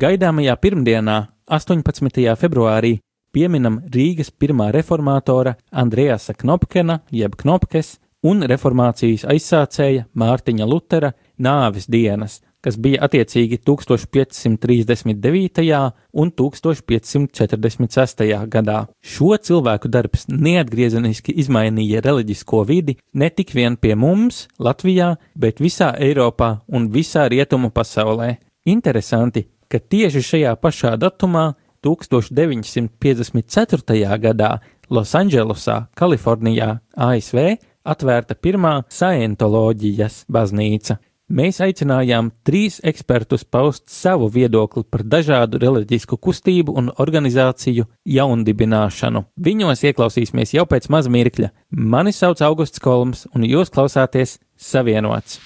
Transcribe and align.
Gaidāmajā 0.00 0.54
pirmdienā, 0.56 1.28
18. 1.52 2.32
februārī, 2.40 3.04
pieminam 3.36 3.84
Rīgas 3.92 4.32
pirmā 4.32 4.72
reformātora 4.72 5.60
Andrejasa 5.76 6.32
Knopkena, 6.40 7.04
jeb 7.12 7.36
Knopkes, 7.36 8.00
un 8.24 8.40
reformācijas 8.48 9.28
aizsācēja 9.28 10.08
Mārtiņa 10.16 10.64
Lutera 10.70 11.12
nāves 11.36 11.84
dienas, 11.92 12.40
kas 12.64 12.80
bija 12.80 13.04
attiecīgi 13.04 13.60
1539. 13.60 15.92
un 16.16 16.32
1546. 16.32 18.24
gadā. 18.56 18.88
Šo 19.04 19.36
cilvēku 19.36 19.92
darbs 19.92 20.32
neatgriezeniski 20.32 21.36
izmainīja 21.44 22.00
reliģisko 22.08 22.64
vidi 22.72 22.96
ne 23.12 23.28
tik 23.28 23.52
vien 23.52 23.76
pie 23.76 24.00
mums, 24.00 24.48
Latvijā, 24.56 25.20
bet 25.36 25.60
visā 25.60 25.92
Eiropā 26.00 26.64
un 26.72 26.88
visā 26.88 27.28
rietumu 27.28 27.68
pasaulē. 27.68 28.40
Interesanti, 28.64 29.59
ka 29.70 29.78
tieši 29.78 30.20
šajā 30.26 30.56
pašā 30.60 30.96
datumā 31.00 31.54
1954. 31.86 34.18
gadā 34.20 34.60
Losandželosā, 34.90 35.86
Kalifornijā, 35.96 36.80
ASV, 36.98 37.56
atvērta 37.86 38.34
pirmā 38.34 38.82
Scientoloģijas 38.90 40.24
baznīca. 40.28 40.98
Mēs 41.30 41.62
aicinājām 41.62 42.34
trīs 42.42 42.82
ekspertus 42.82 43.46
paust 43.46 43.86
savu 43.86 44.26
viedokli 44.34 44.82
par 44.82 45.06
dažādu 45.06 45.62
reliģisku 45.62 46.18
kustību 46.18 46.74
un 46.74 46.90
organizāciju 46.90 47.86
jaundibināšanu. 48.16 49.22
Viņos 49.38 49.86
ieklausīsimies 49.92 50.58
jau 50.58 50.66
pēc 50.66 50.90
maz 50.90 51.06
mirkļa. 51.06 51.54
Mani 51.70 52.10
sauc 52.10 52.42
Augusts 52.42 52.82
Kolms, 52.82 53.30
un 53.30 53.46
jūs 53.46 53.70
klausāties 53.70 54.42
Savienots. 54.58 55.38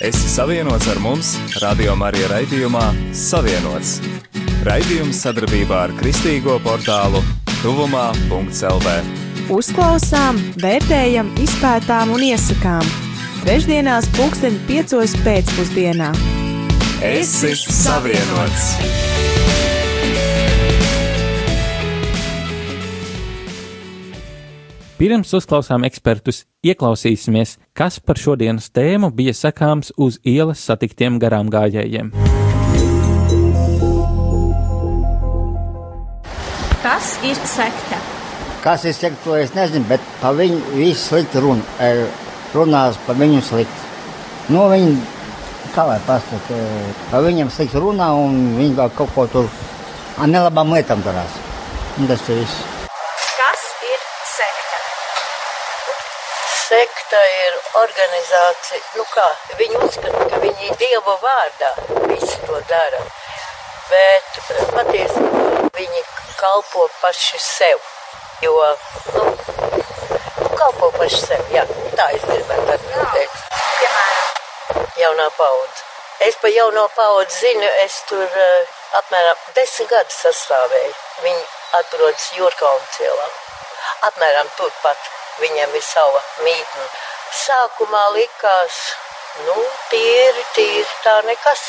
Esi 0.00 0.28
savienots 0.28 0.88
ar 0.90 0.98
mums, 0.98 1.36
Radio 1.62 1.94
Marija 1.94 2.26
raidījumā 2.32 2.82
Savienots. 3.14 4.00
Raidījums 4.66 5.20
sadarbībā 5.22 5.84
ar 5.86 5.94
Kristīgo 6.00 6.56
portālu 6.64 7.22
Tuvumā.CLV. 7.60 8.96
Uzklausām, 9.54 10.40
vērtējam, 10.58 11.30
izpētām 11.46 12.14
un 12.16 12.26
iesakām 12.26 12.82
Trešdienās, 13.44 14.08
pulksten 14.16 14.58
piecos 14.66 15.14
pēcpusdienā. 15.22 16.10
Es 17.04 17.36
esmu 17.44 17.82
savienots! 17.84 19.13
Pirms 24.94 25.32
uzklausām 25.34 25.84
ekspertus, 25.88 26.44
ieklausīsimies, 26.62 27.56
kas 27.74 27.98
par 27.98 28.20
šodienas 28.20 28.70
tēmu 28.70 29.10
bija 29.14 29.34
sakāms 29.34 29.90
uz 29.98 30.20
ielas 30.22 30.62
satiktiem 30.62 31.18
garām 31.22 31.50
gājējiem. 31.50 32.12
Kas 36.84 37.16
ir 37.24 37.38
sekta? 37.48 37.98
Kas 38.62 38.84
ir 38.84 38.94
sekta, 38.94 39.18
to 39.24 39.34
es 39.40 39.54
nezinu, 39.56 39.86
bet 39.88 40.04
pa 40.20 40.30
viņu 40.36 40.60
visu 40.76 41.00
slikti 41.08 41.42
runa 41.42 41.90
runās 42.54 42.98
par 43.06 43.18
viņu 43.18 43.40
slikti. 43.42 43.80
Nu, 44.52 44.66
viņi, 44.70 44.94
kā 45.74 45.86
lai 45.88 45.98
pasaka, 46.06 46.58
par 47.10 47.24
viņiem 47.24 47.50
slikti 47.52 47.82
runā 47.82 48.10
un 48.20 48.38
viņi 48.58 48.76
vēl 48.78 48.92
kaut 48.98 49.14
ko 49.16 49.26
tur 49.32 49.50
ar 50.20 50.30
nelabām 50.30 50.74
lietām 50.76 51.02
darās. 51.06 51.38
Un 51.98 52.10
tas 52.10 52.22
ir 52.28 52.42
viss. 52.42 52.62
Kas 53.40 53.64
ir 53.88 54.00
sekta? 54.34 54.82
Sekta 56.68 57.22
ir 57.40 57.63
organizācija, 57.80 58.80
nu 58.96 59.04
kā, 59.10 59.26
viņi 59.58 59.80
uzskata, 59.86 60.26
ka 60.30 60.40
viņi 60.42 60.68
ir 60.68 60.76
Dievu 60.80 61.16
vārdā, 61.22 61.70
visi 62.10 62.38
to 62.46 62.60
dara. 62.70 63.00
Bet 63.90 64.38
patiesībā 64.74 65.70
viņi 65.76 66.04
kalpo 66.38 66.88
paši 67.00 67.40
sev, 67.42 67.82
jo, 68.42 68.54
nu, 69.14 69.24
kalpo 70.56 70.90
paši 70.98 71.20
sev. 71.26 71.42
Jā, 71.54 71.66
tā 71.98 72.10
es 72.16 72.24
gribētu. 72.28 72.78
Piemēram, 72.94 74.86
jaunā 75.00 75.28
paudze. 75.36 75.84
Es 76.24 76.36
pa 76.40 76.48
jauno 76.48 76.86
paudzi 76.94 77.40
zinu, 77.40 77.66
es 77.82 77.98
tur 78.08 78.22
uh, 78.22 78.74
apmēram 79.00 79.40
desmit 79.56 79.90
gadus 79.90 80.20
sastāvēju. 80.22 80.92
Viņi 81.24 81.42
atrodas 81.80 82.28
Jurkauna 82.38 82.86
cielā. 82.94 83.26
Apmēram 84.08 84.48
turpat 84.56 85.10
viņiem 85.42 85.74
ir 85.74 85.82
sava 85.82 86.22
mītne. 86.46 86.86
Sākumā 87.34 88.04
likās, 88.14 88.78
nu, 89.46 89.56
tīri, 89.90 90.44
tīri 90.54 90.86
tā 91.02 91.16
nekas. 91.26 91.64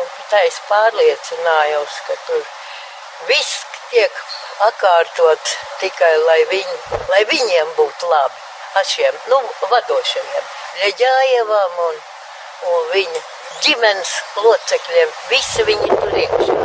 Un 0.00 0.08
es 0.40 0.58
pārliecinājos, 0.68 2.00
ka 2.06 2.16
tur 2.26 2.42
viss 3.28 3.64
tiek 3.90 4.22
atkārtot 4.66 5.54
tikai, 5.80 6.16
lai, 6.26 6.40
viņi, 6.50 6.78
lai 7.12 7.22
viņiem 7.30 7.74
būtu 7.78 8.10
labi. 8.10 8.42
Ar 8.74 8.86
šiem 8.90 9.18
nu, 9.30 9.38
vadošajiem, 9.70 10.48
Leģājevam 10.82 11.76
un, 11.84 12.00
un 12.70 12.88
viņa 12.90 13.20
ģimenes 13.66 14.14
locekļiem. 14.42 15.12
Visi 15.30 15.66
viņi 15.68 16.00
tur 16.00 16.18
iekšā. 16.24 16.56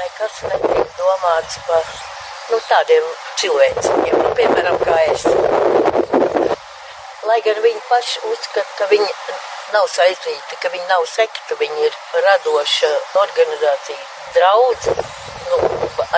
Nekas 0.00 0.42
netiek 0.48 0.98
domāts 0.98 1.60
par 1.68 1.86
nu, 2.50 2.58
tādiem 2.66 3.06
cilvēkiem, 3.42 4.18
nu, 4.26 4.34
piemēram, 4.40 4.82
kā 4.82 4.98
es. 5.14 5.81
Lai 7.22 7.38
gan 7.44 7.58
viņi 7.62 7.82
paši 7.86 8.22
uzskata, 8.32 8.68
ka 8.78 8.86
viņi 8.90 9.08
nav 9.72 9.86
saistīti, 9.90 10.56
ka 10.62 10.70
viņi 10.72 10.88
nav 10.88 11.04
sekta, 11.06 11.54
viņi 11.60 11.84
ir 11.86 11.98
radoša 12.24 12.90
organizācija, 13.20 14.00
draudz. 14.34 14.88
Nu, 15.52 15.60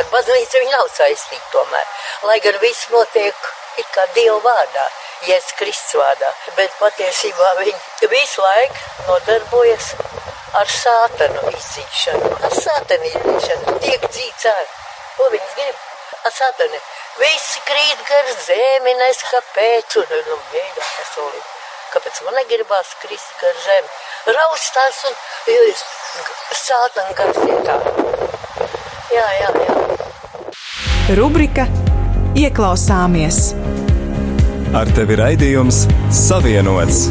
ar 0.01 0.09
baznīcu 0.13 0.63
viņi 0.63 0.73
nav 0.73 0.89
saistīti 0.95 1.53
tomēr. 1.53 1.93
Lai 2.29 2.39
gan 2.45 2.57
viss 2.63 2.89
notiek 2.95 3.51
it 3.83 3.91
kā 3.93 4.07
Dieva 4.17 4.39
vārdā, 4.47 4.87
Jēzus 5.29 5.57
Kristus 5.59 6.01
vārdā, 6.01 6.31
bet 6.57 6.73
patiesībā 6.81 7.53
viņi 7.61 8.11
visu 8.13 8.45
laiku 8.45 9.09
nodarbojas 9.11 9.93
ar 10.57 10.71
sātanu 10.71 11.49
izdzīšanu, 11.51 12.33
ar 12.49 12.55
sātanu 12.65 13.11
izdzīšanu, 13.11 13.79
tiek 13.85 14.09
dzīts 14.09 14.49
ārā. 14.51 14.69
Ko 15.19 15.29
viņas 15.33 15.57
grib? 15.59 15.81
Ar 16.25 16.33
sātanu. 16.33 16.79
Visi 17.15 17.61
krīt 17.63 18.01
gar 18.09 18.31
zemi, 18.43 18.93
nes 18.99 19.21
kāpēc, 19.29 19.99
un, 20.01 20.15
nu, 20.29 20.39
beidā 20.51 20.83
pasaulī. 20.83 21.43
Kāpēc 21.93 22.17
man 22.27 22.35
negribās 22.41 22.91
krist 23.03 23.37
gar 23.39 23.55
zemi? 23.63 23.93
Raustās 24.35 24.99
un 25.07 25.15
sātanu 26.59 27.15
gar 27.15 27.31
vietā. 27.39 27.77
Jā, 29.15 29.29
jā, 29.39 29.53
jā. 29.63 29.77
Rubrika 31.21 31.69
Ieklausāmies! 32.35 33.39
Ar 34.75 34.91
tevi 34.97 35.15
raidījums 35.21 35.85
Savienots! 36.11 37.05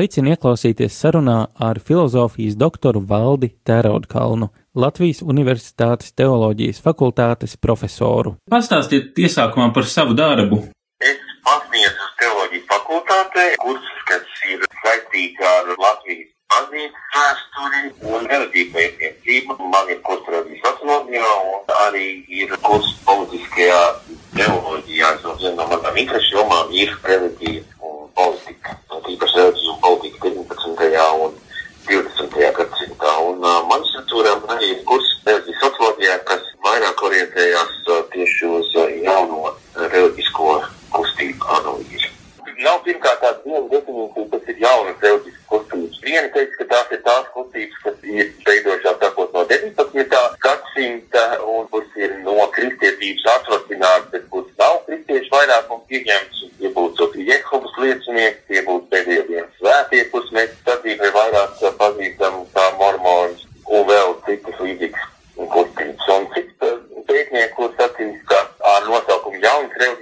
Aicinu 0.00 0.32
ieklausīties 0.32 0.96
sarunā 1.02 1.36
ar 1.60 1.82
filozofijas 1.84 2.56
doktoru 2.56 3.02
Valdi 3.04 3.50
Tēraudkalnu, 3.66 4.48
Latvijas 4.70 5.18
Universitātes 5.26 6.12
teoloģijas 6.14 6.78
fakultātes 6.84 7.56
profesoru. 7.58 8.36
Pastāstiet 8.46 9.18
iesākumā 9.18 9.72
par 9.74 9.86
savu 9.90 10.14
darbu. 10.14 10.60
Es 11.02 11.18
pasniedzu 11.42 12.06
teoloģijas 12.20 12.68
fakultātē 12.70 13.46
kursus, 13.64 14.04
kas 14.06 14.44
ir 14.46 14.62
saistīti 14.84 15.42
ar 15.42 15.72
Latvijas 15.74 16.30
baznīcas 16.54 17.10
vēsturi 17.16 17.82
un 18.14 18.30
reliģiju 18.30 18.70
pētniecību. 18.76 19.58
Man 19.74 19.90
ir 19.90 19.98
kurs 20.06 20.30
reliģijas 20.30 20.62
socioloģijā 20.68 21.34
un 21.50 21.76
arī 21.88 22.06
ir 22.30 22.54
kurs 22.62 22.94
politiskajā 23.10 23.82
teoloģijā. 24.38 25.12
So 25.18 25.34
viena 25.42 25.64
no 25.64 25.70
manām 25.74 25.98
interešu 25.98 26.38
jomām 26.38 26.70
ir 26.70 26.94
reliģija 27.10 27.66
un 27.90 28.06
politika. 28.14 28.78
Un 28.94 29.02
tīpaši 29.08 29.42
reliģija 29.42 29.74
un 29.74 29.82
politika 29.82 30.30
19. 30.30 31.06
un 31.26 31.38
20. 31.88 32.36
gadsimtā. 32.58 33.12
Un 33.30 33.44
uh, 33.44 33.60
maģistratūram 33.70 34.44
arī 34.54 34.72
ir 34.74 34.84
kurs 34.88 35.08
reliģijas 35.26 35.62
socioloģijā, 35.64 36.16
kas 36.28 36.46
vairāk 36.66 37.04
orientējās 37.08 37.76
uh, 37.88 38.02
tieši 38.14 38.52
uz 38.60 38.72
uh, 38.76 38.88
jauno 39.04 39.54
reliģisko 39.80 40.56
kustību 40.94 41.52
analīzi. 41.58 42.12
Nav 42.60 42.82
pirmkārt 42.84 43.22
tāda 43.24 43.40
viena 43.44 43.68
definīcija, 43.72 44.26
kas 44.30 44.48
ir 44.52 44.58
jaunas 44.60 45.04
reliģiskas 45.04 45.44
kustības. 45.48 46.00
Viena 46.04 46.28
teiks, 46.34 46.58
ka 46.58 46.66
tās 46.72 46.90
ir 46.92 47.00
tās 47.06 47.28
kustības, 47.32 47.78
kas 47.84 48.02
ir 48.04 48.32
veidojušās 48.48 48.98
sākot 49.00 49.32
no 49.36 49.44
19. 49.52 50.18
gadsimta 50.44 51.22
un 51.52 51.70
kuras 51.72 51.96
ir 51.96 52.12
no 52.26 52.36
kristietības 52.56 53.24
atvasinātas, 53.34 54.10
bet 54.12 54.26
kuras 54.34 54.52
nav 54.60 54.76
kristiešu 54.88 55.32
vairākumu 55.36 55.86
pieņemtas. 55.92 56.42
Tie 56.60 56.72
būtu 56.76 57.08
Jehovas 57.30 57.80
liecinieki, 57.80 58.44
tie 58.50 58.64
būtu 58.68 58.92
pēdējie 58.92 59.24
dienas 59.30 59.56
svētie, 59.62 60.04
kurus 60.12 60.36
mēs 60.36 60.52
sadzīvē 60.68 61.14
vairāk 61.16 61.64
pazīstam 61.80 62.42
kā 62.52 62.66
mormonis 62.82 63.48
un 63.72 63.88
vēl 63.88 64.14
citas 64.28 64.60
līdzīgas 64.66 65.08
kustības. 65.56 66.12
Un 66.12 66.28
cits 66.36 66.60
pētnieki, 67.08 67.54
kurus 67.56 67.84
atzīst, 67.88 68.20
ka 68.28 68.44
ar 68.74 68.88
nosaukumu 68.92 69.40
jaunas 69.40 69.80
reliģiskas 69.80 69.99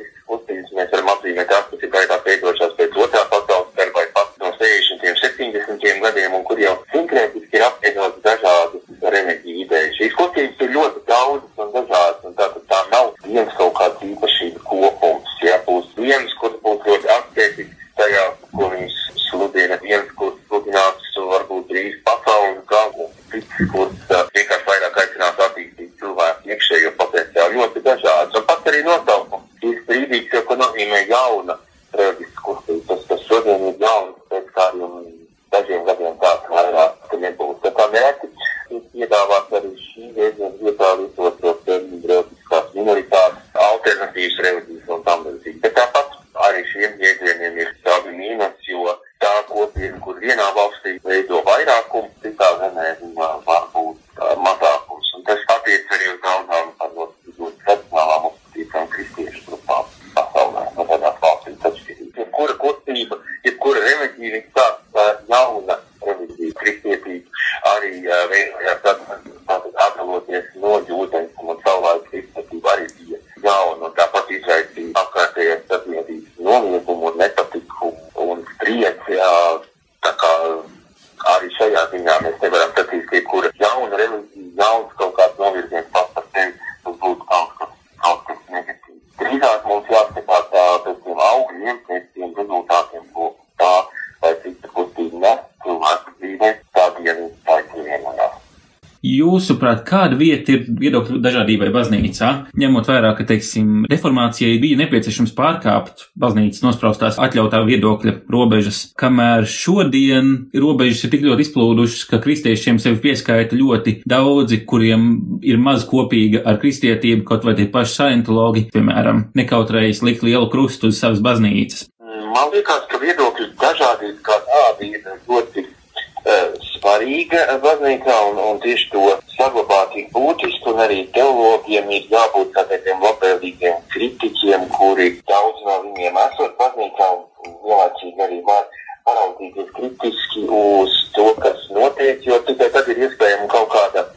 Jūsuprāt, 99.04 99.84
kāda 99.86 100.16
vieta 100.18 100.56
ir 100.56 100.64
viedokļu 100.80 101.20
dažādībai 101.22 101.68
baznīcā, 101.74 102.30
ņemot 102.58 102.88
vērā, 102.90 103.12
ka, 103.14 103.26
teiksim, 103.28 103.84
reformācijai 103.90 104.56
bija 104.58 104.78
nepieciešams 104.80 105.34
pārkāpt 105.38 106.08
baznīcas 106.18 106.64
nospraustās 106.64 107.20
atļautā 107.22 107.60
viedokļa 107.68 108.14
robežas, 108.32 108.80
kamēr 108.98 109.46
šodien 109.46 110.32
robežas 110.50 111.04
ir 111.06 111.14
tik 111.14 111.26
ļoti 111.28 111.46
izplūdušas, 111.46 112.08
ka 112.10 112.18
kristiešiem 112.24 112.80
sevi 112.82 112.98
pieskaita 113.06 113.58
ļoti 113.58 114.00
daudzi, 114.08 114.64
kuriem 114.66 115.06
ir 115.46 115.62
maz 115.62 115.86
kopīga 115.86 116.42
ar 116.42 116.58
kristietību, 116.58 117.22
kaut 117.28 117.46
vai 117.46 117.54
tie 117.58 117.68
paši 117.70 118.00
saintologi, 118.00 118.66
piemēram, 118.74 119.28
nekautrējas 119.38 120.02
likt 120.02 120.26
lielu 120.26 120.50
krustu 120.50 120.90
uz 120.90 120.98
savas 120.98 121.22
baznīcas. 121.22 121.86
Man 122.34 122.50
liekas, 122.50 122.82
ka 122.90 122.98
viedokļu 122.98 123.52
dažādība 123.62 124.18
kā 124.26 124.40
tāda 124.48 124.90
ir 124.90 125.06
ļoti 125.28 125.64
uh, 125.64 126.67
svarīga 126.88 127.58
baznīcā 127.60 128.14
un, 128.30 128.38
un 128.40 128.60
tieši 128.64 128.86
to 128.92 129.02
saglabāt 129.34 129.92
ir 130.00 130.06
būtiski 130.14 130.70
un 130.72 130.80
arī 130.80 131.02
teologiem 131.12 131.90
ir 131.92 132.06
jābūt 132.08 132.54
tādiem 132.56 133.02
labvēlīgiem 133.04 133.82
kritiķiem, 133.92 134.64
kuri 134.72 135.10
daudz 135.28 135.60
no 135.66 135.74
viņiem 135.84 136.16
esot 136.24 136.56
baznīcā 136.60 137.10
un 137.12 137.52
vienlaicīgi 137.66 138.24
arī 138.24 138.40
var 138.48 138.64
paraudzīties 139.04 139.68
kritiski 139.76 140.46
uz 140.48 140.96
to, 141.12 141.28
kas 141.44 141.68
notiek, 141.76 142.24
jo 142.24 142.40
tikai 142.48 142.70
tad 142.72 142.88
ir 142.88 143.04
iespējama 143.04 143.52
kaut 143.52 143.68
kāda 143.74 144.08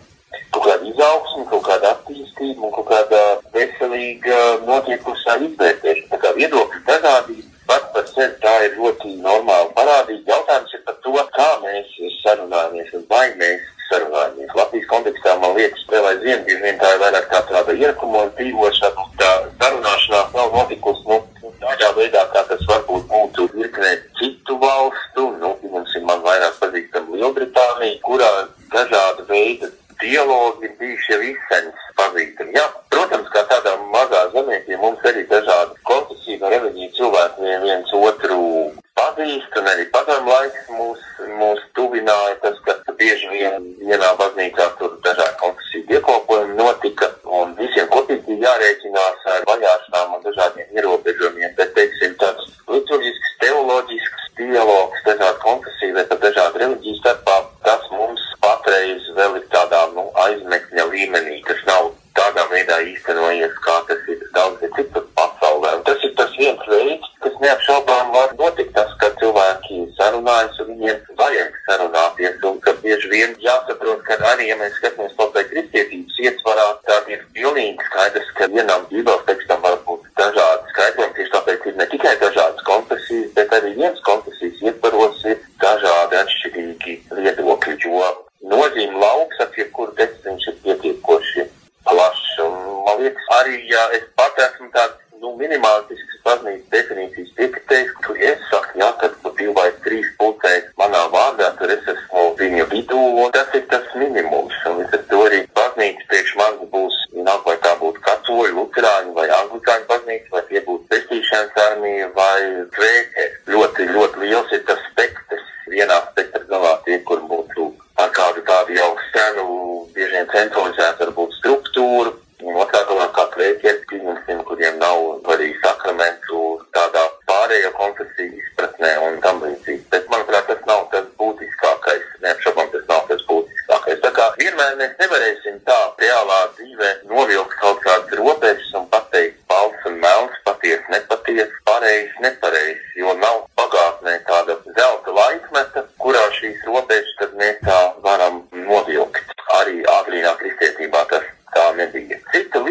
kaut 0.51 0.65
kāda 0.67 0.87
izaugsme, 0.87 1.45
kaut 1.51 1.67
kāda 1.67 1.93
attīstība 1.95 2.67
un 2.67 2.75
kaut 2.75 2.87
kāda 2.87 3.21
veselīga 3.55 4.39
notiekusā 4.67 5.37
izvērtēšana. 5.47 6.11
Tā 6.11 6.19
kā 6.23 6.35
viedokļu 6.39 6.83
dažādība 6.87 7.50
pats 7.71 7.91
par 7.95 8.07
sevi 8.11 8.33
tā 8.43 8.53
ir 8.65 8.73
ļoti 8.79 9.13
normāli 9.23 9.71
parādība. 9.77 10.33
Jautājums 10.33 10.73
ir 10.75 10.81
par 10.87 10.97
to, 11.05 11.13
kā 11.37 11.49
mēs 11.63 11.93
sarunājamies 12.23 12.91
un 12.97 13.05
vai 13.11 13.27
mēs 13.39 13.67
sarunājamies. 13.87 14.55
Latvijas 14.59 14.89
kontekstā 14.91 15.35
man 15.39 15.55
liekas, 15.55 15.85
aizvien 16.11 16.43
bieži 16.47 16.63
vien 16.65 16.79
tā 16.81 16.91
ir 16.95 17.03
vairāk 17.05 17.29
kā 17.31 17.41
tāda 17.47 17.75
ierakumos 17.79 18.33
dzīvošana, 18.39 19.07
tā 19.21 19.31
sarunāšanās 19.61 20.35
nav 20.35 20.55
notikusi 20.57 21.07
nu, 21.11 21.19
tādā 21.63 21.91
veidā, 21.95 22.25
kā 22.35 22.43
tas 22.49 22.63
varbūt 22.71 23.07
būtu 23.11 23.47
virknē 23.55 23.93
citu 24.19 24.57
valstu, 24.63 25.27
nu, 25.39 25.53
piemēram, 25.61 26.07
man 26.09 26.25
vairāk 26.27 26.57
pazīstam 26.63 27.11
Lielbritāniju, 27.15 28.01
kurā 28.07 28.31
dažāda 28.73 29.27
veida 29.29 29.71
dialogi 30.01 30.65
ir 30.67 30.75
bijuši 30.79 31.13
jau 31.13 31.21
izsens 31.31 31.87
pazīstami. 31.99 32.55
Jā, 32.57 32.65
protams, 32.93 33.29
kā 33.33 33.43
tādā 33.51 33.75
mazā 33.93 34.27
zemē, 34.35 34.61
pie 34.67 34.77
mums 34.81 35.03
arī 35.11 35.25
dažādi 35.29 35.77
konfesiju 35.89 36.39
un 36.41 36.53
reliģiju 36.55 36.95
cilvēki 36.97 37.45
vien 37.47 37.67
viens 37.67 37.93
otru 37.97 38.39
pazīst, 38.99 39.57
un 39.59 39.69
arī 39.71 39.85
padomu 39.93 40.33
laiks 40.33 40.71
mūs, 40.77 41.05
mūs 41.39 41.61
tuvināja 41.77 42.35
tas, 42.43 42.57
ka 42.65 42.77
bieži 42.99 43.29
vien 43.31 43.67
vienā 43.79 44.11
baznīcā 44.19 44.67
tur 44.79 44.97
dažādi 45.05 45.39
konfesiju 45.41 45.87
dievkalpojumi 45.89 46.57
notika, 46.59 47.09
un 47.39 47.55
visiem 47.59 47.89
kopīgi 47.93 48.39
jārēķinās 48.43 49.27
ar 49.35 49.47
vajāšanām 49.49 50.17
un 50.17 50.25
dažādiem 50.27 50.77
ierobežojumiem, 50.77 51.55
bet, 51.57 51.73
teiksim, 51.77 52.17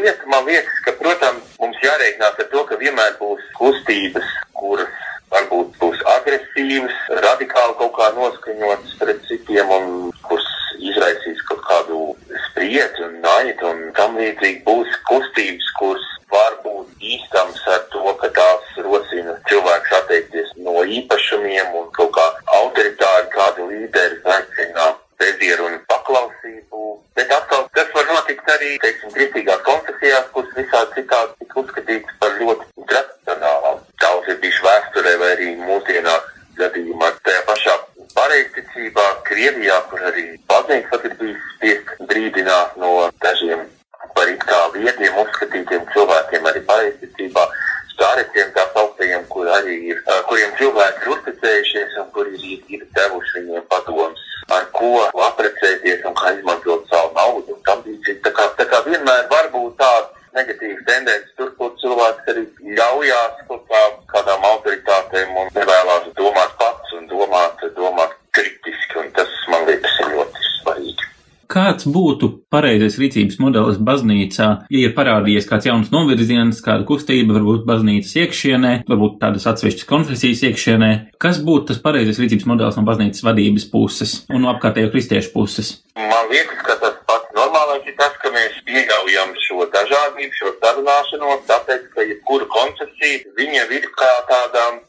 lieta, 0.04 0.26
man 0.32 0.44
liekas, 0.48 0.82
ka, 0.86 0.94
protams, 1.00 1.54
mums 1.60 1.78
jārēķinās 1.84 2.42
ar 2.42 2.50
to, 2.52 2.64
ka 2.68 2.78
vienmēr 2.80 3.16
būs 3.20 3.46
kustības, 3.58 4.28
kuras 4.56 5.06
varbūt 5.30 5.76
būs 5.80 6.04
agresīvas, 6.16 6.96
radikāli 7.24 7.76
kaut 7.78 7.94
kā 7.98 8.10
noskaņotas 8.16 8.96
pret 9.00 9.22
citiem 9.28 9.70
un 9.76 9.90
būtu 71.92 72.30
pareizais 72.52 72.98
rīcības 73.00 73.38
modelis 73.42 73.80
baznīcā, 73.82 74.48
ja 74.70 74.82
ir 74.88 74.94
parādījies 74.96 75.48
kāds 75.50 75.68
jauns 75.68 75.92
novirziens, 75.94 76.62
kāda 76.64 76.86
kustība, 76.88 77.36
varbūt 77.38 77.66
baznīcas 77.68 78.16
iekšienē, 78.22 78.72
varbūt 78.90 79.20
tādas 79.22 79.46
atsevišķas 79.50 79.88
konfesijas 79.90 80.44
iekšienē? 80.50 80.90
Kas 81.22 81.42
būtu 81.44 81.72
tas 81.72 81.82
pareizais 81.84 82.20
rīcības 82.22 82.48
modelis 82.50 82.78
no 82.78 82.86
baznīcas 82.88 83.24
vadības 83.26 83.68
puses 83.72 84.16
un 84.30 84.44
no 84.44 84.52
apkārtējo 84.54 84.92
kristiešu 84.94 85.34
puses? 85.34 85.74
Man 85.98 86.30
liekas, 86.32 86.62
ka 86.66 86.78
tas 86.82 86.98
pats 87.08 87.34
normālais 87.36 87.86
ir 87.86 87.96
tas, 88.00 88.14
ka 88.22 88.32
mēs 88.34 88.60
pieļaujam 88.68 89.34
šo 89.46 89.66
dažādību, 89.74 90.36
šo 90.38 90.54
sarunāšanos, 90.62 91.46
tāpēc, 91.50 91.88
ka 91.94 92.06
jebkura 92.06 92.48
koncepcija, 92.56 93.34
viņa 93.38 93.66
ir 93.78 93.90
kā 93.96 94.12
tādām 94.30 94.80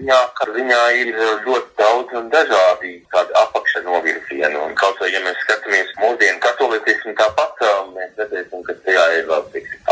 ziņā, 0.00 0.18
ka 0.34 0.46
viņā 0.54 0.80
ir 0.96 1.08
ļoti 1.44 1.70
daudz 1.78 2.14
un 2.16 2.28
dažādi 2.32 2.92
tādi 3.12 3.34
apakšanovirzieni. 3.42 4.56
Un 4.56 4.74
kaut 4.74 4.98
vai, 5.00 5.10
ja 5.12 5.20
mēs 5.24 5.36
skatāmies 5.44 5.92
mūsdienu 6.00 6.40
katolicismu 6.40 7.14
tāpat, 7.18 7.60
mēs 7.94 8.10
redzēsim, 8.16 8.62
ka 8.64 8.74
tajā 8.86 9.04
ir 9.18 9.28
vēl, 9.28 9.44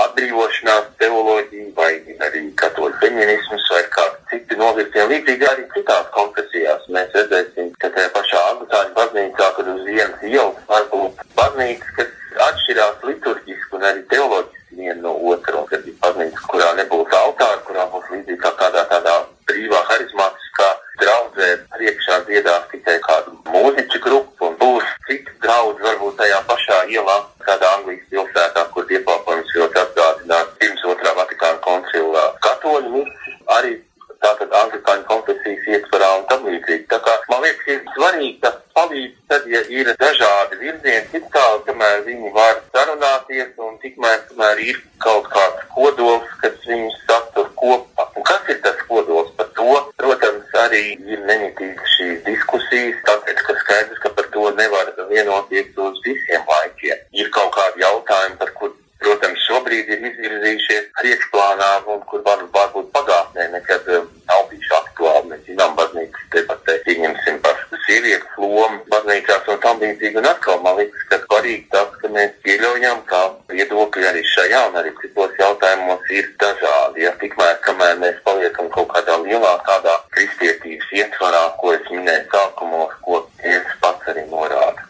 atbrīvošanās 0.05 0.89
teoloģija 1.03 1.73
vai 1.77 1.93
arī 2.27 2.45
katoļu 2.57 2.97
feminisms 3.03 3.69
vai 3.75 3.85
kādi 3.97 4.17
citi 4.33 4.61
novirzieni. 4.61 5.09
Līdzīgi 5.15 5.49
arī 5.53 5.67
citās 5.77 6.13
konfesijās 6.17 6.89
mēs 6.89 7.13
redzēsim, 7.15 7.73
ka 7.83 7.93
tajā 7.93 8.13
pašā 8.17 8.45
anglikāņu 8.53 8.95
baznīcā, 9.01 9.51
kur 9.57 9.73
uz 9.75 9.83
vienas 9.89 10.23
ielas 10.25 10.63
var 10.69 10.87
būt 10.93 11.25
baznīcas, 11.37 11.97
kas 11.99 12.15
atšķirās 12.49 13.03
liturģiski 13.11 13.77
un 13.77 13.89
arī 13.91 14.05
teoloģiski 14.13 14.79
viena 14.79 15.01
no 15.03 15.17
otra, 15.33 15.59
un 15.61 15.67
kad 15.69 15.85
ir 15.85 15.97
baznīca, 16.05 16.47
kurā 16.53 16.71
nebūs 16.79 17.19
altāra, 17.23 17.59
kurā 17.67 17.89
būs 17.93 18.15
līdzīgi 18.15 18.41
kā 18.45 18.55
kādā 18.61 18.87
tādā 18.93 19.19
brīvā 19.49 19.81
harizmātiskā 19.89 20.69
draudzē, 21.01 21.49
priekšā 21.75 22.19
dziedās 22.29 22.69
tikai 22.73 22.97
kādu 23.07 23.35
mūziķu 23.49 24.01
grupu, 24.05 24.49
un 24.49 24.57
būs 24.61 24.95
citi 25.09 25.35
draudzi 25.45 25.87
varbūt 25.87 26.19
tajā 26.21 26.41
pašā 26.51 26.79
ielā, 26.95 27.19
kādā 27.47 27.73
Anglijas 27.79 28.07
pilsētā, 28.13 28.65
kur 28.75 28.89
diepalpojums 28.91 29.55
ļoti 29.57 29.83
atgādinās 29.85 30.55
pirms 30.61 30.87
otrā 30.93 31.15
Vatikāna 31.21 31.63
koncila 31.67 32.25
katoļu 32.47 32.95
misi, 32.97 33.37
arī 33.59 33.77
tātad 34.25 34.55
anglikāņu 34.61 35.05
konfesijas 35.09 35.67
ietvarā 35.75 36.09
un 36.19 36.25
tam 36.31 36.47
līdzīgi. 36.49 36.87
Tā 36.91 36.99
kā 37.05 37.15
man 37.31 37.45
liekas, 37.45 37.69
ir 37.75 37.83
svarīgi 37.95 38.41
tas 38.45 38.57
palīdz 38.79 39.15
tad, 39.31 39.47
ja 39.53 39.63
ir 39.75 39.91
dažādi 40.01 40.59
virzieni, 40.63 41.07
tik 41.13 41.29
tālu, 41.35 41.63
kamēr 41.67 42.05
viņi 42.07 42.33
var 42.37 42.61
sarunāties 42.75 43.55
un 43.67 43.79
tikmēr, 43.83 44.21
kamēr 44.31 44.63
ir 44.67 44.81
kaut 45.05 45.29
kāds 45.35 45.65
kodols, 45.75 46.35
kas 46.43 46.59
viņus 46.69 46.99
satur 47.09 47.51
kopā. 47.61 48.09
Un 48.19 48.27
kas 48.31 48.53
ir 48.53 48.61
tas 48.67 48.83
kodols 48.91 49.31
par 49.39 49.51
to? 49.59 49.69
Protams, 50.03 50.55
arī 50.65 50.85
ir 50.95 51.25
nemitīgas 51.31 51.97
šīs 51.97 52.25
diskusijas, 52.27 52.99
tāpēc, 53.09 53.45
ka 53.47 53.57
skaidrs, 53.63 54.03
ka 54.05 54.15
par 54.19 54.31
to 54.35 54.51
nevar 54.59 54.93
vienoties 55.11 55.73
uz 55.87 56.03
visiem 56.07 56.45
laikiem. 56.53 57.07
Ir 57.23 57.31
kaut 57.35 57.55
kādi 57.57 57.85
jautājumi, 57.85 58.39
par 58.43 58.55
kur 58.61 58.75
protams, 59.03 59.43
šobrīd 59.47 59.91
ir 59.95 60.05
izvirzījušies 60.11 60.89
priekšplānā 60.99 61.69
un 61.93 62.01
kur 62.11 62.23
var, 62.27 62.43
varbūt 62.55 62.91
pagātnē 62.95 63.49
nekad 63.55 63.87
um, 63.95 64.09
nav 64.31 64.45
bijuši 64.51 64.75
aktuāli. 64.79 65.31
Mēs 65.33 65.45
zinām, 65.47 65.77
baznīcas 65.79 66.27
debatē 66.35 66.77
pieņemsim 66.87 67.39
par 67.45 67.61
sievietes 67.87 68.41
lomu 68.43 68.81
baznīcās 68.93 69.49
un 69.53 69.61
tam 69.65 69.81
līdzīgi. 69.85 70.21
Un 70.21 70.29
atkal 70.33 70.61
man 70.65 70.77
liekas, 70.81 71.07
ka 71.13 71.21
svarīgi 71.25 71.69
tas, 71.75 71.95
ka 72.03 72.11
mēs 72.17 72.35
pieļaujam, 72.47 73.05
ka 73.11 73.23
viedokļi 73.53 74.11
arī 74.11 74.25
šajā 74.33 74.65
un 74.71 74.81
arī 74.83 74.93
citos 75.03 75.39
jautājumos 75.41 76.13
ir 76.19 76.29
dažādi. 76.43 77.07
Ja 77.07 77.15
tikmēr, 77.23 77.57
kamēr 77.69 78.03
mēs 78.03 78.21
paliekam 78.27 78.73
kaut 78.75 78.91
kādā 78.97 79.21
lielā 79.25 79.55
tādā 79.69 79.97
kristietības 80.17 80.93
ietvarā, 81.01 81.47
ko 81.63 81.73
es 81.79 81.89
minēju 81.95 82.29
sākumos, 82.35 83.01
ko 83.07 83.25
es 83.57 83.75
pats 83.85 84.13
arī 84.15 84.27
norādu 84.33 84.88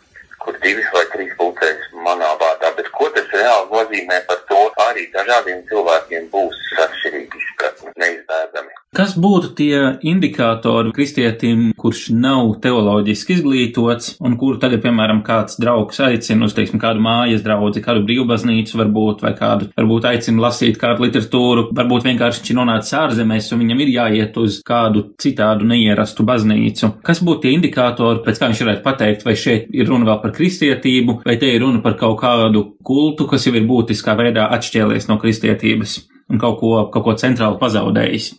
kur 0.48 0.56
divas 0.64 0.86
vai 0.94 1.02
trīs 1.12 1.32
pulcēs 1.36 1.88
manā 2.06 2.28
vārdā, 2.40 2.70
bet 2.78 2.86
ko 2.96 3.10
tas 3.12 3.26
reāli 3.36 3.68
nozīmē 3.74 4.20
par 4.30 4.38
to, 4.48 4.60
arī 4.86 5.04
dažādiem 5.12 5.60
cilvēkiem 5.68 6.30
būs 6.32 6.62
atšķirīgi. 6.86 7.27
Kas 8.98 9.12
būtu 9.14 9.52
tie 9.54 9.80
indikātori 10.10 10.90
kristietim, 10.90 11.68
kurš 11.78 12.08
nav 12.18 12.48
teoloģiski 12.64 13.36
izglītots 13.36 14.16
un 14.26 14.32
kuru 14.40 14.58
tagad, 14.58 14.80
piemēram, 14.82 15.20
kāds 15.22 15.54
draugs 15.62 16.00
aicina 16.02 16.48
uz, 16.48 16.56
teiksim, 16.56 16.80
kādu 16.82 16.98
mājas 17.04 17.44
draudzi, 17.44 17.78
kādu 17.84 18.02
brīvbaznīcu 18.08 18.80
varbūt, 18.80 19.22
vai 19.22 19.30
kādu, 19.38 19.68
varbūt 19.78 20.08
aicina 20.10 20.42
lasīt 20.42 20.80
kādu 20.82 21.06
literatūru, 21.06 21.68
varbūt 21.78 22.08
vienkārši 22.08 22.42
viņš 22.42 22.50
ir 22.50 22.58
nonācis 22.58 22.96
ārzemēs 22.98 23.52
un 23.54 23.62
viņam 23.62 23.84
ir 23.84 23.92
jāiet 23.92 24.40
uz 24.42 24.58
kādu 24.66 25.04
citādu 25.22 25.70
neierastu 25.70 26.26
baznīcu. 26.26 26.90
Kas 27.06 27.22
būtu 27.22 27.44
tie 27.46 27.54
indikātori, 27.54 28.24
pēc 28.26 28.42
kā 28.42 28.50
viņš 28.50 28.64
varētu 28.66 28.84
pateikt, 28.88 29.24
vai 29.28 29.36
šeit 29.38 29.70
ir 29.78 29.86
runa 29.92 30.10
vēl 30.10 30.18
par 30.26 30.34
kristietību, 30.40 31.20
vai 31.22 31.38
te 31.38 31.52
ir 31.54 31.62
runa 31.62 31.84
par 31.86 31.94
kaut 32.02 32.18
kādu 32.24 32.64
kultu, 32.82 33.30
kas 33.30 33.46
jau 33.46 33.54
ir 33.54 33.70
būtiskā 33.70 34.18
veidā 34.18 34.50
atšķēlies 34.58 35.06
no 35.06 35.20
kristietības 35.22 36.00
un 36.34 36.42
kaut 36.42 36.58
ko, 36.58 36.74
kaut 36.90 37.06
ko 37.06 37.18
centrāli 37.22 37.62
pazaudējis? 37.62 38.30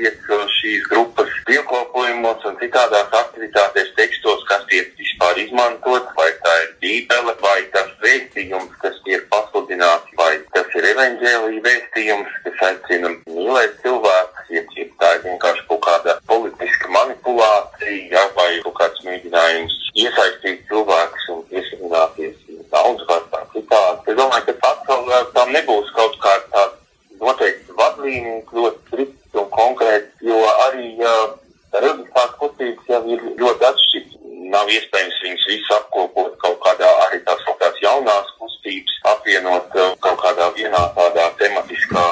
Tiek 0.00 0.28
šīs 0.56 0.86
grupas 0.88 1.32
dievkalpojumos 1.48 2.44
un 2.48 2.56
citādās 2.60 3.12
aktivitātēs 3.18 3.90
tekstos, 3.98 4.44
kas 4.48 4.64
tiek 4.70 4.88
vispār 4.98 5.40
izmantot, 5.42 6.08
vai 6.16 6.28
tā 6.44 6.54
ir 6.64 6.70
bībele, 6.84 7.34
vai 7.42 7.58
tas 7.74 7.90
vēstījums, 8.04 8.72
kas 8.82 8.96
tiek 9.04 9.26
pasludināts, 9.32 10.14
vai 10.20 10.32
tas 10.56 10.72
ir 10.78 10.88
evaņģēlija 10.92 11.64
vēstījums, 11.66 12.38
kas 12.46 12.64
aicina 12.70 13.12
mīlēt 13.28 13.76
cilvēkus, 13.84 14.48
ja 14.56 14.64
ja 14.78 14.88
tā 15.02 15.12
ir 15.18 15.22
vienkārši 15.26 15.66
kaut 15.68 15.82
kāda 15.84 16.16
politiska 16.30 16.92
manipulācija, 16.96 18.00
ja, 18.14 18.24
vai 18.38 18.50
kaut 18.64 18.78
kāds 18.80 19.04
mēģinājums 19.06 19.78
iesaistīt 20.00 20.66
cilvēkus 20.70 21.30
un 21.34 21.46
piesavināties 21.52 22.36
daudz 22.72 23.04
vai 23.08 23.20
tā 23.32 23.44
citādi. 23.54 24.12
Es 24.12 24.20
domāju, 24.20 24.56
ka 24.60 24.74
atkal 24.74 25.32
tam 25.36 25.56
nebūs 25.56 25.96
kaut 25.96 26.20
kāda 26.24 26.46
tāda 26.54 26.76
noteikti 27.20 27.76
vadlīnijas, 27.76 28.52
ļoti 28.56 28.86
strikts 28.86 29.19
un 29.38 29.46
konkrēts, 29.54 30.14
jo 30.24 30.38
arī 30.66 30.94
uh, 31.02 31.34
reliģiskās 31.76 32.32
kustības 32.40 32.90
jau 32.92 33.02
ir 33.14 33.26
ļoti 33.42 33.68
atšķirīgas. 33.70 34.16
Nav 34.50 34.70
iespējams 34.74 35.18
viņus 35.22 35.44
visus 35.46 35.74
apkopot 35.76 36.32
kaut 36.42 36.56
kādā 36.64 36.88
arī 37.04 37.20
tās 37.26 37.42
kaut 37.46 37.60
kādas 37.60 37.82
jaunās 37.84 38.32
kustības, 38.40 38.96
apvienot 39.12 39.76
uh, 39.78 39.92
kaut 40.02 40.18
kādā 40.24 40.48
vienā 40.56 40.82
tādā 40.96 41.28
tematiskā 41.38 42.06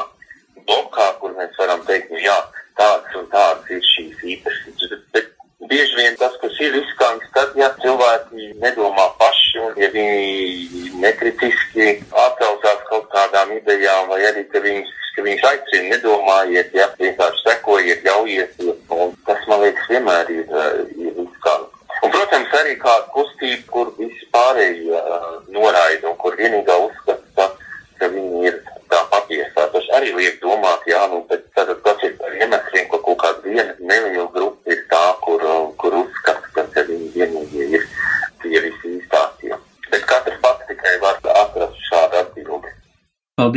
blokā, 0.68 1.08
kur 1.20 1.34
mēs 1.40 1.58
varam 1.58 1.82
teikt, 1.88 2.12
nu 2.12 2.22
jā, 2.22 2.36
tāds 2.78 3.18
un 3.18 3.26
tāds 3.32 3.72
ir 3.74 3.82
šīs 3.94 4.22
īpašības. 4.36 4.94
Bet 5.16 5.27
bieži 5.66 5.96
vien 5.96 6.16
tas, 6.16 6.34
kas 6.40 6.60
ir 6.62 6.72
riskants, 6.76 7.26
tad, 7.34 7.54
ja 7.58 7.70
cilvēki 7.82 8.52
nedomā 8.62 9.08
paši 9.18 9.62
un 9.64 9.80
ja 9.82 9.88
viņi 9.94 10.92
nekritiski 11.02 11.88
atcaucās 12.26 12.84
kaut 12.90 13.08
kādām 13.14 13.56
idejām 13.56 14.12
vai 14.12 14.20
arī, 14.30 14.44
ka 14.52 14.62
viņus, 14.62 14.92
ka 15.16 15.24
viņus 15.26 15.48
aicina 15.50 15.96
nedomājiet, 15.96 16.70
ja 16.78 16.86
vienkārši 17.00 17.44
sekojiet, 17.48 18.06
ļaujieties, 18.06 18.84
un 18.94 19.16
tas, 19.26 19.42
man 19.50 19.64
liekas, 19.66 19.90
vienmēr 19.90 20.30
ir, 20.36 20.46
eh, 20.46 20.78
ir 21.08 21.18
riskanti. 21.18 21.74
Un, 21.98 22.12
protams, 22.14 22.52
arī 22.54 22.76
kāda 22.78 23.10
kustība, 23.10 23.64
kur 23.72 23.88
visi 23.96 24.28
pārējie 24.30 25.00
uh, 25.00 25.24
noraida 25.50 26.06
un 26.06 26.14
kur 26.22 26.36
vienīgā 26.38 26.76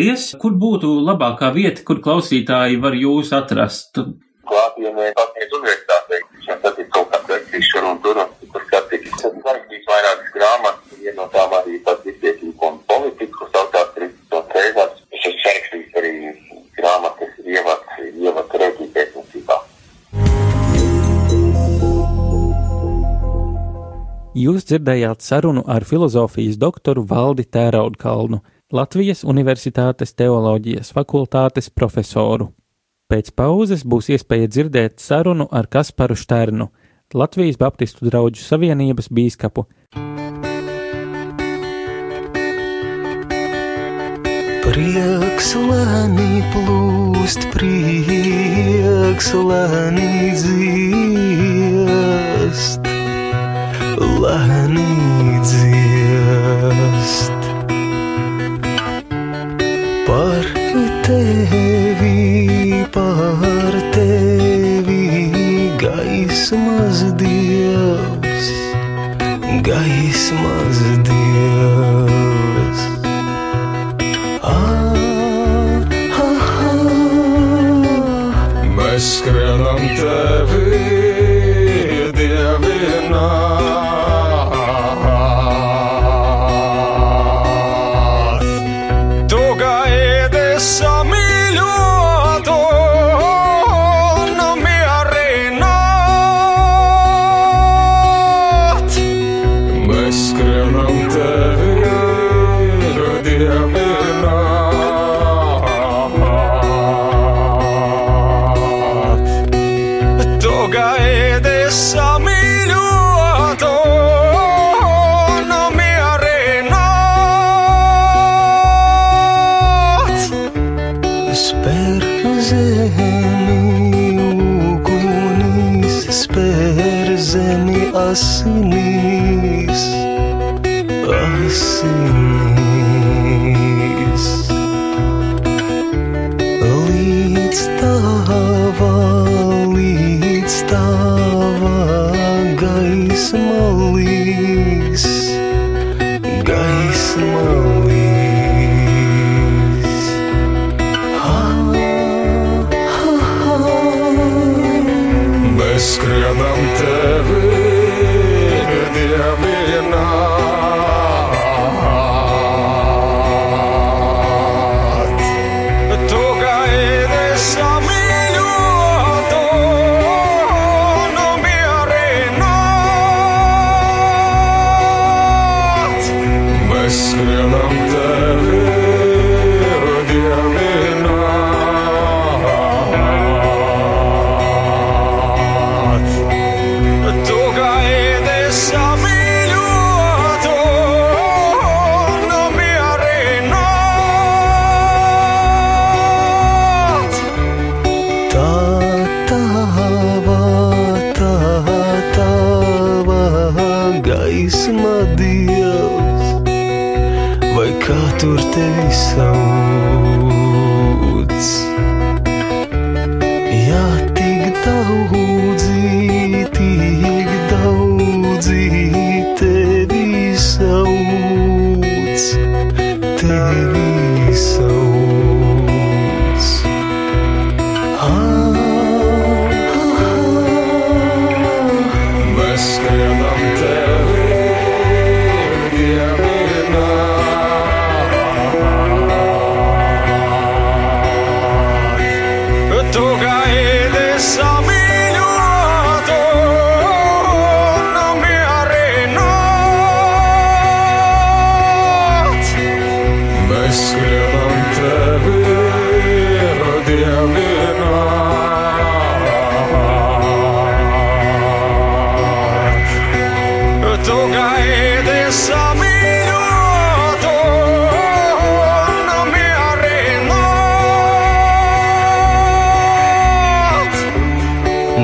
paldies! 0.02 0.36
Kur 0.42 0.54
būtu 0.58 0.90
labākā 1.06 1.52
vieta, 1.54 1.84
kur 1.86 2.02
klausītāji 2.02 2.80
var 2.82 2.94
jūs 2.98 3.32
atrast? 3.34 4.02
Klātienē, 4.50 5.14
Latvijas 5.16 5.54
universitātei, 5.58 6.22
šeit 6.46 6.62
tad 6.64 6.80
ir 6.80 6.88
kaut 6.90 7.10
kāds 7.12 7.30
eksīšs 7.38 7.70
šur 7.72 7.88
un 7.92 8.00
tur, 8.02 8.18
kur 8.52 8.64
skatīties. 8.68 9.14
Tad 9.22 9.36
ir 9.38 9.44
sarakstījis 9.46 9.90
vairākas 9.92 10.32
grāmatas, 10.36 10.96
viena 10.98 11.18
no 11.22 11.28
tām 11.32 11.54
arī 11.60 11.78
par 11.86 12.00
iztiekību 12.04 12.68
un 12.68 12.80
politiku, 12.90 13.38
kur 13.38 13.52
saucās 13.54 13.92
Kristus 13.96 14.48
Cēzars. 14.54 15.04
Es 15.12 15.28
esmu 15.30 15.44
sarakstījis 15.46 16.00
arī 16.02 16.14
grāmatas 16.80 17.36
ievads, 17.46 18.00
ievads 18.10 18.58
redzī 18.64 18.88
pētniecībā. 18.96 19.60
Jūs 24.42 24.66
dzirdējāt 24.66 25.22
sarunu 25.22 25.62
ar 25.70 25.86
filozofijas 25.86 26.58
doktoru 26.58 27.04
Valdi 27.06 27.46
Tēraudu 27.46 28.00
Kalnu. 28.02 28.42
Latvijas 28.72 29.26
Universitātes 29.28 30.14
teoloģijas 30.16 30.94
fakultātes 30.96 31.66
profesoru. 31.76 32.56
Pēc 33.12 33.34
pauzes 33.36 33.84
būs 33.84 34.08
iespēja 34.16 34.48
dzirdēt 34.48 35.04
sarunu 35.04 35.44
ar 35.52 35.68
Kasparu 35.68 36.16
Šternu, 36.16 36.72
Latvijas 37.12 37.60
Baptistu 37.60 38.08
draugu 38.08 38.40
savienības 38.40 39.12
bīskapu. 39.12 39.66
Prieks 44.64 45.52
lēni 45.60 46.40
plūst, 46.54 47.44
prieks 47.52 49.28
lēni 49.36 50.32
dziest, 50.40 51.60
lēni 54.00 54.88
dziest. 55.44 57.31
Tevi, 61.12 62.86
par 62.92 63.74
tevi 63.94 65.32
gaismas 65.80 67.00
dievs, 67.20 68.48
gaismas 69.64 70.80
dievs. 71.08 72.80
Mēs 78.76 79.06
skrienam 79.18 79.80
tevi, 79.96 80.71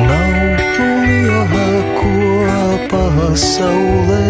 Nav 0.06 0.32
lielāko 1.08 2.12
pasaulē, 2.92 4.26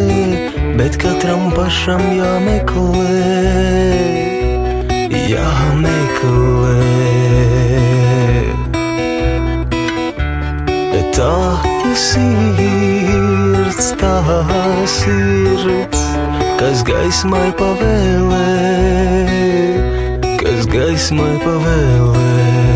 bet 0.80 0.93
katram 1.01 1.49
pašam 1.58 2.03
jāmeklē, 2.19 3.23
jāmeklē. 5.34 6.75
Tā 11.17 11.34
sirds, 11.97 13.88
tā 13.97 14.17
sirds, 14.86 16.03
kas 16.60 16.84
gaismai 16.86 17.47
pavēlē, 17.58 18.53
kas 20.43 20.69
gaismai 20.69 21.34
pavēlē. 21.41 22.66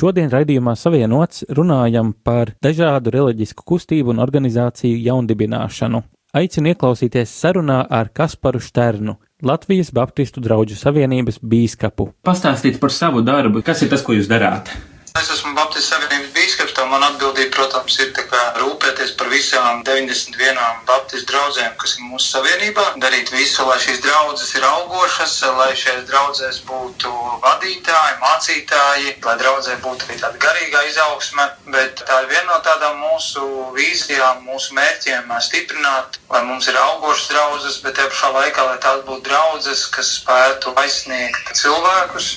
Šodien 0.00 0.30
raidījumā 0.32 0.72
savienots 0.80 1.42
runājam 1.52 2.14
par 2.24 2.54
dažādu 2.64 3.12
reliģisku 3.12 3.66
kustību 3.68 4.14
un 4.14 4.22
organizāciju 4.24 4.96
jaundibināšanu. 4.96 6.00
Aicinu 6.40 6.70
ieklausīties 6.72 7.34
sarunā 7.42 7.82
ar 7.98 8.08
Kasparu 8.16 8.62
Šternu, 8.64 9.18
Latvijas 9.44 9.90
Baptistu 9.92 10.40
draugu 10.40 10.78
savienības 10.78 11.42
bīskapu. 11.44 12.14
Pastāstīt 12.24 12.80
par 12.80 12.94
savu 12.96 13.20
darbu, 13.26 13.60
kas 13.66 13.82
ir 13.84 13.92
tas, 13.92 14.06
ko 14.06 14.16
jūs 14.16 14.30
darāt? 14.30 14.72
Es 15.18 15.26
esmu 15.34 15.56
Baptistu 15.56 15.90
Savienības 15.90 16.30
bīskaps, 16.36 16.72
tā 16.76 16.84
man 16.86 17.02
atbildība, 17.02 17.50
protams, 17.56 17.96
ir 17.98 18.12
rūpēties 18.60 19.10
par 19.18 19.26
visām 19.32 19.80
91 19.82 20.60
Baptistu 20.86 21.32
draugiem, 21.32 21.72
kas 21.82 21.96
ir 21.96 22.04
mūsu 22.06 22.28
savienībā, 22.36 22.84
darīt 23.02 23.32
visu, 23.34 23.64
lai 23.66 23.80
šīs 23.82 23.98
draudzes 24.04 24.54
ir 24.54 24.66
augošas, 24.68 25.34
lai 25.58 25.72
šajās 25.74 26.04
draudzēs 26.06 26.60
būtu 26.68 27.10
vadītāji, 27.42 28.18
mācītāji, 28.22 29.14
lai 29.26 29.34
draudzē 29.40 29.80
būtu 29.82 30.06
arī 30.06 30.18
tāda 30.22 30.42
garīga 30.46 30.84
izaugsme, 30.92 31.48
bet 31.74 32.04
tā 32.06 32.20
ir 32.22 32.30
viena 32.30 32.52
no 32.52 32.60
tādām 32.68 33.02
mūsu 33.02 33.48
vīzijām, 33.74 34.44
mūsu 34.46 34.78
mērķiem 34.78 35.34
stiprināt, 35.42 36.20
lai 36.30 36.44
mums 36.46 36.70
ir 36.70 36.78
augošas 36.78 37.32
draudzes, 37.34 37.80
bet 37.82 37.98
te 37.98 38.06
pašā 38.12 38.30
laikā, 38.36 38.68
lai 38.68 38.78
tās 38.86 39.02
būtu 39.08 39.26
draudzes, 39.26 39.88
kas 39.90 40.14
spētu 40.20 40.76
aizsniegt 40.84 41.50
cilvēkus, 41.58 42.36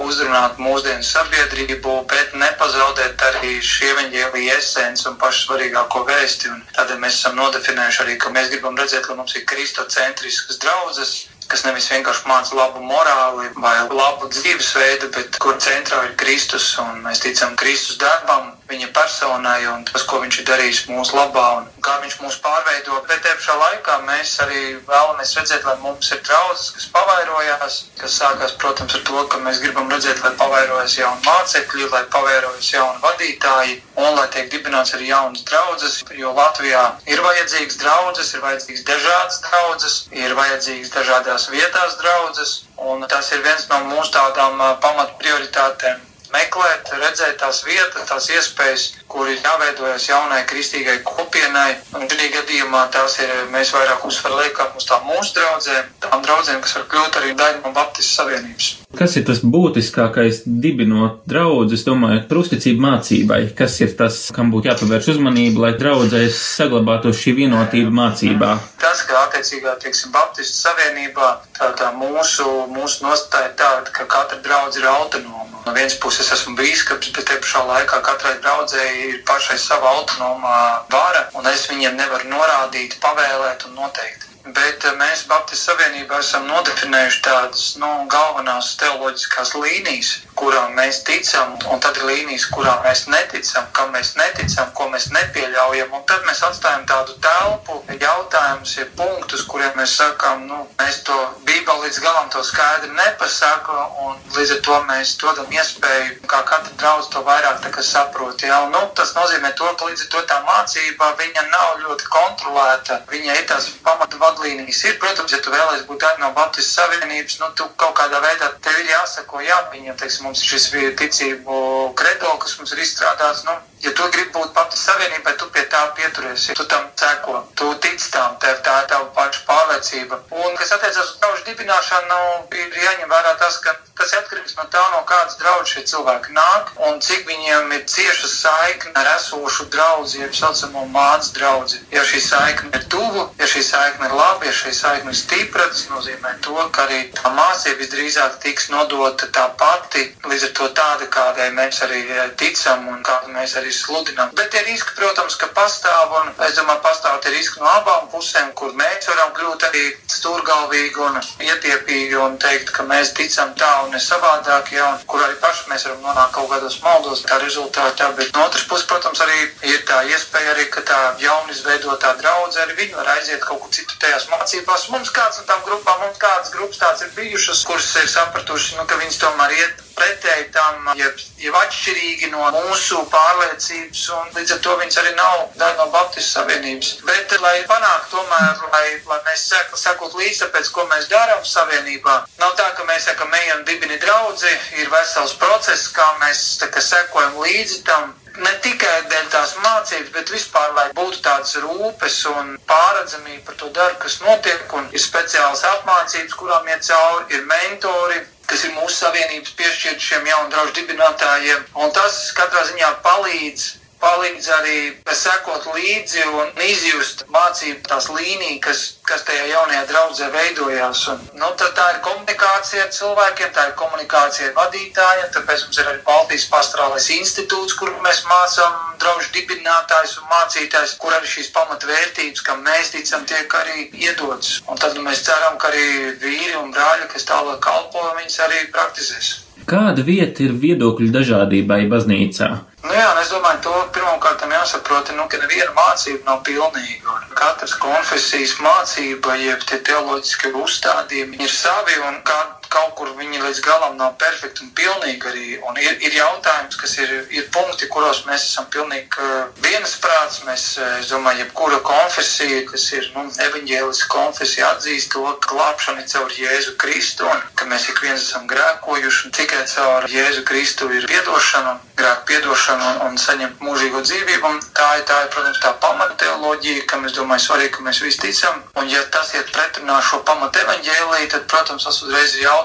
uzrunāt 0.00 0.58
mūsdienu 0.62 1.04
sabiedrību, 1.06 1.94
bet 2.10 2.34
nepazaudēt 2.38 3.22
arī 3.30 3.58
šī 3.62 3.90
evaņģēlīja 3.92 4.56
esenci 4.60 5.06
un 5.10 5.18
pašu 5.20 5.46
svarīgāko 5.46 6.04
vēsti. 6.08 6.50
Un 6.54 6.64
tādēļ 6.76 7.00
mēs 7.04 7.20
esam 7.20 7.38
nodefinējuši 7.38 8.02
arī, 8.04 8.16
ka 8.18 8.32
mēs 8.34 8.50
gribam 8.52 8.78
redzēt, 8.80 9.06
ka 9.06 9.16
mums 9.18 9.36
ir 9.38 9.46
kristocentriskas 9.50 10.60
draudzes, 10.64 11.14
kas 11.50 11.64
nevis 11.66 11.90
vienkārši 11.92 12.28
māca 12.28 12.56
labu 12.56 12.82
morāli 12.82 13.50
vai 13.60 13.76
labu 13.90 14.30
dzīvesveidu, 14.32 15.10
bet 15.14 15.38
kur 15.42 15.58
centrā 15.62 16.04
ir 16.08 16.16
Kristus 16.20 16.70
un 16.82 17.02
mēs 17.04 17.22
ticam 17.24 17.54
Kristus 17.60 18.00
darbam, 18.00 18.54
viņa 18.68 18.88
personai 18.96 19.66
un 19.68 19.84
tas, 19.88 20.04
ko 20.08 20.20
viņš 20.22 20.38
ir 20.40 20.46
darījis 20.48 20.80
mūsu 20.88 21.16
labā 21.18 21.44
un 21.58 21.66
kā 21.84 21.98
viņš 22.02 22.16
mūs 22.22 22.38
pārveido. 22.44 23.00
Bet 23.08 23.22
te 23.24 23.32
pašā 23.36 23.56
laikā 23.60 23.98
mēs 24.08 24.32
arī 24.44 24.62
vēlamies 24.88 25.34
redzēt, 25.38 25.66
lai 25.68 25.76
mums 25.82 26.10
ir 26.14 26.22
draudzes, 26.24 26.70
kas 26.76 26.86
pavairojās, 26.94 27.78
kas 28.00 28.16
sākās, 28.20 28.56
protams, 28.62 28.96
ar 28.96 29.04
to, 29.08 29.24
ka 29.32 29.40
mēs 29.44 29.60
gribam 29.64 29.90
redzēt, 29.92 30.22
lai 30.24 30.32
pavairojas 30.40 30.96
jauni 30.98 31.26
mācekļi, 31.26 31.90
lai 31.92 32.04
pavairojas 32.14 32.70
jauni 32.72 33.04
vadītāji 33.04 33.76
un 34.00 34.16
lai 34.18 34.26
tiek 34.34 34.48
dibināts 34.52 34.94
arī 34.96 35.10
jaunas 35.10 35.44
draudzes, 35.50 36.00
jo 36.18 36.32
Latvijā 36.36 36.84
ir 37.10 37.22
vajadzīgas 37.26 37.78
draudzes, 37.82 38.32
ir 38.34 38.46
vajadzīgas 38.46 38.88
dažādas 38.88 39.42
draudzes, 39.44 40.00
ir 40.24 40.34
vajadzīgas 40.40 40.96
dažādās 40.96 41.46
vietās 41.52 42.00
draudzes, 42.00 42.56
un 42.90 43.06
tas 43.12 43.30
ir 43.36 43.44
viens 43.44 43.68
no 43.70 43.84
mūsu 43.92 44.16
tādām 44.16 44.58
ā, 44.60 44.74
pamat 44.82 45.16
prioritātēm 45.20 46.02
meklēt, 46.34 46.92
redzēt 47.00 47.38
tās 47.40 47.62
vietas, 47.66 48.06
tās 48.10 48.28
iespējas, 48.34 48.86
kur 49.08 49.30
ir 49.30 49.40
jāveidojas 49.40 50.08
jaunai 50.10 50.42
kristīgai 50.50 51.00
kopienai. 51.06 51.70
Un 51.96 52.08
šī 52.10 52.30
gadījumā 52.38 52.86
tās 52.94 53.18
ir, 53.24 53.34
mēs 53.54 53.74
vairāk 53.76 54.06
uzsvaru 54.08 54.42
liekam 54.42 54.74
uz 54.78 54.88
tām 54.90 55.06
mūsu 55.10 55.38
draudzēm, 55.38 55.92
tām 56.06 56.24
draudzēm, 56.26 56.62
kas 56.64 56.80
var 56.80 56.90
kļūt 56.94 57.22
arī 57.22 57.36
daļa 57.38 57.62
no 57.64 57.74
Baptistu 57.76 58.20
savienības. 58.20 58.83
Kas 58.98 59.16
ir 59.18 59.24
tas 59.26 59.40
būtiskākais 59.42 60.42
dibinot 60.46 61.22
draugu, 61.30 61.66
es 61.74 61.84
domāju, 61.86 62.22
par 62.28 62.40
uzticību 62.42 62.84
mācībai? 62.84 63.40
Kas 63.58 63.80
ir 63.82 63.94
tas, 63.98 64.20
kam 64.34 64.52
būtu 64.54 64.70
jāpievērš 64.70 65.10
uzmanība, 65.16 65.66
lai 65.66 65.72
draudzēs 65.80 66.38
saglabātos 66.58 67.18
šī 67.20 67.34
vienotība 67.40 67.94
mācībā? 67.94 68.52
Tas, 68.82 69.02
ka 69.08 69.24
attiecīgā, 69.26 69.76
teiksim, 69.82 70.12
Baptistu 70.14 70.60
savienībā 70.68 71.30
tā, 71.58 71.72
tā 71.78 71.90
mūsu, 71.98 72.46
mūsu 72.74 73.06
nostāja 73.06 73.50
ir 73.50 73.56
tāda, 73.58 73.90
ka 73.94 74.06
katra 74.10 74.38
draudze 74.44 74.82
ir 74.82 74.90
autonoma. 74.90 75.62
No 75.64 75.72
vienas 75.72 75.96
puses 75.96 76.28
esmu 76.34 76.52
bīskaps, 76.58 77.08
bet 77.16 77.24
te 77.30 77.38
pašā 77.40 77.62
laikā 77.64 78.02
katrai 78.04 78.34
draudzēji 78.44 79.06
ir 79.08 79.22
pašai 79.28 79.56
sava 79.60 79.94
autonomā 79.96 80.58
vara, 80.92 81.24
un 81.40 81.48
es 81.48 81.64
viņiem 81.70 81.96
nevaru 81.96 82.28
norādīt, 82.34 82.98
pavēlēt 83.00 83.64
un 83.70 83.80
noteikt. 83.80 84.23
Bet 84.44 84.84
eh, 84.84 84.92
mēs 85.00 85.22
Baptistu 85.24 85.70
Savienībā 85.70 86.18
esam 86.20 86.44
nodefinējuši 86.50 87.20
tādas 87.24 87.62
nu, 87.80 87.88
galvenās 88.12 88.74
teoloģiskās 88.76 89.54
līnijas, 89.56 90.10
kurām 90.36 90.74
mēs 90.76 90.98
ticam, 91.06 91.54
un 91.72 91.80
tad 91.80 91.96
ir 91.96 92.04
līnijas, 92.10 92.44
kurām 92.52 92.82
mēs 92.84 93.06
neticam, 93.08 93.64
kam 93.72 93.94
mēs 93.94 94.12
neticam, 94.18 94.68
ko 94.76 94.90
mēs 94.92 95.08
nepieļaujam. 95.14 95.94
Un 95.96 96.04
tad 96.10 96.26
mēs 96.28 96.42
atstājam 96.44 96.84
tādu 96.90 97.16
telpu, 97.24 97.78
jautājumus, 98.02 98.74
ir 98.82 98.90
punktus, 98.98 99.46
kuriem 99.48 99.72
mēs 99.80 99.94
sakām, 99.96 100.44
nu, 100.50 100.60
mēs 100.82 101.00
to 101.08 101.16
Bībeli 101.48 101.86
līdz 101.86 102.02
galam 102.04 102.28
to 102.34 102.44
skaidri 102.44 102.92
nepasakām, 102.98 103.96
un 104.04 104.20
līdz 104.36 104.58
ar 104.58 104.62
to 104.68 104.78
mēs 104.90 105.14
dodam 105.24 105.56
iespēju, 105.56 106.18
kā 106.28 106.42
katra 106.50 106.76
draudz 106.82 107.08
to 107.14 107.24
vairāk 107.24 107.64
tā, 107.64 107.72
saprot. 107.80 108.44
Ja? 108.44 108.60
Un, 108.66 108.76
nu, 108.76 108.84
tas 108.98 109.16
nozīmē 109.16 109.54
to, 109.56 109.72
ka 109.72 109.88
līdz 109.88 110.04
ar 110.04 110.12
to 110.12 110.24
tā 110.28 110.40
mācība 110.44 111.14
viņa 111.22 111.48
nav 111.48 111.80
ļoti 111.86 112.12
kontrolēta. 112.12 113.00
Viņa 113.08 113.40
ir 113.40 113.48
tās 113.48 113.72
pamata 113.84 114.20
vadlīnijas. 114.34 114.82
Ir, 114.88 114.98
protams, 114.98 115.32
ja 115.32 115.40
tu 115.42 115.52
vēlēsies 115.54 115.86
būt 115.88 116.02
daļa 116.02 116.20
no 116.22 116.30
Baptistu 116.36 116.80
Savienības, 116.80 117.38
nu, 117.40 117.50
tu 117.58 117.66
kaut 117.80 117.94
kādā 117.98 118.20
veidā 118.22 118.50
tev 118.64 118.80
ir 118.82 118.90
jāsako, 118.90 119.42
jā, 119.44 119.58
viņiem, 119.72 119.96
teiksim, 120.00 120.26
mums 120.26 120.42
ir 120.42 120.50
šis 120.54 120.68
ticību 120.98 121.58
kredo, 121.98 122.34
kas 122.42 122.58
mums 122.58 122.74
ir 122.74 122.82
izstrādāts. 122.84 123.44
Nu, 123.46 123.56
ja 123.84 123.92
tu 123.92 124.08
gribi 124.10 124.32
būt 124.32 124.52
Baptistu 124.56 124.90
Savienībai, 124.90 125.34
tu 125.38 125.48
pie 125.54 125.64
tā 125.72 125.82
pieturies, 125.96 126.46
tu 126.56 126.64
tam 126.70 126.86
seko, 126.98 127.40
tu 127.58 127.70
tic 127.84 128.00
tam, 128.14 128.36
tev 128.40 128.60
tā 128.64 128.76
ir 128.82 128.88
tava 128.92 129.10
paša 129.16 129.42
pārliecība. 129.48 130.20
Un, 130.42 130.56
kas 130.58 130.72
attiecas 130.76 131.02
uz 131.04 131.16
draugu 131.20 131.44
dibināšanu, 131.48 132.20
ir 132.60 132.78
jāņem 132.84 133.12
vērā 133.12 133.34
tas, 133.40 133.58
ka 133.64 133.74
tas 133.98 134.12
ir 134.12 134.22
atkarīgs 134.22 134.56
no 134.58 134.64
tā, 134.72 134.82
no 134.94 135.02
kādas 135.08 135.36
draudzes 135.40 135.74
šie 135.74 135.82
cilvēki 135.92 136.34
nāk 136.34 136.72
un 136.88 136.98
cik 137.04 137.26
viņiem 137.28 137.72
ir 137.76 137.84
cieša 137.90 138.30
saikne 138.30 138.94
ar 139.00 139.10
esošu 139.14 139.68
draugu, 139.74 140.08
jeb 140.18 140.34
saucamo 140.34 140.86
mācu 140.94 141.34
draugu. 141.38 141.80
Ja 141.94 142.02
šī 142.08 142.20
saikne 142.24 142.72
ir 142.74 142.86
tuvu, 142.92 143.26
ja 143.38 143.48
šī 143.50 143.62
saikne 143.68 144.08
ir 144.08 144.16
laba, 144.18 144.48
ja 144.48 144.54
šī 144.54 144.74
saikne 144.74 145.14
ir 145.14 145.18
stipra, 145.18 145.68
tas 145.70 145.86
nozīmē 145.92 146.34
to, 146.46 146.56
ka 146.74 146.86
arī 146.88 147.00
tā 147.14 147.32
mācība 147.36 147.82
visdrīzāk 147.82 148.40
tiks 148.42 148.70
nodota 148.74 149.30
tā 149.34 149.46
pati, 149.60 150.08
līdz 150.26 150.48
ar 150.48 150.54
to 150.58 150.70
tāda, 150.80 151.10
kādai 151.18 151.50
mēs 151.54 151.82
arī 151.86 152.02
ticam 152.40 152.88
un 152.90 153.02
kādu 153.06 153.34
mēs 153.34 153.56
arī 153.60 153.73
sludinām. 153.74 154.32
Bet 154.38 154.50
tie 154.54 154.62
riski, 154.66 154.94
protams, 154.98 155.36
ka 155.40 155.48
pastāv, 155.56 156.14
un 156.20 156.30
es 156.46 156.56
domāju, 156.58 156.82
pastāv 156.84 157.20
tie 157.24 157.32
riski 157.34 157.62
no 157.62 157.70
abām 157.70 158.08
pusēm, 158.12 158.52
kur 158.58 158.74
mēs 158.78 159.08
varam 159.10 159.32
kļūt 159.36 159.66
arī 159.68 159.84
stūrgalvīgi 160.14 161.02
un 161.06 161.20
ietiepīgi 161.48 162.18
un 162.20 162.38
teikt, 162.42 162.72
ka 162.76 162.86
mēs 162.88 163.12
ticam 163.18 163.54
tā 163.58 163.70
un 163.84 163.94
ne 163.94 164.00
savādāk, 164.02 164.72
jā, 164.76 164.86
un 164.94 165.06
kur 165.10 165.24
arī 165.26 165.38
paši 165.42 165.70
mēs 165.72 165.86
varam 165.88 166.04
nonākt 166.08 166.34
kaut 166.36 166.50
kādos 166.52 166.78
maldos 166.84 167.24
tā 167.28 167.38
rezultātā. 167.42 168.10
Bet 168.18 168.34
no 168.34 168.46
otras 168.48 168.66
puses, 168.70 168.86
protams, 168.90 169.22
arī 169.24 169.38
ir 169.72 169.84
tā 169.88 170.02
iespēja 170.10 170.54
arī, 170.54 170.68
ka 170.74 170.84
tā 170.88 171.00
jauni 171.22 171.54
izveidotā 171.56 172.14
draudze 172.20 172.62
arī 172.64 172.78
viņi 172.82 172.98
var 173.00 173.14
aiziet 173.16 173.44
kaut 173.44 173.62
kur 173.62 173.72
citur 173.74 174.00
tajās 174.02 174.28
mācībās. 174.32 174.88
Mums 174.94 175.12
kāds 175.14 175.40
no 175.40 175.48
tām 175.50 175.64
grupām, 175.68 176.04
mums 176.04 176.20
kādas 176.22 176.52
grupas 176.54 176.82
tāds 176.82 177.06
ir 177.06 177.14
bijušas, 177.18 177.64
kuras 177.68 177.90
ir 178.02 178.10
sapratuši, 178.10 178.78
nu, 178.78 178.86
ka 178.88 179.00
viņas 179.00 179.20
tomēr 179.22 179.58
iet 179.60 179.83
pretēji 179.98 180.46
tam, 180.54 180.88
jeb, 180.98 181.20
jeb 181.42 181.58
atšķirīgi 181.60 182.30
no 182.32 182.48
mūsu 182.54 183.02
pārliecības, 183.12 184.02
un 184.18 184.32
līdz 184.38 184.56
ar 184.56 184.62
to 184.66 184.76
viņas 184.80 185.00
arī 185.02 185.14
nav 185.18 185.44
daļa 185.60 185.78
no 185.80 185.86
Baptistu 185.94 186.38
savienības. 186.38 186.90
Bet, 187.08 187.36
lai 187.44 187.54
panāktu 187.70 188.16
tomēr, 188.16 188.64
lai, 188.72 188.84
lai 189.10 189.20
mēs 189.28 189.46
sek, 189.52 189.76
sekot 189.84 190.16
līdzi, 190.18 190.42
tāpēc, 190.44 190.72
ko 190.74 190.88
mēs 190.90 191.08
darām 191.12 191.46
savienībā, 191.48 192.18
nav 192.42 192.58
tā, 192.60 192.70
ka 192.78 192.88
mēs 192.90 193.08
sakam, 193.10 193.32
ejam 193.42 193.64
dibini 193.68 194.00
draudzi, 194.02 194.52
ir 194.80 194.92
vesels 194.92 195.38
process, 195.40 195.88
kā 195.94 196.10
mēs 196.24 196.44
tā, 196.62 196.70
kā 196.74 196.82
sekojam 196.84 197.40
līdzi 197.44 197.82
tam, 197.88 198.12
ne 198.42 198.52
tikai 198.64 198.94
dēļ 199.10 199.26
tās 199.30 199.54
mācības, 199.62 200.10
bet 200.14 200.30
vispār, 200.34 200.72
lai 200.74 200.86
būtu 200.96 201.20
tādas 201.22 201.54
rūpes 201.62 202.16
un 202.32 202.54
pārredzamība 202.70 203.44
par 203.48 203.58
to 203.60 203.70
darbu, 203.76 204.00
kas 204.02 204.18
notiek, 204.24 204.64
un 204.78 204.88
ir 204.90 205.02
speciālas 205.02 205.62
apmācības, 205.70 206.34
kurām 206.38 206.70
iet 206.72 206.86
cauri, 206.88 207.28
ir 207.36 207.44
mentori, 207.50 208.22
kas 208.50 208.64
ir 208.66 208.74
mūsu 208.76 208.96
savienības 208.96 209.54
piešķirti 209.58 210.08
šiem 210.08 210.28
jaunu 210.28 210.50
draugu 210.52 210.74
dibinātājiem, 210.78 211.64
un 211.80 211.94
tas 211.96 212.20
katrā 212.36 212.64
ziņā 212.70 212.90
palīdz 213.06 213.70
palīdz 214.02 214.48
arī 214.58 214.78
sekot 215.14 215.66
līdzi 215.74 216.24
un 216.40 216.62
izjust 216.66 217.24
mācību 217.34 217.86
tās 217.88 218.08
līnijas, 218.10 218.60
kas, 218.64 218.82
kas 219.08 219.24
tajā 219.28 219.46
jaunajā 219.50 219.84
draudzē 219.90 220.30
veidojās. 220.34 221.04
Un, 221.12 221.22
nu, 221.40 221.50
tā 221.60 221.86
ir 221.92 222.00
komunikācija 222.06 222.86
ar 222.86 222.90
cilvēkiem, 222.96 223.52
tā 223.56 223.68
ir 223.68 223.76
komunikācija 223.80 224.50
ar 224.50 224.56
vadītājiem, 224.58 225.30
tāpēc 225.36 225.66
mums 225.66 225.80
ir 225.80 225.92
arī 225.92 226.02
Baltijas 226.08 226.48
pastorālais 226.52 227.08
institūts, 227.18 227.78
kur 227.78 227.94
mēs 228.06 228.24
mācām 228.30 228.98
draugu 229.02 229.30
dibinātājus 229.36 230.18
un 230.20 230.28
mācītājus, 230.32 230.98
kur 231.00 231.14
arī 231.14 231.30
šīs 231.30 231.52
pamatvērtības, 231.54 232.44
kam 232.46 232.62
mēs 232.66 232.92
ticam, 232.94 233.24
tiek 233.30 233.58
arī 233.62 233.88
iedotas. 233.92 234.60
Un 234.68 234.80
tad 234.80 234.98
mēs 235.06 235.24
ceram, 235.26 235.58
ka 235.58 235.72
arī 235.72 236.14
vīri 236.22 236.58
un 236.60 236.74
brāļi, 236.74 237.10
kas 237.14 237.28
tālāk 237.30 237.62
kalpo, 237.64 238.04
viņas 238.20 238.40
arī 238.48 238.66
praktizēs. 238.74 239.34
Kāda 239.64 240.04
vieta 240.04 240.44
ir 240.44 240.52
viedokļu 240.60 241.08
dažādībai 241.14 241.84
baznīcā? 241.88 242.48
Nu 242.84 242.92
jā, 242.92 243.06
es 243.22 243.30
domāju, 243.32 243.62
to 243.64 243.74
pirmkārt 243.96 244.42
jāsaprot, 244.52 245.12
nu, 245.16 245.24
ka 245.30 245.40
neviena 245.40 245.72
mācība 245.76 246.26
nav 246.28 246.42
pilnīga. 246.44 247.16
Katras 247.38 247.72
konfesijas 247.80 248.58
mācība, 248.64 249.38
jeb 249.40 249.64
tie 249.68 249.80
teoloģiskie 249.88 250.52
uzstādījumi 250.60 251.40
ir 251.40 251.52
savi 251.52 251.96
un 252.08 252.20
kā, 252.28 252.38
kaut 252.74 252.94
kur 252.98 253.12
viņi 253.18 253.42
līdz 253.42 253.60
galam 253.64 253.96
nav 253.98 254.16
perfekti 254.20 254.64
un 254.64 254.72
pilnīgi 254.78 255.30
arī. 255.30 255.46
Un 255.68 255.78
ir, 255.80 255.96
ir 256.02 256.16
jautājums, 256.18 256.78
kas 256.80 256.96
ir, 257.02 257.12
ir 257.34 257.48
punkti, 257.54 257.88
kuros 257.92 258.24
mēs 258.28 258.48
esam 258.48 258.66
pilnīgi 258.74 259.22
uh, 259.22 259.46
vienasprāts. 259.64 260.42
Mēs, 260.48 260.66
uh, 260.80 260.98
es 261.00 261.10
domāju, 261.12 261.44
jebkura 261.44 261.80
konfesija, 261.86 262.64
kas 262.70 262.86
ir 262.98 263.10
nu, 263.14 263.26
evaņģēliska 263.46 264.10
konfesija, 264.12 264.72
atzīst 264.74 265.12
to, 265.14 265.24
ka 265.44 265.54
glābšana 265.54 266.02
ir 266.02 266.10
caur 266.10 266.34
Jēzu 266.34 266.76
Kristu 266.80 267.28
un 267.30 267.42
ka 267.58 267.68
mēs 267.70 267.88
ik 267.92 268.02
viens 268.02 268.22
esam 268.22 268.48
grēkojuši 268.50 269.28
un 269.28 269.34
tikai 269.38 269.64
caur 269.70 270.08
Jēzu 270.10 270.44
Kristu 270.48 270.90
ir 270.94 271.06
piedošana, 271.10 271.76
grēku 271.98 272.28
piedošana 272.30 272.90
un, 272.90 273.00
un 273.08 273.20
saņemt 273.20 273.62
mūžīgo 273.62 274.02
dzīvību. 274.04 274.50
Un 274.50 274.60
tā 274.76 274.88
ir, 274.98 275.06
tā 275.08 275.20
ir, 275.24 275.30
protams, 275.34 275.60
tā 275.62 275.74
pamata 275.82 276.18
teoloģija, 276.24 276.86
kam 276.90 277.06
es 277.08 277.14
domāju 277.16 277.46
svarīgi, 277.46 277.74
ka 277.76 277.86
mēs 277.86 278.02
visi 278.04 278.22
ticam. 278.26 278.62
Un 278.80 278.90
ja 278.90 279.02
tas 279.14 279.32
iet 279.36 279.52
pretrunā 279.54 280.00
šo 280.02 280.22
pamata 280.26 280.64
evaņģēliju, 280.64 281.30
tad, 281.34 281.46
protams, 281.50 281.86
tas 281.86 282.02
uzreiz 282.02 282.34
ir 282.34 282.46
jautājums, 282.48 282.63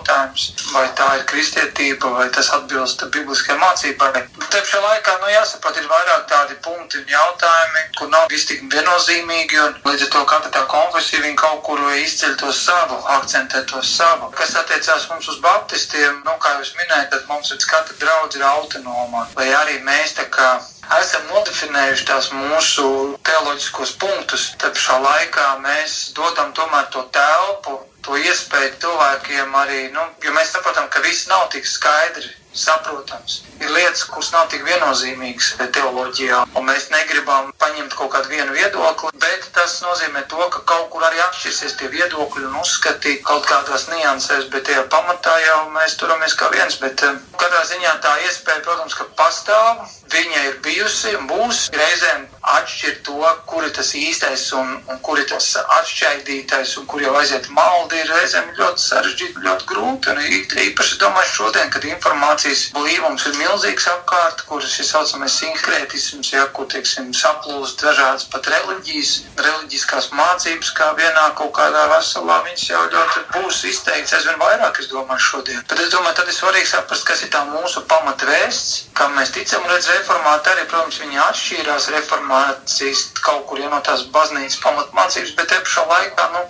vai 0.74 0.86
tā 0.98 1.08
ir 1.18 1.26
kristietība, 1.30 2.12
vai 2.16 2.28
tas 2.36 2.50
atbilst 2.56 3.04
bibliskajai 3.14 3.60
mācībai. 3.62 4.12
Te 4.50 4.62
pašā 4.62 4.82
laikā, 4.84 5.16
nu, 5.22 5.30
jāsaprot, 5.34 5.78
ir 5.78 5.90
vairāk 5.90 6.26
tādi 6.32 6.58
punkti 6.66 7.02
un 7.02 7.12
jautājumi, 7.14 7.84
kur 7.98 8.10
nav 8.14 8.28
visi 8.32 8.52
tik 8.54 8.66
viennozīmīgi, 8.74 9.60
un 9.66 9.78
līdz 9.90 10.08
ar 10.08 10.12
to 10.16 10.24
katra 10.32 10.54
tā 10.56 10.66
konfesija 10.72 11.24
viņa 11.26 11.42
kaut 11.44 11.62
kur 11.68 11.84
izceļ 12.00 12.36
to 12.42 12.52
savu, 12.56 13.00
akcentē 13.20 13.64
to 13.70 13.84
savu. 13.86 14.32
Kas 14.38 14.56
attiecās 14.62 15.10
mums 15.12 15.30
uz 15.34 15.40
baptistiem, 15.44 16.22
nu, 16.26 16.36
kā 16.44 16.56
jūs 16.58 16.76
minējat, 16.80 17.14
tad 17.14 17.30
mums 17.32 17.54
ir 17.54 17.64
katra 17.70 17.96
draudz 18.02 18.40
ir 18.40 18.46
autonoma, 18.48 19.28
vai 19.36 19.50
arī 19.62 19.80
mēs 19.86 20.18
tā 20.20 20.28
kā 20.34 20.52
esam 20.98 21.28
nodefinējuši 21.30 22.06
tās 22.10 22.32
mūsu 22.34 22.86
teoloģiskos 23.28 23.94
punktus, 24.02 24.50
tad 24.62 24.78
šā 24.80 24.98
laikā 25.04 25.52
mēs 25.66 26.00
dodam 26.18 26.54
tomēr 26.58 26.90
to 26.94 27.04
telpu, 27.14 27.78
to 28.10 28.18
iespēju 28.18 28.74
cilvēkiem 28.82 29.56
arī, 29.62 29.82
nu, 29.94 30.02
jo 30.26 30.34
mēs 30.34 30.54
saprotam, 30.56 30.90
ka 30.90 31.02
viss 31.06 31.30
nav 31.30 31.50
tik 31.54 31.68
skaidri 31.70 32.32
saprotams. 32.60 33.44
Ir 33.62 33.70
lietas, 33.70 34.02
kuras 34.10 34.32
nav 34.34 34.48
tik 34.50 34.64
viennozīmīgas 34.66 35.52
teoloģijā, 35.76 36.40
un 36.58 36.66
mēs 36.66 36.88
negribam 36.90 37.52
paņemt 37.62 37.94
kaut 37.94 38.10
kādu 38.16 38.32
vienu 38.34 38.56
viedokli, 38.56 39.12
bet 39.22 39.46
tas 39.54 39.76
nozīmē 39.86 40.24
to, 40.32 40.42
ka 40.56 40.64
kaut 40.72 40.90
kur 40.94 41.06
arī 41.06 41.22
atšķirsies 41.28 41.78
tie 41.78 41.92
viedokļi 41.94 42.48
un 42.50 42.58
uzskati 42.64 43.20
kaut 43.28 43.46
kādās 43.52 43.86
niansēs, 43.94 44.50
bet 44.50 44.66
tajā 44.72 44.88
pamatā 44.90 45.36
jau 45.46 45.60
mēs 45.78 46.00
turamies 46.02 46.34
kā 46.40 46.50
viens. 46.56 46.80
Bet 46.82 47.06
eh, 47.06 47.22
katrā 47.38 47.62
ziņā 47.70 47.94
tā 48.02 48.16
iespēja, 48.26 48.66
protams, 48.66 48.98
ka 48.98 49.06
pastāv, 49.20 49.86
viņa 50.10 50.46
ir 50.50 50.60
bijusi 50.66 51.14
un 51.20 51.30
būs 51.30 51.68
reizēm 51.78 52.26
atšķirt 52.42 53.02
to, 53.08 53.20
kur 53.50 53.66
ir 53.66 53.74
tas 53.76 53.92
īstais 53.98 54.46
un, 54.58 54.72
un 54.90 55.00
kur 55.06 55.20
ir 55.20 55.28
tas 55.30 55.48
atšķaidītais 55.60 56.76
un 56.80 56.88
kur 56.90 57.04
jau 57.04 57.14
aiziet 57.20 57.50
maldi, 57.56 58.00
ir 58.00 58.12
reizēm 58.14 58.52
ļoti 58.58 58.84
sarežģīti, 58.84 59.44
ļoti 59.46 59.68
grūti. 59.70 60.14
Un 60.14 60.22
īpaši, 60.24 60.96
es 60.96 61.02
domāju, 61.02 61.32
šodien, 61.36 61.72
kad 61.74 61.86
informācijas 61.90 62.66
blīvums 62.76 63.28
ir 63.30 63.38
milzīgs 63.40 63.90
apkārt, 63.94 64.44
kur 64.50 64.64
šis 64.64 64.92
saucamais 64.94 65.36
sinhrētisms, 65.42 66.32
ja, 66.34 66.46
kur, 66.56 66.70
teiksim, 66.72 67.12
saplūst 67.16 67.84
dažādas 67.84 68.28
pat 68.32 68.48
reliģijas, 68.54 69.14
reliģiskās 69.40 70.12
mācības, 70.16 70.74
kā 70.78 70.92
vienā 71.00 71.28
kaut 71.40 71.54
kādā 71.58 71.86
veselā, 71.94 72.40
viņas 72.48 72.68
jau 72.70 72.84
ļoti 72.96 73.26
būs 73.36 73.64
izteikts 73.70 74.16
aizvien 74.18 74.40
vairāk, 74.42 74.80
es 74.82 74.92
domāju, 74.92 75.26
šodien. 75.30 75.64
Bet 75.70 75.84
es 75.84 75.92
domāju, 75.94 76.20
tad 76.22 76.32
ir 76.32 76.38
svarīgi 76.38 76.72
saprast, 76.72 77.08
kas 77.08 77.24
ir 77.26 77.34
tā 77.34 77.44
mūsu 77.52 77.84
pamatvēsts, 77.90 78.90
kam 78.98 79.16
mēs 79.18 79.34
ticam, 79.36 79.66
redz 79.70 79.90
reformāti 79.94 80.52
arī, 80.54 80.66
protams, 80.70 81.00
viņi 81.04 81.22
atšķīrās 81.24 81.90
reformācijas 82.30 83.12
kaut 83.22 83.46
kur, 83.48 83.60
ja 83.60 83.70
no 83.70 83.80
tās 83.82 84.06
baznīcas 84.14 84.60
pamatmācības, 84.64 85.34
bet 85.36 85.50
te 85.50 85.58
pašā 85.66 85.84
laikā, 85.90 86.28
nu, 86.34 86.42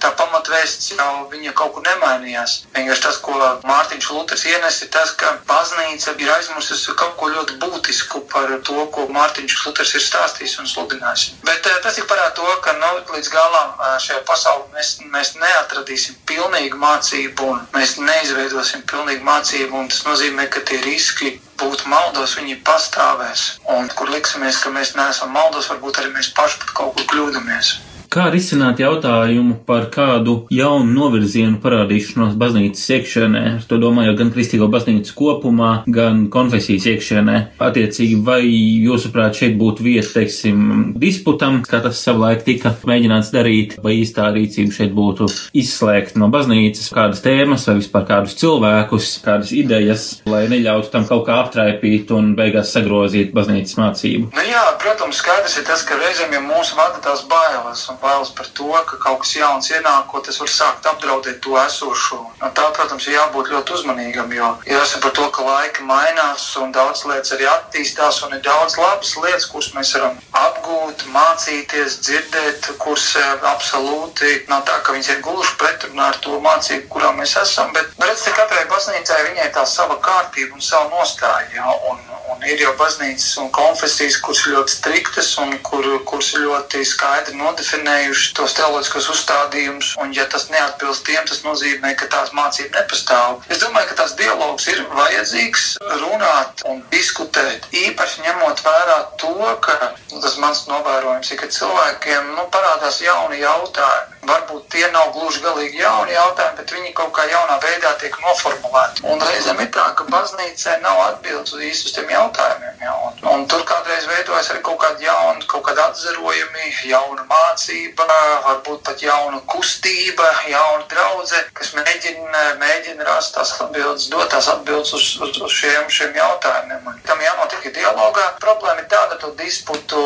tā 0.00 0.10
pamatvēsts 0.16 0.92
jau 0.96 1.28
viņa 1.30 1.52
kaut 1.54 1.74
kur 1.74 1.82
nemainījās. 1.86 2.66
Vienkārši 2.74 3.02
tas, 3.02 3.18
ko 3.20 3.36
Mārtiņš 3.66 4.10
Luters 4.12 4.44
ienes, 4.46 4.82
ir 4.82 4.90
tas, 4.90 5.12
ka 5.12 5.36
baznīca 5.48 6.16
ir 6.18 6.32
aizmirsusi 6.32 6.94
kaut 6.96 7.16
ko 7.20 7.28
ļoti 7.28 7.58
būtisku 7.62 8.24
par 8.32 8.50
to, 8.64 8.86
ko 8.92 9.06
Mārtiņš 9.12 9.66
Luters 9.66 9.94
ir 9.94 10.04
stāstījis 10.04 10.58
un 10.60 10.70
sludinājis. 10.70 11.36
Bet 11.44 11.66
eh, 11.66 11.80
tas 11.84 11.98
ir 11.98 12.08
parāda 12.08 12.34
to, 12.36 12.48
ka 12.64 12.76
nu, 12.80 12.92
līdz 13.14 13.32
galam 13.32 13.74
eh, 13.76 13.96
šajā 14.02 14.22
pasaulē 14.28 14.68
mēs, 14.76 14.96
mēs 15.12 15.34
neatradīsim 15.40 16.20
pilnīgu 16.26 16.80
mācību 16.80 17.50
un 17.52 17.66
mēs 17.76 17.96
neizveidosim 18.00 18.86
pilnīgu 18.88 19.26
mācību, 19.26 19.84
un 19.84 19.92
tas 19.92 20.04
nozīmē, 20.08 20.48
ka 20.50 20.64
tie 20.66 20.80
riski 20.84 21.36
būt 21.60 21.86
maldos, 21.90 22.36
viņi 22.38 22.60
pastāvēs. 22.66 23.44
Un 23.76 23.90
kur 23.98 24.10
liksimies, 24.12 24.60
ka 24.62 24.72
mēs 24.74 24.94
neesam 24.98 25.32
maldos, 25.36 25.70
varbūt 25.72 26.00
arī 26.02 26.14
mēs 26.16 26.32
paši 26.36 26.62
pat 26.62 26.74
kaut 26.78 26.96
kur 26.96 27.08
kļūdāmies. 27.12 27.76
Kā 28.12 28.28
risināt 28.32 28.80
jautājumu 28.80 29.58
par 29.66 29.88
kādu 29.92 30.36
jaunu 30.52 30.92
novirzienu 30.94 31.58
parādīšanos 31.62 32.36
baznīcas 32.38 32.84
iekšienē? 32.96 33.42
Ar 33.56 33.64
to 33.68 33.78
domāju 33.82 34.14
gan 34.18 34.30
kristīgo 34.34 34.68
baznīcu 34.72 35.14
kopumā, 35.18 35.70
gan 35.90 36.26
konfesijas 36.32 36.86
iekšienē. 36.92 37.36
Attiecīgi, 37.62 38.20
vai 38.26 38.40
jūsuprāt 38.46 39.38
šeit 39.40 39.56
būtu 39.58 39.86
vieta, 39.86 40.12
teiksim, 40.20 40.94
disputam, 41.00 41.60
kā 41.66 41.80
tas 41.84 42.00
savulaik 42.02 42.44
tika 42.46 42.74
mēģināts 42.86 43.32
darīt, 43.34 43.76
vai 43.82 43.96
īstā 44.00 44.28
rīcība 44.34 44.76
šeit 44.78 44.94
būtu 44.96 45.28
izslēgt 45.58 46.16
no 46.20 46.30
baznīcas 46.32 46.92
kādas 46.94 47.24
tēmas 47.24 47.66
vai 47.68 47.76
vispār 47.80 48.06
kādus 48.08 48.38
cilvēkus, 48.40 49.10
kādas 49.26 49.52
idejas, 49.56 50.06
lai 50.30 50.44
neļautu 50.52 50.92
tam 50.94 51.08
kaut 51.08 51.26
kā 51.28 51.40
aptraipīt 51.42 52.12
un 52.14 52.34
beigās 52.38 52.72
sagrozīt 52.76 53.34
baznīcas 53.36 53.78
mācību? 53.80 54.30
Nu 54.36 54.46
jā, 54.46 54.64
protams, 54.82 55.20
skaidrs 55.20 55.58
ir 55.60 55.66
tas, 55.68 55.84
ka 55.86 55.98
reizēm 56.00 56.38
jau 56.38 56.44
mūsu 56.46 56.78
vada 56.78 57.02
tās 57.04 57.26
bailes 57.30 57.84
un 57.90 57.95
bailes 58.02 58.30
par 58.36 58.48
to, 58.56 58.70
ka 58.88 58.98
kaut 59.02 59.20
kas 59.22 59.34
jauns 59.36 59.70
ienākot, 59.72 60.24
tas 60.26 60.40
var 60.42 60.50
sākt 60.52 60.88
apdraudēt 60.90 61.40
to 61.44 61.56
esošo. 61.60 62.20
Un 62.40 62.54
tā, 62.56 62.66
protams, 62.76 63.06
ir 63.08 63.16
jābūt 63.16 63.50
ļoti 63.52 63.76
uzmanīgam, 63.78 64.32
jo 64.36 64.50
jāsaprot 64.68 65.16
to, 65.18 65.28
ka 65.34 65.46
laika 65.46 65.86
mainās 65.88 66.46
un 66.60 66.74
daudz 66.74 67.04
lietas 67.08 67.34
arī 67.36 67.48
attīstās 67.50 68.22
un 68.26 68.36
ir 68.36 68.42
daudz 68.44 68.78
labas 68.80 69.14
lietas, 69.22 69.48
kuras 69.52 69.72
mēs 69.76 69.94
varam 69.96 70.18
apgūt, 70.42 71.06
mācīties, 71.14 72.00
dzirdēt, 72.06 72.70
kuras 72.82 73.08
absolūti 73.52 74.34
nav 74.50 74.66
tā, 74.68 74.80
ka 74.84 74.96
viņas 74.96 75.12
ir 75.14 75.22
gluži 75.24 75.56
pretrunā 75.60 76.10
ar 76.12 76.20
to 76.24 76.40
mācību, 76.44 76.88
kurā 76.92 77.12
mēs 77.16 77.36
esam, 77.42 77.72
bet 77.76 77.94
redz, 78.02 78.26
ka 78.26 78.36
katrai 78.42 78.66
baznīcai 78.70 79.22
viņai 79.30 79.48
tā 79.56 79.64
sava 79.68 79.98
kārtība 80.02 80.58
un 80.58 80.64
sava 80.64 80.90
nostāja, 80.92 81.48
ja? 81.56 81.72
un, 81.90 82.00
un 82.36 82.44
ir 82.44 82.60
jau 82.60 82.72
baznīcas 82.76 83.36
un 83.40 83.48
konfesijas, 83.54 84.18
kuras 84.24 84.42
ir 84.44 84.56
ļoti 84.56 84.74
striktas 84.74 85.30
un 85.40 85.54
kur, 85.66 85.86
kuras 86.08 86.32
ir 86.36 86.44
ļoti 86.44 86.82
skaidri 86.84 87.36
nodefinējušas 87.40 88.34
tos 88.36 88.56
teoloģiskos 88.58 89.08
uzstādījumus. 89.14 89.92
Un, 90.02 90.12
ja 90.16 90.26
tas 90.32 90.48
neatbilst 90.52 91.06
tiem, 91.08 91.24
tas 91.28 91.42
nozīmē, 91.46 91.94
ka 91.98 92.10
tās 92.12 92.32
mācība 92.36 92.82
nepastāv. 92.82 93.40
Es 93.52 93.62
domāju, 93.64 93.90
ka 93.92 94.00
tas 94.02 94.16
dialogs 94.20 94.68
ir 94.72 94.82
vajadzīgs 94.92 95.66
runāt 96.02 96.66
un 96.68 96.82
diskutēt. 96.92 97.68
Īpaši 97.86 98.26
ņemot 98.26 98.64
vērā 98.66 98.98
to, 99.22 99.34
ka 99.64 99.78
nu, 100.12 100.20
tas 100.20 100.36
mans 100.42 100.66
novērojums 100.70 101.32
ir, 101.32 101.40
ka 101.40 101.52
cilvēkiem 101.58 102.34
nu, 102.36 102.48
parādās 102.52 103.00
jauni 103.04 103.40
jautājumi. 103.40 104.15
Varbūt 104.26 104.64
tie 104.72 104.86
nav 104.90 105.12
gluži 105.14 105.42
galīgi 105.44 105.78
jauni 105.78 106.14
jautājumi, 106.16 106.56
bet 106.58 106.72
viņi 106.74 106.92
kaut 106.98 107.12
kā 107.14 107.26
jaunā 107.30 107.58
veidā 107.62 107.92
tiek 108.00 108.16
noformulēti. 108.24 109.04
Un 109.06 109.22
reizēm 109.22 109.60
ir 109.62 109.68
tā, 109.74 109.84
ka 109.98 110.06
baznīcai 110.10 110.80
nav 110.82 111.02
atbildes 111.04 111.54
uz 111.54 111.62
īstus 111.68 111.94
tiem 111.94 112.10
jautājumiem. 112.10 112.80
Ja? 112.82 112.94
Un, 113.06 113.20
un 113.32 113.46
tur 113.50 113.62
kādreiz 113.68 114.08
veidojas 114.10 114.50
arī 114.50 114.64
kaut 114.66 114.80
kāda 114.82 115.06
jauna, 115.06 115.44
kaut 115.50 115.62
kāda 115.68 115.86
atzarojumi, 115.92 116.72
jauna 116.90 117.26
mācība, 117.30 118.08
varbūt 118.48 118.82
pat 118.88 119.04
jauna 119.06 119.38
kustība, 119.52 120.26
jauna 120.50 120.88
draudze, 120.90 121.44
kas 121.54 121.72
mēģina, 121.78 122.42
mēģina 122.62 123.06
rast 123.06 123.36
tās 123.38 123.54
atbildes, 123.60 124.10
dot 124.10 124.30
tās 124.34 124.50
atbildes 124.50 124.94
uz, 124.98 125.12
uz, 125.22 125.38
uz 125.38 125.54
šiem, 125.60 125.86
šiem 125.92 126.18
jautājumiem. 126.18 126.82
Un 126.90 127.00
tam 127.06 127.22
jānotiek 127.22 127.70
dialogā. 127.78 128.26
Problēma 128.42 128.82
ir 128.82 128.90
tāda, 128.90 129.14
ka 129.14 129.22
to 129.22 129.34
disputu 129.38 130.02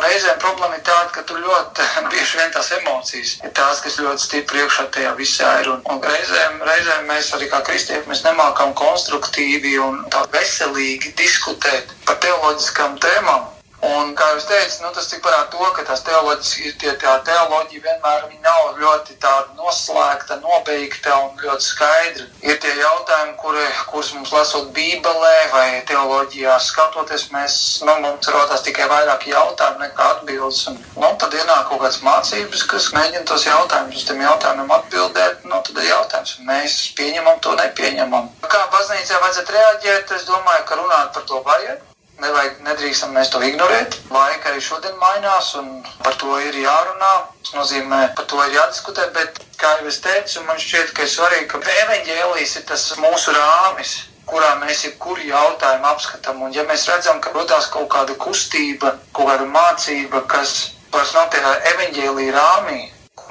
Reizēm 0.00 0.38
problēma 0.40 0.78
ir 0.78 0.84
tāda, 0.86 1.10
ka 1.12 1.22
tur 1.28 1.40
ļoti 1.44 1.86
bieži 2.12 2.38
vien 2.40 2.52
tās 2.54 2.70
emocijas 2.78 3.34
ir 3.44 3.52
tās, 3.56 3.82
kas 3.84 3.98
ļoti 4.00 4.24
stipri 4.24 4.62
iekšā 4.62 4.86
tajā 4.94 5.12
visā 5.18 5.50
ir. 5.60 5.68
Un, 5.74 5.82
un 5.92 6.00
reizēm, 6.06 6.60
reizēm 6.68 7.08
mēs 7.10 7.32
arī 7.36 7.50
kā 7.52 7.60
kristieši 7.66 8.08
mēs 8.08 8.24
nemākam 8.24 8.72
konstruktīvi 8.78 9.76
un 9.84 10.04
tā 10.12 10.24
veselīgi 10.32 11.12
diskutēt 11.18 11.92
par 12.06 12.20
teoloģiskām 12.24 12.96
tēmām. 13.04 13.50
Un, 13.82 14.12
kā 14.14 14.28
jau 14.30 14.42
teicu, 14.46 14.76
nu, 14.84 14.92
tas 14.94 15.08
tik 15.10 15.24
parāda 15.24 15.48
to, 15.50 15.62
ka 15.74 15.82
tās 15.82 16.04
teoloģijas, 16.06 16.76
tie, 16.78 16.92
tā 17.02 17.16
teoloģija 17.26 17.82
vienmēr 17.82 18.28
nav 18.44 18.78
ļoti 18.78 19.16
tāda 19.18 19.56
noslēgta, 19.58 20.36
nobeigta 20.44 21.16
un 21.24 21.42
ļoti 21.42 21.66
skaidra. 21.66 22.26
Ir 22.46 22.60
tie 22.62 22.76
jautājumi, 22.78 23.34
kuri, 23.42 23.66
kurus 23.90 24.12
mums 24.14 24.30
lasot 24.36 24.70
Bībelē 24.76 25.34
vai 25.50 25.66
teoloģijā 25.90 26.54
skatoties, 26.62 27.26
mēs, 27.34 27.58
nu, 27.82 27.98
mums 28.06 28.30
rodās 28.30 28.62
tikai 28.62 28.86
vairāk 28.92 29.26
jautājumu 29.32 29.82
nekā 29.82 30.10
atbildes. 30.14 30.62
Un, 30.70 30.78
nu, 31.02 31.10
tad 31.18 31.34
ienāk 31.42 31.66
kaut 31.72 31.82
kādas 31.82 32.02
mācības, 32.06 32.66
kas 32.70 32.90
mēģina 32.94 33.26
tos 33.26 33.50
jautājumus 33.50 33.98
uz 33.98 34.06
tiem 34.06 34.22
jautājumiem 34.22 34.76
atbildēt. 34.78 35.42
Nu, 35.42 35.58
tad 35.66 35.82
ir 35.82 35.90
jautājums, 35.90 36.38
mēs 36.46 36.82
pieņemam 37.00 37.42
to, 37.42 37.58
nepieņemam. 37.58 38.30
Kā 38.46 38.66
baznīcā 38.76 39.18
vajadzētu 39.26 39.58
reaģēt, 39.58 40.20
es 40.20 40.28
domāju, 40.30 40.68
ka 40.70 40.78
runāt 40.84 41.16
par 41.18 41.26
to 41.26 41.42
vajag 41.42 41.88
nevajag, 42.22 42.60
nedrīkstam 42.66 43.12
mēs 43.16 43.32
to 43.32 43.42
ignorēt. 43.44 43.98
Laika 44.14 44.52
arī 44.52 44.62
šodien 44.62 44.94
mainās, 45.00 45.52
un 45.60 45.82
par 46.04 46.16
to 46.20 46.38
ir 46.42 46.56
jārunā. 46.62 47.12
Tas 47.42 47.56
nozīmē, 47.56 48.00
par 48.16 48.28
to 48.30 48.38
ir 48.46 48.56
jādiskutē, 48.56 49.08
bet, 49.16 49.42
kā 49.60 49.74
jau 49.80 49.90
es 49.90 50.00
teicu, 50.04 50.44
man 50.46 50.62
šķiet, 50.62 50.94
ka 50.96 51.04
ir 51.04 51.12
svarīgi, 51.12 51.50
ka 51.50 51.60
evaņģēlijas 51.84 52.56
ir 52.60 52.66
tas 52.70 52.88
mūsu 53.02 53.36
rāmis 53.36 53.98
kurā 54.32 54.54
mēs 54.60 54.84
jebkuru 54.86 55.26
jautājumu 55.28 55.88
apskatām. 55.90 56.44
Un, 56.46 56.54
ja 56.54 56.62
mēs 56.68 56.86
redzam, 56.88 57.20
ka 57.20 57.34
radās 57.34 57.68
kaut 57.74 57.90
kāda 57.92 58.16
kustība, 58.22 58.94
kaut 59.12 59.28
kāda 59.28 59.48
mācība, 59.50 60.22
kas 60.30 60.72
vairs 60.94 61.14
nav 61.16 61.30
tajā 61.34 61.52
evaņģēlīja 61.74 62.36
rāmī, 62.36 62.80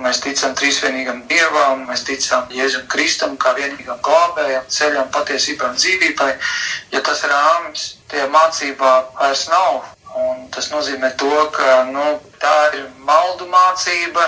Mēs 0.02 0.20
ticam 0.24 0.56
trīsvienīgam 0.58 1.22
Dievam, 1.30 1.86
mēs 1.90 2.02
ticam 2.08 2.50
Jēzum 2.56 2.88
Kristum 2.90 3.36
kā 3.42 3.54
vienīgam 3.58 4.00
glābējam, 4.06 4.66
ceļam, 4.74 5.10
patiesībām, 5.14 5.76
dzīvībai. 5.78 6.30
Ja 6.96 7.04
tas 7.06 7.22
rāmis 7.30 7.86
tie 8.12 8.26
mācībā 8.34 8.94
vairs 9.20 9.46
nav, 9.52 9.84
un 10.18 10.48
tas 10.56 10.72
nozīmē 10.74 11.14
to, 11.22 11.32
ka 11.56 11.84
nu, 11.92 12.06
tā 12.42 12.56
ir 12.80 12.88
maldu 13.06 13.48
mācība, 13.52 14.26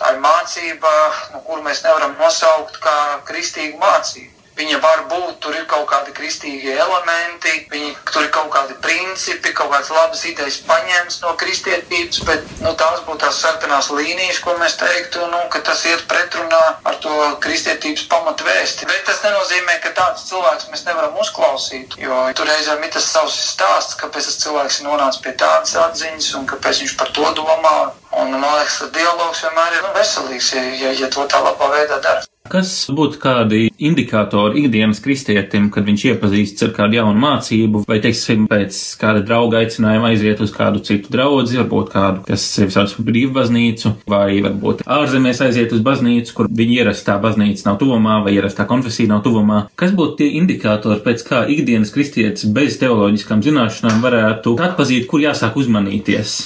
tā 0.00 0.14
ir 0.14 0.22
mācība, 0.24 0.96
nu, 1.34 1.44
kuru 1.48 1.64
mēs 1.68 1.84
nevaram 1.84 2.16
nosaukt 2.20 2.80
kā 2.80 2.96
kristīgu 3.28 3.80
mācību. 3.82 4.39
Viņa 4.60 4.76
var 4.84 5.06
būt, 5.08 5.38
tur 5.40 5.54
ir 5.56 5.62
kaut 5.64 5.86
kādi 5.88 6.12
kristīgie 6.12 6.74
elementi, 6.84 7.52
viņi, 7.72 7.94
tur 8.12 8.26
ir 8.26 8.28
kaut 8.34 8.50
kādi 8.52 8.74
principi, 8.84 9.54
kaut 9.56 9.70
kādas 9.72 9.88
labas 9.94 10.24
idejas 10.28 10.58
paņemts 10.68 11.20
no 11.22 11.30
kristietības, 11.40 12.18
bet 12.28 12.44
nu, 12.60 12.74
tās 12.76 13.00
būtu 13.06 13.22
tās 13.22 13.38
sarkanās 13.40 13.88
līnijas, 13.96 14.42
ko 14.44 14.58
mēs 14.60 14.76
teiktu, 14.82 15.22
nu, 15.32 15.38
ka 15.54 15.62
tas 15.64 15.80
iet 15.88 16.04
pretrunā 16.10 16.60
ar 16.90 16.98
to 17.00 17.14
kristietības 17.46 18.04
pamatvēsti. 18.12 18.88
Bet 18.90 19.08
tas 19.08 19.22
nenozīmē, 19.24 19.78
ka 19.86 19.94
tāds 19.96 20.26
cilvēks 20.28 20.68
mēs 20.74 20.84
nevaram 20.90 21.16
uzklausīt, 21.24 21.96
jo 22.04 22.18
tur 22.36 22.52
reizēm 22.52 22.84
ir 22.84 22.92
tas 22.98 23.08
savs 23.14 23.38
stāsts, 23.54 23.96
kāpēc 24.02 24.28
tas 24.28 24.40
cilvēks 24.44 24.82
ir 24.82 24.90
nonācis 24.90 25.24
pie 25.24 25.32
tādas 25.40 25.72
atziņas 25.86 26.34
un 26.36 26.44
kāpēc 26.52 26.84
viņš 26.84 26.98
par 27.00 27.14
to 27.16 27.32
domā. 27.40 27.78
Un, 28.10 28.36
man 28.36 28.58
liekas, 28.58 28.82
ka 28.82 28.92
dialogs 28.98 29.40
vienmēr 29.46 29.78
ir 29.78 29.88
nu, 29.88 29.94
veselīgs, 29.96 30.52
ja, 30.58 30.92
ja 31.00 31.08
to 31.16 31.24
tā 31.32 31.40
labā 31.48 31.72
veidā 31.78 32.02
dara. 32.04 32.29
Kas 32.50 32.70
būtu 32.90 33.20
kādi 33.22 33.68
indikātori 33.78 34.64
ikdienas 34.64 34.98
kristietim, 35.04 35.68
kad 35.70 35.86
viņš 35.86 36.04
iepazīstas 36.08 36.66
ar 36.66 36.72
kādu 36.74 36.98
jaunu 36.98 37.20
mācību, 37.22 37.84
vai, 37.86 38.00
teiksim, 38.02 38.48
pēc 38.50 38.78
kāda 38.98 39.22
drauga 39.22 39.60
aicinājuma 39.60 40.10
aiziet 40.10 40.42
uz 40.42 40.50
kādu 40.54 40.82
citu 40.82 41.12
draugu, 41.14 41.44
varbūt 41.46 41.92
kādu, 41.92 42.24
kas 42.26 42.48
sevi 42.56 42.74
sauc 42.74 42.96
par 42.96 43.06
brīvbaznīcu, 43.06 43.94
vai 44.10 44.40
varbūt 44.42 44.82
ārzemēs 44.82 45.44
aiziet 45.46 45.76
uz 45.76 45.84
baznīcu, 45.86 46.34
kur 46.34 46.50
viņa 46.50 46.80
ierastā 46.80 47.20
baznīca 47.22 47.68
nav 47.68 47.78
tuvumā, 47.84 48.18
vai 48.26 48.34
ierastā 48.34 48.66
konfesija 48.66 49.12
nav 49.14 49.22
tuvumā. 49.28 49.62
Kas 49.78 49.94
būtu 49.94 50.18
tie 50.24 50.32
indikātori, 50.42 51.04
pēc 51.06 51.22
kā 51.30 51.44
ikdienas 51.54 51.94
kristietis 51.94 52.50
bez 52.50 52.80
teoloģiskām 52.82 53.46
zināšanām 53.46 54.02
varētu 54.02 54.58
atpazīt, 54.58 55.06
kur 55.06 55.22
jāsāk 55.22 55.54
uzmanīties? 55.60 56.40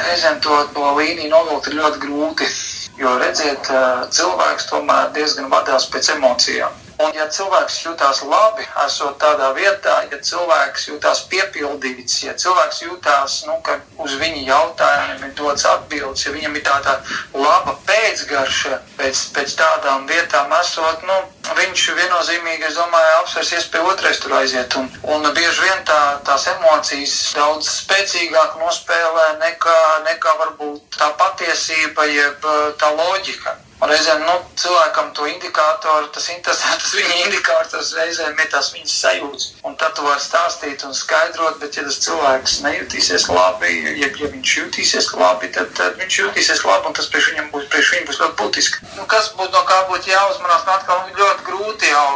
Reizēm 0.00 0.40
to, 0.40 0.62
to 0.72 0.92
līniju 0.96 1.34
novilkt 1.36 1.68
ir 1.68 1.82
ļoti 1.82 2.06
grūti. 2.06 2.54
Jo 3.00 3.14
redziet, 3.16 3.68
cilvēks 4.12 4.66
tomēr 4.68 5.12
diezgan 5.16 5.48
vadās 5.52 5.86
pēc 5.92 6.10
emocijām. 6.18 6.74
Un, 7.00 7.14
ja 7.16 7.24
cilvēks 7.32 7.78
jutās 7.86 8.18
labi, 8.28 8.66
esot 8.84 9.14
tādā 9.22 9.50
vietā, 9.56 9.94
ja 10.10 10.18
cilvēks 10.30 10.88
jutās 10.90 11.22
piepildīts, 11.32 12.18
ja 12.26 12.34
cilvēks 12.36 12.82
jutās, 12.84 13.36
nu, 13.48 13.56
ka 13.64 13.78
uz 14.04 14.16
viņa 14.20 14.42
jautājumiem 14.50 15.24
ir 15.30 15.32
dots 15.38 15.64
atbildes, 15.70 16.26
ja 16.26 16.34
viņam 16.34 16.58
ir 16.58 16.64
tāda 16.66 16.98
laba 17.32 17.76
pēcgarša 17.88 18.80
pēc, 18.98 19.22
pēc 19.36 19.54
tādām 19.62 20.04
vietām 20.10 20.52
esot, 20.58 21.06
nu, 21.08 21.16
viņš 21.56 21.86
viennozīmīgi, 22.02 22.68
es 22.68 22.76
domāju, 22.76 23.16
apsvērsies 23.22 23.70
pie 23.72 23.80
otrais 23.94 24.20
tur 24.20 24.36
aiziet. 24.42 24.76
Un, 24.76 24.92
un 25.14 25.24
bieži 25.32 25.64
vien 25.64 25.80
tā, 25.88 26.02
tās 26.28 26.46
emocijas 26.52 27.16
daudz 27.38 27.72
spēcīgāk 27.78 28.60
nospēlē 28.60 29.26
nekā, 29.40 29.80
nekā 30.10 30.36
varbūt 30.44 31.00
tā 31.00 31.10
patiesība, 31.24 32.10
jeb 32.12 32.48
tā 32.76 32.92
loģika. 33.00 33.56
Un 33.80 33.88
reizēm 33.88 34.26
nu, 34.26 34.32
cilvēkam 34.60 35.06
to 35.16 35.24
indikātoru, 35.24 36.10
tas 36.12 36.26
interesants 36.34 36.90
viņa 36.92 37.14
indikators 37.22 37.94
reizēm 37.96 38.36
ir 38.36 38.50
tās 38.52 38.68
viņas 38.74 38.96
sajūtas. 39.04 39.46
Un 39.64 39.78
tad 39.80 39.94
tu 39.96 40.04
vari 40.04 40.20
stāstīt 40.20 40.84
un 40.84 40.92
skaidrot, 40.96 41.56
bet 41.62 41.78
ja 41.78 41.86
tas 41.86 41.96
cilvēks 42.04 42.58
nejutīsies 42.66 43.24
labi, 43.32 43.72
ja, 44.02 44.10
ja 44.10 44.28
viņš 44.34 44.52
jutīsies 44.58 45.08
labi, 45.16 45.48
tad, 45.56 45.72
tad 45.80 45.96
viņš 46.02 46.20
jutīsies 46.20 46.60
labi 46.68 46.90
un 46.90 46.98
tas 47.00 47.08
priekš 47.08 47.30
viņam 47.32 47.48
būs, 47.54 47.66
priekš 47.72 47.94
viņam 47.94 48.06
būs 48.10 48.20
ļoti 48.24 48.38
būtiski. 48.42 48.84
Nu, 48.98 49.08
kas 49.14 49.32
būtu 49.40 49.56
no 49.56 49.64
kā 49.72 49.80
būtu 49.88 50.12
jāuzmanās, 50.12 50.68
nu 50.68 50.76
atkal 50.76 51.02
ļoti 51.22 51.48
grūti 51.48 51.94
jau, 51.94 52.06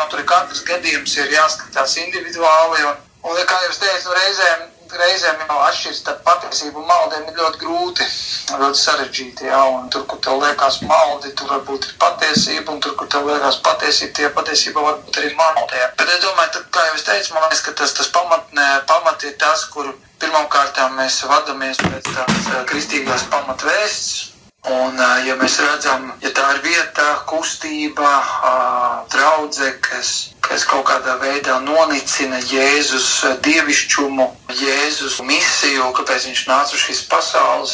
nu 0.00 0.10
tur 0.10 0.26
katrs 0.34 0.66
gadījums 0.66 1.16
ir 1.22 1.34
jāskatās 1.38 1.98
individuāli. 2.02 2.82
Un, 2.90 3.02
un 3.30 3.42
kā 3.46 3.62
jau 3.62 3.70
es 3.70 3.78
teicu, 3.78 4.10
nu, 4.10 4.18
reizēm 4.18 4.71
reizēm 5.00 5.42
jau 5.44 5.58
atšķiras 5.66 6.00
starp 6.02 6.22
patiesību 6.26 6.82
un 6.82 6.88
maldiem 6.88 7.28
ir 7.28 7.38
ļoti 7.38 7.60
grūti, 7.62 8.06
ļoti 8.62 8.80
sarežģīti. 8.80 9.48
Jā, 9.50 9.60
un 9.76 9.90
tur, 9.92 10.06
kur 10.10 10.20
tev 10.24 10.40
liekas 10.42 10.80
maldi, 10.88 11.32
tur 11.38 11.52
varbūt 11.52 11.88
ir 11.88 11.94
patiesība, 12.02 12.74
un 12.74 12.82
tur, 12.84 12.96
kur 12.98 13.10
tev 13.12 13.28
liekas 13.30 13.60
patiesība, 13.66 14.16
tie 14.18 14.32
patiesība 14.38 14.86
varbūt 14.88 15.22
arī 15.22 15.32
maldi. 15.38 15.80
Jā. 15.82 15.92
Bet 16.00 16.14
es 16.16 16.24
domāju, 16.24 16.54
tad, 16.58 16.68
kā 16.74 16.88
jau 16.88 16.98
es 16.98 17.06
teicu, 17.08 17.36
man 17.36 17.46
liekas, 17.46 17.64
ka 17.68 17.76
tas, 17.82 17.96
tas 18.00 18.12
pamatnē, 18.18 18.68
pamat 18.90 19.28
ir 19.28 19.38
tas, 19.40 19.64
kur 19.72 19.94
pirmkārt 20.22 20.82
mēs 20.98 21.22
vadamies 21.28 21.80
pēc 21.82 22.12
tās 22.14 22.52
kristīgās 22.70 23.26
pamatvēsts. 23.32 24.31
Un, 24.70 25.00
ja 25.26 25.34
mēs 25.40 25.58
redzam, 25.58 26.12
ja 26.22 26.30
tā 26.30 26.52
ir 26.54 26.60
vieta, 26.62 27.06
kustība, 27.26 28.12
draudzē, 29.10 29.72
kas 29.82 30.32
kas 30.52 30.66
kaut 30.68 30.84
kādā 30.90 31.14
veidā 31.22 31.54
nonicina 31.64 32.36
Jēzus 32.44 33.06
dievišķumu, 33.46 34.26
Jēzus 34.58 35.20
misiju, 35.24 35.86
kāpēc 35.96 36.26
viņš 36.28 36.42
nāca 36.50 36.76
uz 36.76 36.82
šīs 36.82 37.00
pasaules. 37.08 37.72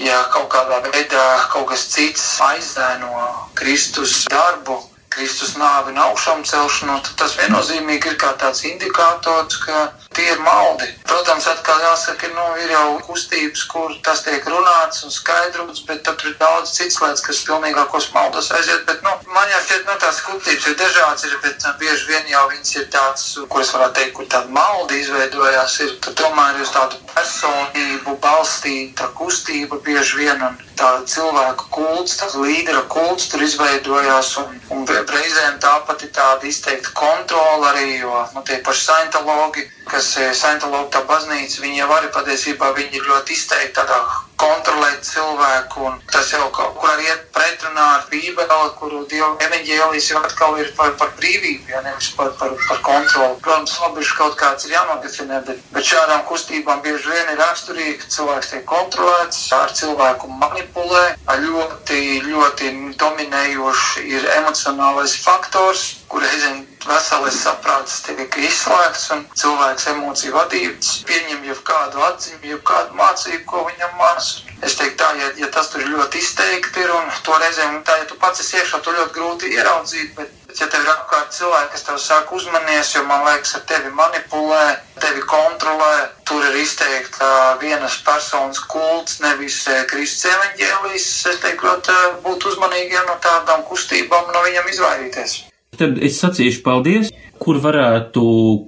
Ja 0.00 0.22
kaut 0.32 0.48
kādā 0.54 0.80
veidā 0.88 1.24
kaut 1.52 1.68
kas 1.70 1.84
cits 1.92 2.24
aizēno 2.42 3.12
Kristus 3.58 4.24
darbu, 4.32 4.80
Kristus 5.12 5.52
nāvi 5.60 5.92
un 5.92 6.00
augšām 6.06 6.42
celšanu, 6.48 6.96
tad 7.04 7.20
tas 7.20 7.36
viennozīmīgi 7.38 8.14
ir 8.14 8.16
kā 8.18 8.32
tāds 8.40 8.64
indikators, 8.66 9.60
ka 9.66 9.84
Tie 10.14 10.30
ir 10.30 10.38
maldi. 10.46 10.86
Protams, 11.08 11.46
atkal 11.50 11.80
jāsaka, 11.82 12.28
nu, 12.36 12.44
ir 12.62 12.70
jau 12.70 12.98
kustības, 13.02 13.64
kur 13.70 13.94
tas 14.06 14.22
tiek 14.22 14.44
runāts 14.46 15.02
un 15.06 15.10
skaidrots, 15.10 15.82
bet 15.88 16.04
tur 16.06 16.28
ir 16.30 16.36
daudz 16.38 16.70
citas 16.76 17.00
lietas, 17.02 17.24
kas 17.26 17.42
pilnīgākos 17.48 18.06
maldos 18.14 18.52
aiziet. 18.54 18.84
Bet, 18.86 19.02
nu, 19.02 19.10
man 19.34 19.50
šķiet, 19.50 19.82
nu, 19.88 19.96
tās 20.02 20.20
kustības 20.22 20.68
ir 20.70 20.76
dažādas, 20.78 21.26
ir, 21.26 21.34
bet 21.42 21.66
nu, 21.66 21.72
bieži 21.82 22.08
vien 22.12 22.30
jau 22.30 22.44
viņas 22.52 22.74
ir 22.78 22.86
tādas, 22.94 23.26
kuras 23.50 23.74
varētu 23.74 23.98
teikt, 23.98 24.14
kur 24.18 24.30
tāda 24.36 24.54
maldi 24.54 25.00
izveidojās. 25.02 25.78
Ir, 25.82 25.96
tomēr 26.22 26.62
uz 26.62 26.70
tādu 26.74 27.02
personību 27.10 28.16
balstīta 28.22 29.10
kustība 29.18 29.80
bieži 29.82 30.22
vien 30.22 30.46
un 30.46 30.58
tāda 30.78 31.04
cilvēku 31.10 31.70
kults, 31.74 32.18
tāds 32.22 32.38
līdera 32.38 32.86
kults 32.90 33.28
tur 33.32 33.42
izveidojās. 33.42 34.34
Un, 34.42 34.58
un 34.74 34.86
reizēm 34.88 35.58
tāpat 35.62 36.06
ir 36.06 36.14
tāda 36.14 36.46
izteikta 36.48 36.94
kontrola 36.94 37.72
arī, 37.72 37.98
jo 38.02 38.24
nu, 38.34 38.42
tie 38.46 38.62
paši 38.64 38.86
saintologi, 38.88 39.68
kas 39.88 40.12
saintologi 40.40 40.92
tā 40.94 41.02
baznīca, 41.08 41.62
viņi 41.62 41.82
jau 41.82 41.90
arī 41.96 42.10
patiesībā 42.14 42.72
viņi 42.78 43.00
ir 43.00 43.08
ļoti 43.10 43.36
izteikti 43.36 43.76
tādā 43.80 43.98
kontrolēt 44.44 45.06
cilvēku, 45.08 45.92
tas 46.12 46.32
jau 46.32 46.48
kaut 46.54 46.76
kur 46.80 47.00
iet 47.04 47.26
pretrunā 47.34 47.84
ar 47.96 48.04
Bībeli, 48.10 48.68
kuru 48.78 49.04
Dieva 49.10 49.32
evaņģēlijas 49.46 50.10
jau 50.12 50.22
atkal 50.24 50.58
ir 50.60 50.70
par, 50.78 50.92
par 51.00 51.12
brīvību, 51.18 51.70
ja 51.72 51.80
nevis 51.86 52.10
par, 52.18 52.32
par, 52.40 52.52
par 52.68 52.82
kontroli. 52.86 53.38
Protams, 53.44 53.76
labi, 53.82 54.06
kaut 54.18 54.36
kāds 54.40 54.68
ir 54.68 54.76
jānodefinē, 54.76 55.40
bet, 55.48 55.64
bet 55.74 55.88
šādām 55.88 56.24
kustībām 56.28 56.82
bieži 56.84 57.12
vien 57.12 57.32
ir 57.32 57.40
raksturīgi, 57.40 57.96
ka 58.02 58.12
cilvēks 58.16 58.52
tiek 58.52 58.66
kontrolēts, 58.68 59.40
ar 59.56 59.72
cilvēku 59.80 60.30
manipulē, 60.42 61.04
ļoti, 61.46 62.02
ļoti 62.28 62.72
dominējoši 63.00 64.06
ir 64.12 64.30
emocionālais 64.38 65.18
faktors, 65.24 65.88
kur 66.08 66.22
reizēm 66.22 66.62
veselais 66.84 67.36
saprāts 67.40 68.02
tiek 68.04 68.36
izslēgts 68.44 69.06
un 69.14 69.24
cilvēks 69.40 69.88
emociju 69.94 70.34
vadīts 70.36 70.90
pieņem 71.08 71.46
jau 71.48 71.56
kādu 71.70 72.02
atziņu, 72.10 72.42
jau 72.52 72.60
kādu 72.70 72.98
mācību, 73.00 73.44
ko 73.50 73.64
viņam 73.68 73.96
māca. 74.00 74.33
Es 74.64 74.78
teiktu 74.80 74.96
tā, 75.02 75.10
ja, 75.20 75.28
ja 75.42 75.48
tas 75.52 75.68
tur 75.68 75.84
ļoti 75.84 76.20
izteikti 76.22 76.80
ir 76.84 76.92
un 76.94 77.10
to 77.26 77.36
reizēm, 77.36 77.82
tā, 77.84 77.98
ja 78.00 78.06
tu 78.08 78.16
pats 78.20 78.40
esi 78.40 78.56
iekšā, 78.56 78.80
to 78.80 78.94
ļoti 78.96 79.12
grūti 79.16 79.50
ieraudzīt, 79.52 80.14
bet, 80.16 80.30
bet 80.48 80.62
ja 80.62 80.68
tev 80.72 80.86
ir 80.86 80.92
apkārt 80.94 81.34
cilvēki, 81.36 81.70
kas 81.74 81.84
tev 81.84 81.98
sāk 82.00 82.32
uzmanies, 82.32 82.94
jo 82.96 83.02
man 83.08 83.26
liekas, 83.28 83.54
ar 83.58 83.66
tevi 83.68 83.92
manipulē, 83.92 84.64
tevi 85.04 85.24
kontrolē, 85.28 85.92
tur 86.24 86.46
ir 86.48 86.56
izteikta 86.62 87.30
vienas 87.60 87.98
personas 88.06 88.62
kults, 88.72 89.20
nevis 89.24 89.60
Kristus 89.90 90.32
evaņģēlijs. 90.32 91.08
Es 91.34 91.40
teiktu, 91.44 91.68
ļoti 91.68 91.98
būt 92.24 92.48
uzmanīgiem 92.54 93.08
no 93.10 93.20
tādām 93.24 93.66
kustībām, 93.68 94.32
no 94.32 94.44
viņam 94.48 94.70
izvairīties. 94.72 95.40
Tad 95.76 95.98
es 96.06 96.20
sacīšu 96.22 96.62
paldies, 96.64 97.10
kur 97.42 97.58
varētu 97.60 98.22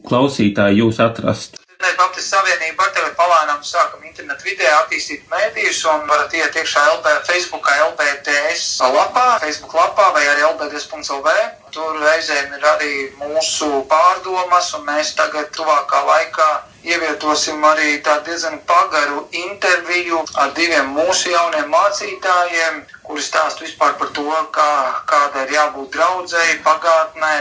klausītāji 0.05 0.83
jūs 0.83 1.01
atrast. 1.01 1.63
Mēs 1.87 1.99
Baptistu 2.01 2.35
Savienība 2.35 2.83
ar 2.83 2.89
tevi 2.97 3.13
palēnām 3.15 3.61
sākam 3.63 4.03
internetu 4.09 4.49
vidē 4.49 4.67
attīstīt 4.75 5.29
mēdījus 5.31 5.85
un 5.87 6.09
varat 6.11 6.33
iet 6.35 6.57
iekšā 6.59 6.81
LB, 6.97 7.13
Facebookā 7.29 7.75
LBDS 7.85 8.65
lapā, 8.91 9.27
Facebook 9.45 9.77
lapā 9.79 10.09
vai 10.17 10.25
arī 10.33 10.43
LBDS.lv. 10.49 11.35
Tur 11.71 12.01
reizēm 12.03 12.57
ir 12.57 12.67
arī 12.73 12.91
mūsu 13.21 13.69
pārdomas 13.93 14.73
un 14.75 14.83
mēs 14.89 15.13
tagad 15.15 15.53
tuvākā 15.55 16.01
laikā 16.09 16.49
ievietosim 16.91 17.63
arī 17.71 18.01
tādu 18.03 18.33
diezgan 18.33 18.59
pagaru 18.67 19.23
interviju 19.45 20.25
ar 20.43 20.51
diviem 20.59 20.91
mūsu 20.97 21.31
jauniem 21.37 21.71
mācītājiem, 21.71 22.83
kuri 23.07 23.23
stāst 23.23 23.63
vispār 23.63 23.95
par 24.01 24.11
to, 24.19 24.27
kā, 24.59 24.73
kāda 25.07 25.47
ir 25.47 25.55
jābūt 25.61 25.95
draudzēji 25.95 26.59
pagātnē, 26.67 27.37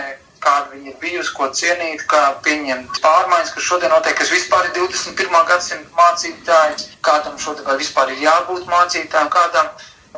kāda 0.46 0.72
viņa 0.74 0.92
ir 0.92 1.00
bijusi, 1.02 1.34
ko 1.38 1.50
cienīt, 1.60 2.06
kā 2.10 2.22
pieņemt 2.46 3.02
pārmaiņas, 3.04 3.54
kas 3.56 3.68
šodien 3.70 3.94
notiek, 3.94 4.18
kas 4.20 4.32
vispār 4.34 4.70
ir 4.70 4.76
21. 4.78 5.36
gadsimta 5.50 6.00
mācītāji, 6.00 6.88
kādam 7.06 7.38
šodien 7.42 7.68
vai 7.68 7.78
vispār 7.82 8.14
ir 8.14 8.24
jābūt 8.28 8.70
mācītājam, 8.70 9.30
kādam. 9.34 9.70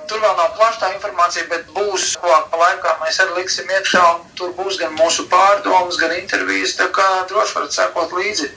Tur 0.07 0.21
vēl 0.23 0.35
nav 0.37 0.53
plaša 0.55 0.79
tā 0.83 0.89
informācija, 0.93 1.47
bet 1.51 1.67
būs 1.75 2.13
tuvākā 2.21 2.59
laikā 2.61 2.93
mēs 3.01 3.19
arī 3.23 3.41
liksim 3.41 3.71
iekšā, 3.75 4.03
un 4.13 4.35
tur 4.39 4.53
būs 4.55 4.79
gan 4.79 4.93
mūsu 4.99 5.25
pārdomas, 5.31 5.99
gan 5.99 6.15
intervijas, 6.15 6.77
tā 6.79 6.87
kā 6.95 7.07
droši 7.31 7.57
varat 7.57 7.75
sekot 7.75 8.15
līdzi. 8.15 8.51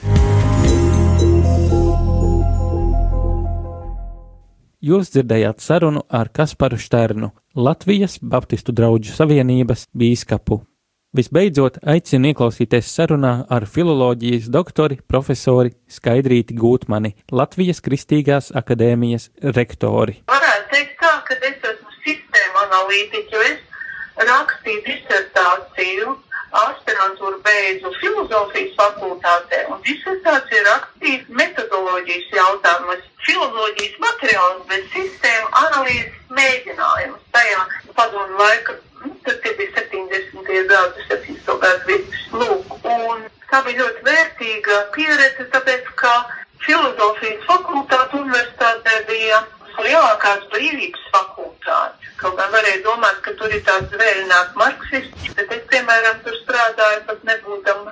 Jūs 4.81 5.11
dzirdējāt 5.13 5.61
sarunu 5.61 6.01
ar 6.09 6.31
Kasparu 6.33 6.79
Šternu, 6.81 7.33
Latvijas 7.53 8.17
Baptistu 8.21 8.73
draugu 8.73 9.11
savienības 9.13 9.89
bīskapu. 9.93 10.63
Visbeidzot, 11.11 11.75
aicinu 11.91 12.29
ieklausīties 12.29 12.87
sarunā 12.95 13.31
ar 13.51 13.65
filoloģijas 13.67 14.45
doktori 14.47 14.95
profesori 15.11 15.73
Skaidrīti 15.91 16.55
Gūtmani, 16.55 17.09
Latvijas 17.35 17.81
Kristīgās 17.83 18.45
akadēmijas 18.55 19.25
rektori. 19.57 20.21
Varētu 20.31 20.69
teikt 20.71 20.93
tā, 21.01 21.09
ka 21.27 21.35
es 21.35 21.57
esmu 21.73 21.91
sistēma 22.05 22.63
analītiķi, 22.63 23.35
jo 23.35 23.41
es 23.49 24.29
rakstīju 24.29 24.85
disertāciju, 24.85 26.13
aspirantūru 26.61 27.41
beidzu 27.43 27.91
filozofijas 27.97 28.71
fakultātē, 28.79 29.59
un 29.67 29.83
disertācija 29.89 30.61
rakstīju 30.69 31.41
metodoloģijas 31.41 32.37
jautājumus, 32.37 33.03
filozofijas 33.27 33.99
materiālus, 34.05 34.63
bet 34.71 34.87
sistēmu 34.95 35.51
analīzes 35.65 36.15
mēģinājumus 36.39 37.27
tajā 37.35 37.67
padomu 37.99 38.39
laika 38.45 38.77
nu, 39.03 39.13
tad 39.25 39.39
tie 39.43 39.53
bija 39.59 39.71
70. 39.79 40.67
gadi, 40.71 41.07
70. 41.09 41.55
gadu 41.63 41.87
vidus. 41.89 42.21
Lūk, 42.31 42.75
un 42.83 43.25
tā 43.51 43.63
bija 43.65 43.83
ļoti 43.83 44.05
vērtīga 44.07 44.77
pieredze, 44.95 45.47
tāpēc, 45.55 45.89
ka 46.01 46.13
filozofijas 46.65 47.47
fakultāte 47.49 48.21
universitātē 48.21 49.01
bija 49.09 49.41
lielākās 49.81 50.45
brīvības 50.53 51.03
fakultāte. 51.15 52.13
Kaut 52.21 52.37
gan 52.37 52.51
varēja 52.53 52.83
domāt, 52.85 53.19
ka 53.25 53.33
tur 53.39 53.53
ir 53.53 53.63
tāds 53.65 53.93
vēlināt 53.97 54.55
marksists, 54.59 55.33
bet 55.37 55.53
es, 55.55 55.65
piemēram, 55.71 56.21
tur 56.25 56.37
strādāju 56.43 57.03
pat 57.07 57.23
nebūdam 57.29 57.91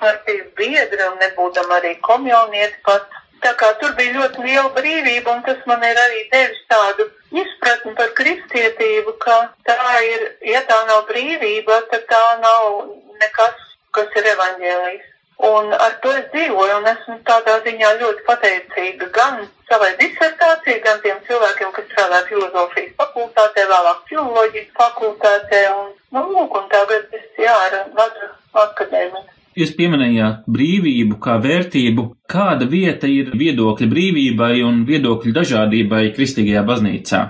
partijas 0.00 0.48
biedra 0.58 1.10
un 1.12 1.18
nebūdam 1.22 1.74
arī 1.78 1.96
komjonieti 2.06 2.80
pat. 2.86 3.19
Tā 3.40 3.52
kā 3.60 3.70
tur 3.80 3.94
bija 3.96 4.12
ļoti 4.18 4.42
liela 4.44 4.68
brīvība, 4.76 5.32
un 5.32 5.44
tas 5.46 5.60
man 5.68 5.84
ir 5.86 5.98
arī 6.00 6.24
devis 6.32 6.60
tādu 6.68 7.06
izpratni 7.42 7.94
par 7.96 8.10
kristietību, 8.18 9.14
ka 9.22 9.36
tā 9.68 9.92
ir, 10.08 10.26
ja 10.44 10.60
tā 10.68 10.80
nav 10.90 11.06
brīvība, 11.08 11.78
tad 11.92 12.04
tā 12.10 12.24
nav 12.42 12.90
nekas, 13.22 13.64
kas 13.96 14.20
ir 14.20 14.28
evaņģēlijs. 14.34 15.08
Un 15.48 15.72
ar 15.72 15.94
to 16.02 16.12
es 16.18 16.26
dzīvoju, 16.34 16.74
un 16.82 16.88
esmu 16.90 17.16
tādā 17.24 17.54
ziņā 17.64 17.94
ļoti 18.02 18.26
pateicīga 18.26 19.08
gan 19.16 19.46
savai 19.70 19.94
disertācijai, 20.02 20.82
gan 20.84 21.00
tiem 21.00 21.24
cilvēkiem, 21.28 21.72
kas 21.72 21.88
strādā 21.88 22.20
filozofijas 22.28 22.92
fakultātē, 23.00 23.64
vēlāk 23.72 24.06
filoloģijas 24.10 24.72
fakultātē, 24.76 25.62
un, 25.78 25.92
nu, 26.12 26.26
lūk, 26.36 26.60
un 26.60 26.68
tagad 26.74 27.16
es, 27.16 27.28
jā, 27.40 27.56
vadu 27.96 28.32
akadēmiju. 28.66 29.39
Jūs 29.58 29.72
pieminējāt 29.74 30.44
brīvību 30.46 31.16
kā 31.22 31.40
vērtību. 31.42 32.04
Kāda 32.30 32.68
vieta 32.70 33.08
ir 33.10 33.32
viedokļa 33.34 33.88
brīvībai 33.90 34.60
un 34.62 34.84
viedokļu 34.86 35.32
dažādībai 35.34 36.04
kristīgajā 36.14 36.62
baznīcā? 36.68 37.22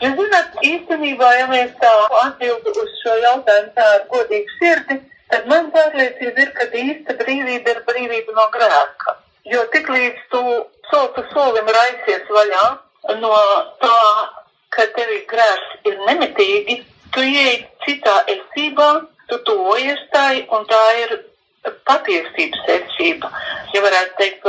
Jūs 0.00 0.16
zināt, 0.16 0.56
īstenībā, 0.64 1.28
ja 1.36 1.50
mēs 1.50 1.74
tā 1.82 1.92
atbildu 2.22 2.72
uz 2.72 2.96
šo 3.02 3.18
jautājumu 3.20 3.72
tā 3.76 3.86
ar 3.98 4.08
godīgu 4.14 4.56
sirdi, 4.56 4.98
tad 5.28 5.48
man 5.52 5.68
pārliecība 5.74 6.46
ir, 6.46 6.52
ka 6.56 6.70
īsta 6.72 7.18
brīvība 7.20 7.74
ir 7.74 7.84
brīvība 7.90 8.36
no 8.40 8.48
grēka. 8.56 9.18
Jo 9.52 9.68
tik 9.74 9.92
līdz 9.92 10.24
tu 10.32 10.42
soli 10.88 11.12
pa 11.16 11.28
solim 11.34 11.68
raisies 11.76 12.32
vaļā 12.32 12.66
no 13.20 13.36
tā, 13.84 14.02
ka 14.72 14.88
tev 14.96 15.12
grēks 15.28 15.88
ir 15.90 16.00
nemitīgi, 16.08 16.82
tu 17.12 17.24
ieej 17.24 17.64
citā 17.84 18.22
esībā, 18.32 18.92
tu 19.28 19.42
tuvojies 19.44 20.00
tai, 20.14 20.46
un 20.48 20.64
tā 20.68 20.84
ir 21.04 21.18
patiesības 21.88 22.64
secība. 22.66 23.30
Ja 23.74 23.82
varētu 23.84 24.16
teikt, 24.20 24.48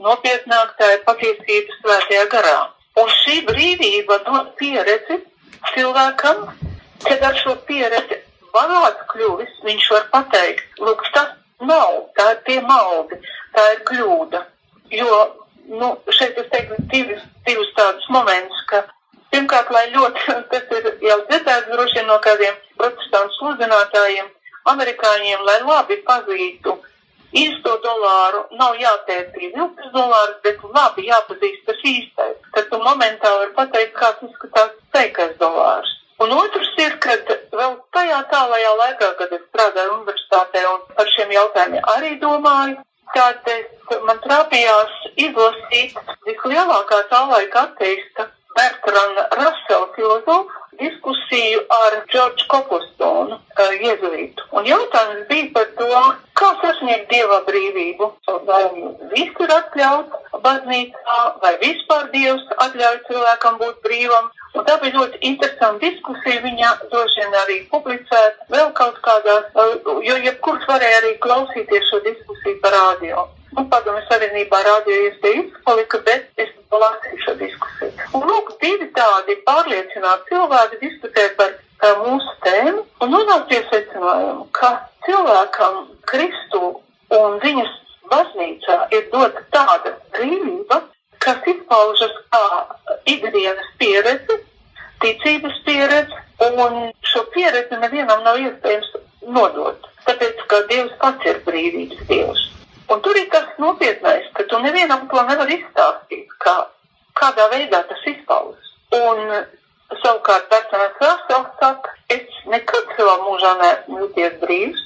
nopietnāk 0.00 0.76
tā 0.78 0.92
ir 0.96 1.04
patiesības 1.06 1.80
svētajā 1.82 2.26
garā. 2.32 2.58
Un 3.00 3.10
šī 3.20 3.40
brīvība 3.48 4.20
dod 4.26 4.54
pieredzi 4.58 5.20
cilvēkam, 5.74 6.48
kad 7.06 7.26
ar 7.28 7.36
šo 7.38 7.54
pieredzi 7.68 8.20
bagāts 8.54 9.04
kļuvis, 9.12 9.52
viņš 9.66 9.90
var 9.94 10.08
pateikt, 10.14 10.80
lūk, 10.82 11.04
tas 11.14 11.36
nav, 11.64 12.00
tā 12.18 12.32
ir 12.34 12.40
tie 12.46 12.58
maldi, 12.66 13.20
tā 13.54 13.66
ir 13.74 13.84
kļūda. 13.90 14.40
Jo, 14.94 15.18
nu, 15.70 15.92
šeit 16.16 16.38
es 16.40 16.48
teiktu 16.52 16.80
divus, 16.92 17.22
divus 17.46 17.70
tādus 17.76 18.08
momentus, 18.10 18.64
ka 18.70 18.82
pirmkārt, 19.30 19.70
lai 19.74 19.86
ļoti, 19.94 20.26
tas 20.50 20.74
ir 20.78 20.90
jau 21.06 21.18
dzirdēts 21.28 21.70
droši 21.70 22.00
vien 22.00 22.10
no 22.10 22.18
kādiem 22.24 22.58
protestantu 22.80 23.38
sludinātājiem, 23.38 24.30
amerikāņiem, 24.68 25.44
lai 25.46 25.58
labi 25.64 26.00
pazītu 26.06 26.76
īsto 27.36 27.76
dolāru, 27.84 28.44
nav 28.58 28.76
jāpētī 28.80 29.52
viltus 29.54 29.92
dolārus, 29.94 30.40
bet 30.44 30.62
labi 30.74 31.06
jāpazīst 31.06 31.64
tas 31.66 31.84
īstais. 31.86 32.36
Tad 32.54 32.68
tu 32.70 32.80
momentā 32.82 33.32
vari 33.38 33.54
pateikt, 33.56 33.94
kāds 33.94 34.26
izskatās 34.28 34.76
teikais 34.96 35.36
dolārs. 35.38 35.96
Un 36.20 36.34
otrs 36.36 36.74
ir, 36.82 36.98
ka 37.00 37.16
vēl 37.56 37.78
tajā 37.96 38.18
tālajā 38.32 38.72
laikā, 38.82 39.12
kad 39.20 39.30
es 39.32 39.44
strādāju 39.48 39.94
universitātē 40.00 40.64
un 40.68 40.82
par 40.96 41.08
šiem 41.14 41.30
jautājumiem 41.32 41.86
arī 41.94 42.10
domāju, 42.20 42.76
tad 43.14 43.48
es, 43.48 43.70
man 44.04 44.20
trāpījās 44.26 44.98
izlasīt 45.16 45.96
vislielākā 46.26 47.00
tā 47.10 47.22
laika 47.30 47.64
attīsta 47.70 48.28
Bertrana 48.56 49.28
Rasela 49.40 49.88
filozofu 49.96 50.60
diskusiju 50.80 51.60
ar 51.76 51.96
Džordžu 52.10 52.46
Kopustonu, 52.52 53.38
jēzuītu. 53.58 54.46
Un 54.56 54.66
jautājums 54.68 55.26
bija 55.28 55.48
par 55.54 55.68
to, 55.78 56.02
kā 56.40 56.50
sasniegt 56.62 57.10
dieva 57.12 57.40
brīvību. 57.48 58.08
Vai 58.48 58.62
viss 59.12 59.42
ir 59.44 59.54
atļauts 59.56 60.38
baznīcā, 60.44 61.18
vai 61.42 61.54
vispār 61.64 62.08
dievs 62.14 62.46
atļauj 62.66 63.00
cilvēkam 63.08 63.58
būt 63.62 63.82
brīvam. 63.86 64.30
Un 64.56 64.64
tā 64.66 64.78
bija 64.82 64.96
ļoti 64.98 65.20
interesanta 65.30 65.84
diskusija. 65.84 66.44
Viņa 66.46 66.70
droši 66.92 67.20
vien 67.20 67.36
arī 67.42 67.58
publicēta 67.74 68.48
vēl 68.54 68.72
kaut 68.80 69.02
kādās, 69.04 69.52
jo 70.08 70.16
jebkurš 70.28 70.66
varēja 70.70 71.02
arī 71.02 71.12
klausīties 71.26 71.92
šo 71.92 72.00
diskusiju 72.08 72.62
par 72.64 72.74
rādio. 72.78 73.28
Nu, 73.56 73.64
padomju 73.70 74.02
savienībā 74.06 74.60
rādio 74.62 74.96
iespēja 75.08 75.42
izpalika, 75.42 75.98
bet 76.06 76.42
es 76.42 76.52
lasīju 76.70 77.22
šo 77.24 77.34
diskusiju. 77.40 77.90
Un 78.14 78.26
lūk, 78.30 78.52
divi 78.62 78.86
tādi 78.94 79.36
pārliecināti 79.48 80.30
cilvēki 80.30 80.78
diskutē 80.84 81.24
par 81.40 81.56
uh, 81.56 82.04
mūsu 82.04 82.36
tēmu 82.46 82.84
un 83.02 83.12
nonāk 83.14 83.48
pie 83.50 83.60
secinājuma, 83.72 84.46
ka 84.54 84.70
cilvēkam 85.06 85.80
Kristu 86.10 86.62
un 87.18 87.40
viņas 87.42 87.74
baznīcā 88.12 88.76
ir 88.94 89.08
dota 89.12 89.42
tāda 89.54 89.96
brīvība, 90.14 90.82
kas 91.22 91.50
izpaužas 91.52 92.14
kā 92.30 92.44
ikdienas 93.10 93.74
pieredze, 93.82 94.38
ticības 95.02 95.58
pieredze, 95.66 96.22
un 96.46 96.78
šo 97.12 97.26
pieredzi 97.34 97.82
nevienam 97.82 98.22
nav 98.24 98.38
iespējams 98.40 98.94
nodot, 99.26 99.90
tāpēc, 100.06 100.46
ka 100.50 100.62
Dievs 100.70 100.96
pats 101.02 101.28
ir 101.28 101.42
brīvības 101.46 102.06
Dievs. 102.08 102.46
Un 102.90 103.00
tur 103.00 103.16
ir 103.16 103.28
tas 103.30 103.46
nopietnais, 103.62 104.26
ka 104.34 104.44
tu 104.50 104.58
nevienam 104.58 105.06
to 105.10 105.22
nevar 105.28 105.50
izstāstīt, 105.54 106.30
kā, 106.42 106.54
kādā 107.20 107.46
veidā 107.52 107.84
tas 107.86 108.06
izpaužas. 108.12 108.72
Un 108.98 109.20
savukārt 110.02 110.48
personas 110.50 110.98
Rasels 111.02 111.52
saka, 111.60 111.94
es 112.10 112.40
nekad 112.50 112.94
savā 112.96 113.16
mūžā 113.22 113.52
neesmu 113.62 114.04
jūties 114.04 114.38
brīvs, 114.42 114.82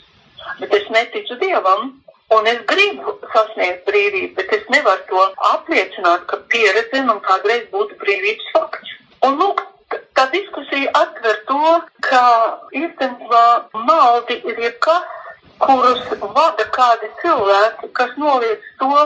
bet 0.60 0.76
es 0.80 0.90
neticu 0.92 1.38
Dievam, 1.40 1.94
un 2.36 2.52
es 2.52 2.60
gribu 2.68 3.16
sasniegt 3.32 3.88
brīvību, 3.88 4.34
bet 4.36 4.52
es 4.58 4.68
nevaru 4.76 5.08
to 5.08 5.24
apliecināt, 5.54 6.28
ka 6.28 6.42
pieredze 6.52 7.02
man 7.08 7.24
kādreiz 7.24 7.66
būtu 7.72 7.96
brīvības 8.04 8.52
fakts. 8.56 8.94
Un 9.24 9.40
lūk, 9.40 9.64
tā 10.16 10.28
diskusija 10.32 10.92
atver 11.00 11.40
to, 11.48 11.76
ka 12.04 12.24
īstenībā 12.76 13.44
maldi 13.88 14.42
ir 14.44 14.64
jebkas, 14.68 15.20
kurus 15.62 16.02
vada 16.20 16.66
kādi 16.76 17.10
cilvēki, 17.20 17.90
kas 17.98 18.16
noliec 18.20 18.64
to 18.80 19.04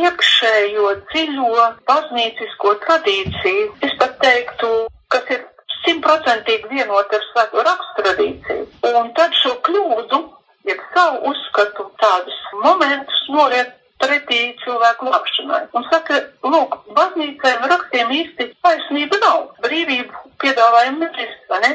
iekšējo 0.00 0.90
dziļo 1.10 1.68
baznīcisko 1.88 2.74
tradīciju. 2.84 3.70
Es 3.86 3.96
pat 4.02 4.18
teiktu, 4.22 4.70
kas 5.12 5.32
ir 5.34 5.46
simtprocentīgi 5.84 6.70
vienota 6.70 7.18
ar 7.18 7.26
svēto 7.30 7.64
rakstu 7.66 8.04
tradīciju. 8.04 8.68
Un 9.00 9.12
tad 9.16 9.34
šo 9.42 9.56
kļūdu, 9.66 10.22
jeb 10.68 10.80
savu 10.94 11.32
uzskatu 11.32 11.90
tādus 12.02 12.40
momentus 12.64 13.22
noliek 13.34 13.76
pretī 14.00 14.40
cilvēku 14.64 15.10
labšanai. 15.12 15.62
Un 15.76 15.84
saka, 15.90 16.22
lūk, 16.46 16.78
baznīcai 16.96 17.56
un 17.58 17.68
rakstiem 17.72 18.12
īsti 18.16 18.50
taisnība 18.64 19.20
nav. 19.24 19.50
Brīvību 19.64 20.24
piedāvājam 20.42 21.00
nevis, 21.02 21.36
vai 21.50 21.60
ne? 21.66 21.72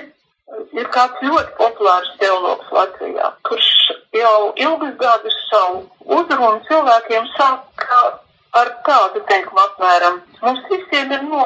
Ir 0.77 0.89
kāds 0.93 1.21
ļoti 1.25 1.55
populārs 1.57 2.11
teologs 2.21 2.69
Latvijā, 2.73 3.31
kurš 3.47 3.69
jau 4.15 4.53
ilgus 4.65 4.95
gadus 4.99 5.37
savu 5.49 5.83
uzrunu 6.17 6.61
cilvēkiem 6.67 7.29
saka 7.35 8.01
ar 8.55 8.73
tādu 8.87 9.23
teikumu 9.29 9.63
apmēram. 9.67 10.21
Mums 10.41 10.67
visiem 10.71 11.11
ir 11.11 11.23
no 11.27 11.45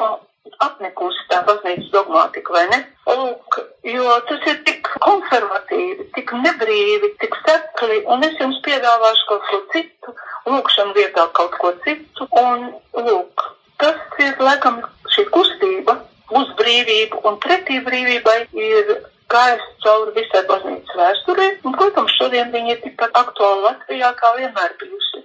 apnikusi 0.64 1.26
tā 1.30 1.40
baznīcas 1.46 1.90
dogmātika, 1.94 2.52
vai 2.54 2.64
ne? 2.72 2.80
Lūk, 3.10 3.58
jo 3.92 4.16
tas 4.28 4.46
ir 4.52 4.60
tik 4.66 4.88
konservatīvi, 5.04 6.10
tik 6.16 6.32
nebrīvi, 6.44 7.14
tik 7.22 7.36
sekli, 7.46 8.02
un 8.12 8.24
es 8.26 8.36
jums 8.40 8.60
piedāvāšu 8.66 9.28
kaut 9.30 9.48
ko 9.50 9.60
citu, 9.74 10.14
lūkšanu 10.48 10.96
vietā 10.96 11.26
kaut 11.36 11.56
ko 11.60 11.72
citu, 11.86 12.28
un 12.42 12.70
lūk, 13.08 13.46
tas 13.82 14.20
ir 14.22 14.40
laikam 14.40 14.82
šī 15.14 15.26
kustība 15.34 15.98
uz 16.36 16.52
brīvību, 16.60 17.24
un 17.26 17.40
pretī 17.42 17.80
brīvībai 17.86 18.38
ir 18.54 18.94
gājis 19.32 19.64
cauri 19.84 20.14
visai 20.18 20.44
baznīcas 20.50 21.00
vēsturē, 21.00 21.48
un, 21.64 21.74
protams, 21.78 22.14
šodien 22.18 22.52
viņi 22.54 22.76
ir 22.76 22.84
tikpat 22.84 23.18
aktuāli 23.24 23.66
Latvijā 23.68 24.12
kā 24.18 24.36
vienmēr 24.38 24.76
bijusi. 24.82 25.24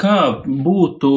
Kā 0.00 0.18
būtu 0.42 1.10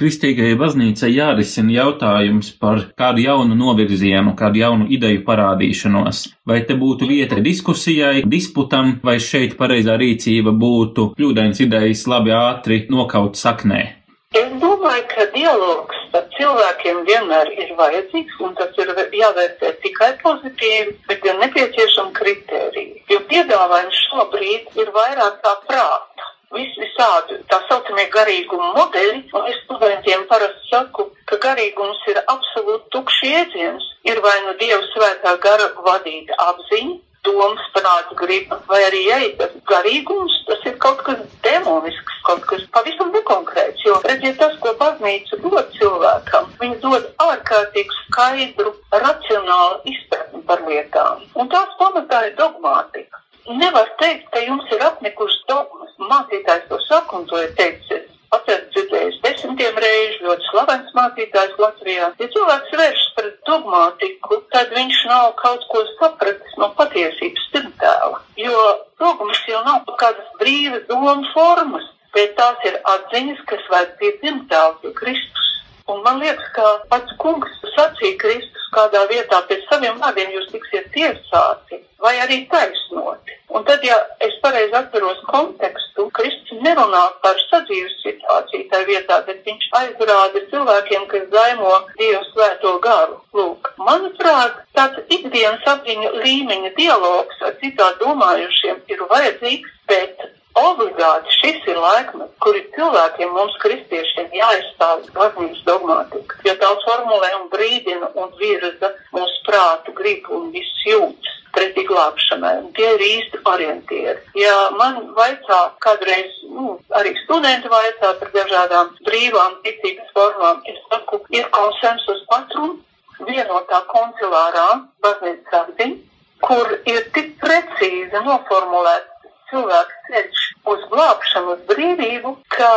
kristīgajai 0.00 0.56
baznīcai 0.60 1.10
jārisina 1.12 1.74
jautājums 1.74 2.50
par 2.60 2.82
kādu 2.98 3.24
jaunu 3.24 3.56
novirzienu, 3.58 4.32
kādu 4.38 4.62
jaunu 4.62 4.88
ideju 4.92 5.22
parādīšanos? 5.26 6.22
Vai 6.48 6.62
te 6.68 6.76
būtu 6.80 7.08
vieta 7.10 7.40
diskusijai, 7.44 8.24
disputam, 8.24 8.96
vai 9.04 9.18
šeit 9.20 9.58
pareizā 9.60 9.98
rīcība 10.00 10.54
būtu 10.56 11.10
kļūdains 11.18 11.64
idejas 11.66 12.06
labi 12.08 12.36
ātri 12.36 12.84
nokaut 12.92 13.40
saknē? 13.40 13.99
Es 14.38 14.50
domāju, 14.62 15.02
ka 15.10 15.24
dialogs 15.34 15.96
starp 16.06 16.34
cilvēkiem 16.36 16.98
vienmēr 17.08 17.48
ir 17.50 17.72
vajadzīgs, 17.80 18.36
un 18.46 18.52
tas 18.60 18.76
ir 18.78 18.92
jāvērtē 19.18 19.72
tikai 19.82 20.10
pozitīvi, 20.20 20.92
bet 21.08 21.26
ir 21.26 21.40
nepieciešama 21.40 22.14
kritērija. 22.18 23.00
Jo 23.10 23.18
piedāvājums 23.32 23.98
šobrīd 24.04 24.78
ir 24.78 24.92
vairāk 24.94 25.40
kā 25.42 25.56
prāta. 25.64 26.28
Vis, 26.54 26.70
visādi 26.78 27.40
tā 27.50 27.58
saucamie 27.66 28.06
garīguma 28.14 28.70
modeļi, 28.78 29.18
un 29.34 29.50
es 29.50 29.58
studentiem 29.64 30.22
parasti 30.30 30.70
saku, 30.70 31.10
ka 31.26 31.42
garīgums 31.48 32.06
ir 32.14 32.22
absolūti 32.22 32.86
tukšs 32.94 33.20
jēdziens. 33.32 33.92
Ir 34.14 34.22
vai 34.22 34.36
nu 34.46 34.54
Dieva 34.62 34.84
svētā 34.94 35.34
gara 35.42 35.72
vadīta 35.90 36.38
apziņa, 36.46 37.00
domas, 37.26 37.62
prāta 37.74 38.16
griba, 38.18 38.58
vai 38.70 38.80
arī 38.86 39.00
jēgas 39.06 39.56
garīgums, 39.70 40.36
tas 40.48 40.66
ir 40.68 40.76
kaut 40.84 41.02
kas 41.06 41.22
demonisks, 41.46 42.20
kaut 42.26 42.44
kas 42.50 42.66
pavisam 42.74 43.12
nekonkrēts. 43.16 43.84
Jo, 43.86 43.96
redziet, 44.06 44.38
tas, 44.42 44.56
ko 44.64 44.74
baznīca 44.80 45.40
dod 45.44 45.72
cilvēkam, 45.78 46.52
viņi 46.62 46.78
dod 46.84 47.08
ārkārtīgi 47.26 47.98
skaidru, 48.04 48.74
racionālu 49.06 49.82
izpratni 49.94 50.44
par 50.50 50.64
lietām. 50.68 51.26
Un 51.34 51.50
tās 51.52 51.74
pamatā 51.80 52.26
ir 52.28 52.38
dogmātika. 52.40 53.24
Nevar 53.50 53.88
teikt, 53.98 54.28
ka 54.34 54.44
jums 54.44 54.68
ir 54.74 54.84
apnikušas 54.86 55.44
dogmas. 55.48 55.92
Mācītājs 56.10 56.68
to 56.68 56.78
saka, 56.86 57.18
un 57.18 57.28
to 57.30 57.40
ir 57.40 57.54
teicis 57.58 58.08
Atceros 58.30 58.68
dzirdējis 58.70 59.16
desmitiem 59.24 59.78
reižu, 59.82 60.20
ļoti 60.22 60.44
slavens 60.52 60.92
mācītājs 60.94 61.56
Latvijā. 61.58 62.10
Ja 62.20 62.28
cilvēks 62.34 62.76
vēršas 62.80 63.08
pret 63.16 63.39
dogmātiku, 63.50 64.40
tad 64.54 64.72
viņš 64.76 65.04
nav 65.10 65.32
kaut 65.40 65.66
ko 65.72 65.82
sapratis 65.98 66.58
no 66.60 66.70
patiesības 66.78 67.46
pirmtēla. 67.54 68.20
Jo 68.40 68.66
dogmas 69.02 69.40
jau 69.50 69.62
nav 69.66 69.86
kādas 70.00 70.30
brīvas 70.42 70.86
domu 70.90 71.26
formas, 71.34 71.86
bet 72.14 72.36
tās 72.38 72.66
ir 72.68 72.78
atziņas, 72.94 73.44
kas 73.50 73.70
vēd 73.74 73.96
pie 74.00 74.14
pirmtēla, 74.22 74.76
pie 74.82 74.94
Kristus. 74.98 75.48
Un 75.90 76.02
man 76.06 76.20
liekas, 76.22 76.48
ka 76.54 76.66
pats 76.90 77.14
kungs 77.22 77.60
sacīja 77.74 78.18
Kristus 78.22 78.66
kādā 78.74 79.06
vietā 79.10 79.40
pēc 79.48 79.64
saviem 79.70 79.98
vārdiem 80.02 80.34
jūs 80.36 80.50
tiksiet 80.52 80.90
tiesāti 80.94 81.80
vai 82.00 82.14
arī 82.24 82.38
taisnoti. 82.52 83.36
Un 83.50 83.64
tad, 83.66 83.82
ja 83.84 83.96
es 84.24 84.36
pareizi 84.44 84.76
atceros 84.78 85.20
kontekstu, 85.28 86.06
Kristus 86.16 86.62
nerunā 86.64 87.02
par 87.24 87.40
sadzīves 87.50 87.98
situāciju 88.04 88.68
tajā 88.70 88.86
vietā, 88.88 89.18
bet 89.26 89.42
viņš 89.48 89.66
aizrāda 89.80 90.44
cilvēkiem, 90.52 91.06
kas 91.10 91.26
zaimo 91.34 91.74
Dievu 91.98 92.22
svēto 92.30 92.76
garu. 92.86 93.18
Lūk, 93.36 93.72
manuprāt, 93.88 94.62
tāds 94.78 95.02
ikdienas 95.18 95.66
apziņu 95.74 96.14
līmeņa 96.22 96.74
dialogs 96.78 97.42
ar 97.48 97.58
citā 97.64 97.90
domājušiem 98.04 98.84
ir 98.94 99.08
vajadzīgs, 99.10 99.74
bet 99.90 100.28
obligāti 100.58 101.34
šis 101.38 101.66
ir 101.70 101.78
laikmets, 101.80 102.36
kur 102.42 102.56
ir 102.58 102.66
cilvēkiem, 102.74 103.32
mums 103.34 103.56
kristiešiem 103.62 104.32
jāizstāv 104.34 105.04
baznīcas 105.14 105.62
dogmātika, 105.66 106.38
jo 106.46 106.54
tā 106.62 106.70
formulē 106.84 107.30
un 107.40 107.48
brīdina 107.52 108.10
un 108.18 108.32
virza 108.40 108.92
mūsu 109.14 109.44
prātu, 109.46 109.94
gribu 109.96 110.40
un 110.40 110.50
viss 110.54 110.86
jūtas 110.86 111.38
pretī 111.54 111.84
glābšanai. 111.86 112.54
Tie 112.76 112.88
ir 112.94 113.02
īsti 113.06 113.40
orientieri. 113.52 114.20
Ja 114.38 114.56
man 114.78 115.00
vaicā 115.16 115.60
kādreiz, 115.82 116.36
nu, 116.50 116.76
arī 117.00 117.14
studenti 117.24 117.70
vaicā 117.72 118.12
par 118.20 118.30
dažādām 118.36 118.94
brīvām 119.06 119.58
ticības 119.64 120.14
formām, 120.14 120.62
es 120.70 120.78
saku, 120.92 121.22
ir 121.34 121.50
konsensus 121.56 122.22
patrum 122.30 122.78
vienotā 123.26 123.82
koncilārā 123.90 124.68
baznīcas 125.04 125.58
apziņa, 125.62 125.98
kur 126.46 126.70
ir 126.88 127.10
tik 127.14 127.34
precīzi 127.42 128.22
noformulēts 128.24 129.09
cilvēks 129.50 130.00
ceļš 130.08 130.42
uz 130.72 130.84
glābšanu, 130.92 131.54
uz 131.56 131.62
brīvību, 131.70 132.34
ka, 132.56 132.70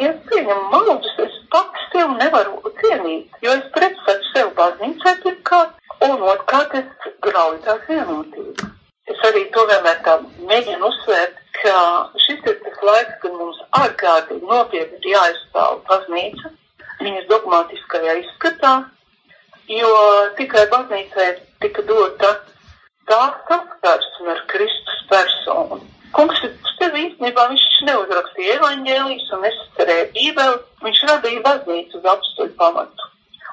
ja 0.00 0.10
es 0.12 0.20
pieņemu 0.30 0.68
maldus, 0.72 1.18
es 1.26 1.36
pats 1.54 1.86
sev 1.92 2.16
nevaru 2.18 2.74
cienīt, 2.80 3.38
jo 3.44 3.54
es 3.58 3.68
pretstatu 3.76 4.30
sev 4.32 4.52
baznīcai 4.58 5.14
pirmkārt, 5.24 5.76
un 6.08 6.24
otrkārt 6.32 6.74
es 6.80 7.12
grauju 7.26 7.60
tās 7.66 7.86
vienotību. 7.88 8.72
es 9.12 9.18
arī 9.28 9.44
to 9.52 9.62
vienmēr 9.68 9.98
tā 10.04 10.18
mēģinu 10.50 10.88
uzsvērt, 10.88 11.40
ka 11.60 11.76
šis 12.26 12.46
ir 12.50 12.60
tas 12.64 12.84
laiks, 12.88 13.16
kad 13.22 13.32
mums 13.36 13.58
ārkārtīgi 13.80 14.48
nopietni 14.48 15.00
ir 15.02 15.10
jāizstāv 15.14 15.82
baznīca 15.88 16.52
viņas 17.04 17.28
dogmatiskajā 17.30 18.16
izskatā, 18.22 18.74
jo 19.68 19.92
tikai 20.38 20.66
baznīcai 20.72 21.28
tika 21.64 21.84
dota 21.88 22.32
tā 23.10 23.22
saskarsme 23.48 24.32
ar 24.36 24.44
Kristus 24.52 25.04
personu. 25.10 25.80
Kungs 26.14 26.42
sev 26.78 26.94
īstenībā 26.98 27.46
viņš 27.50 27.62
neuzrakstīja 27.88 28.58
evaņģēlijas 28.58 29.30
un 29.34 29.40
nesacerēja 29.46 30.10
bībeli, 30.14 30.60
viņš 30.84 31.00
radīja 31.10 31.42
baznīcu 31.46 31.98
uz 31.98 32.06
apstuļu 32.12 32.54
pamatu. 32.60 33.08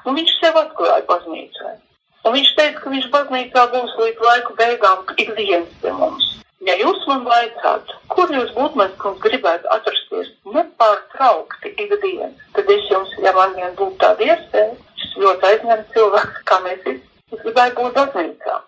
Un 0.06 0.18
viņš 0.18 0.34
sev 0.38 0.58
atklāja 0.60 1.02
baznīcai. 1.08 1.74
Un 2.22 2.36
viņš 2.36 2.52
teica, 2.58 2.78
ka 2.84 2.92
viņš 2.94 3.08
baznīcā 3.16 3.66
būs 3.74 3.96
līdz 3.98 4.24
laiku 4.28 4.54
beigām 4.60 5.02
ikdienas 5.16 5.74
pie 5.82 5.94
mums. 5.98 6.28
Ja 6.62 6.76
jūs 6.78 7.02
man 7.10 7.24
vaicātu, 7.26 7.96
kur 8.14 8.30
jūs 8.30 8.52
būtu, 8.54 8.78
mēs 8.78 8.92
kungs 9.02 9.22
gribētu 9.24 9.66
atrasties 9.74 10.28
nepārtraukti 10.54 11.72
ikdienas, 11.74 12.36
tad 12.54 12.70
es 12.70 12.90
jums, 12.92 13.16
ja 13.24 13.32
man 13.34 13.56
vien 13.58 13.74
būtu 13.80 13.98
tāda 14.04 14.28
iespēja, 14.28 14.76
es 15.02 15.16
ļoti 15.18 15.48
aizņemtu 15.50 15.96
cilvēku, 15.96 16.44
kā 16.46 16.60
mēs 16.68 16.84
visi, 16.86 17.02
es 17.34 17.42
gribētu 17.42 17.80
būt 17.80 17.98
baznīcā. 17.98 18.60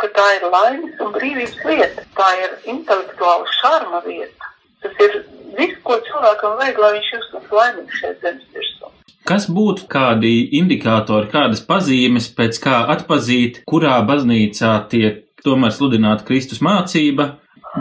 Ka 0.00 0.08
tā 0.14 0.26
ir 0.36 0.46
laimes 0.52 1.00
un 1.02 1.14
brīvības 1.14 1.56
vieta, 1.66 2.04
tā 2.16 2.28
ir 2.42 2.52
intelektuāla 2.74 3.48
šarma 3.60 4.02
vieta. 4.06 4.52
Tas 4.84 5.00
ir 5.02 5.16
viss, 5.56 5.80
ko 5.86 5.98
cilvēkam 6.06 6.56
vajag, 6.60 6.78
lai 6.82 6.92
viņš 6.98 7.10
justos 7.16 7.54
laimīgs 7.58 8.00
šeit 8.00 8.22
zemes 8.22 8.46
virsū. 8.54 8.92
Kas 9.26 9.48
būtu 9.50 9.88
kādi 9.90 10.34
indikātori, 10.60 11.30
kādas 11.32 11.64
pazīmes, 11.66 12.28
pēc 12.36 12.60
kā 12.62 12.84
atpazīt, 12.94 13.64
kurā 13.66 13.96
baznīcā 14.06 14.76
tiek 14.92 15.24
tomēr 15.42 15.74
sludināta 15.74 16.26
Kristus 16.28 16.62
mācība, 16.62 17.32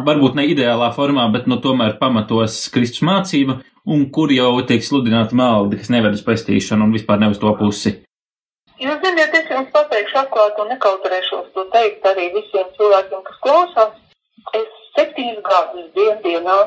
varbūt 0.08 0.40
ne 0.40 0.48
ideālā 0.50 0.90
formā, 0.96 1.28
bet 1.34 1.46
nu 1.52 1.60
tomēr 1.62 2.00
pamatos 2.02 2.58
Kristus 2.74 3.06
mācība, 3.06 3.60
un 3.86 4.08
kur 4.10 4.34
jau 4.34 4.58
tiek 4.68 4.84
sludināta 4.84 5.38
maldi, 5.38 5.80
kas 5.82 5.94
neved 5.94 6.18
uz 6.18 6.26
pestīšanu 6.26 6.88
un 6.88 6.96
vispār 6.98 7.22
ne 7.22 7.30
uz 7.34 7.40
to 7.42 7.54
pusi. 7.60 8.00
Jūs 8.76 8.97
ziniet, 8.99 9.36
es 9.39 9.51
jums 9.51 9.69
pateikšu 9.71 10.17
atklāt 10.19 10.57
un 10.59 10.67
nekautrēšos 10.73 11.51
to 11.55 11.63
teikt 11.71 12.07
arī 12.09 12.26
visiem 12.34 12.67
cilvēkiem, 12.76 13.21
kas 13.28 13.38
klausās. 13.45 13.93
Es 14.59 14.82
septiņus 14.97 15.39
gadus 15.45 15.86
dienā, 16.26 16.57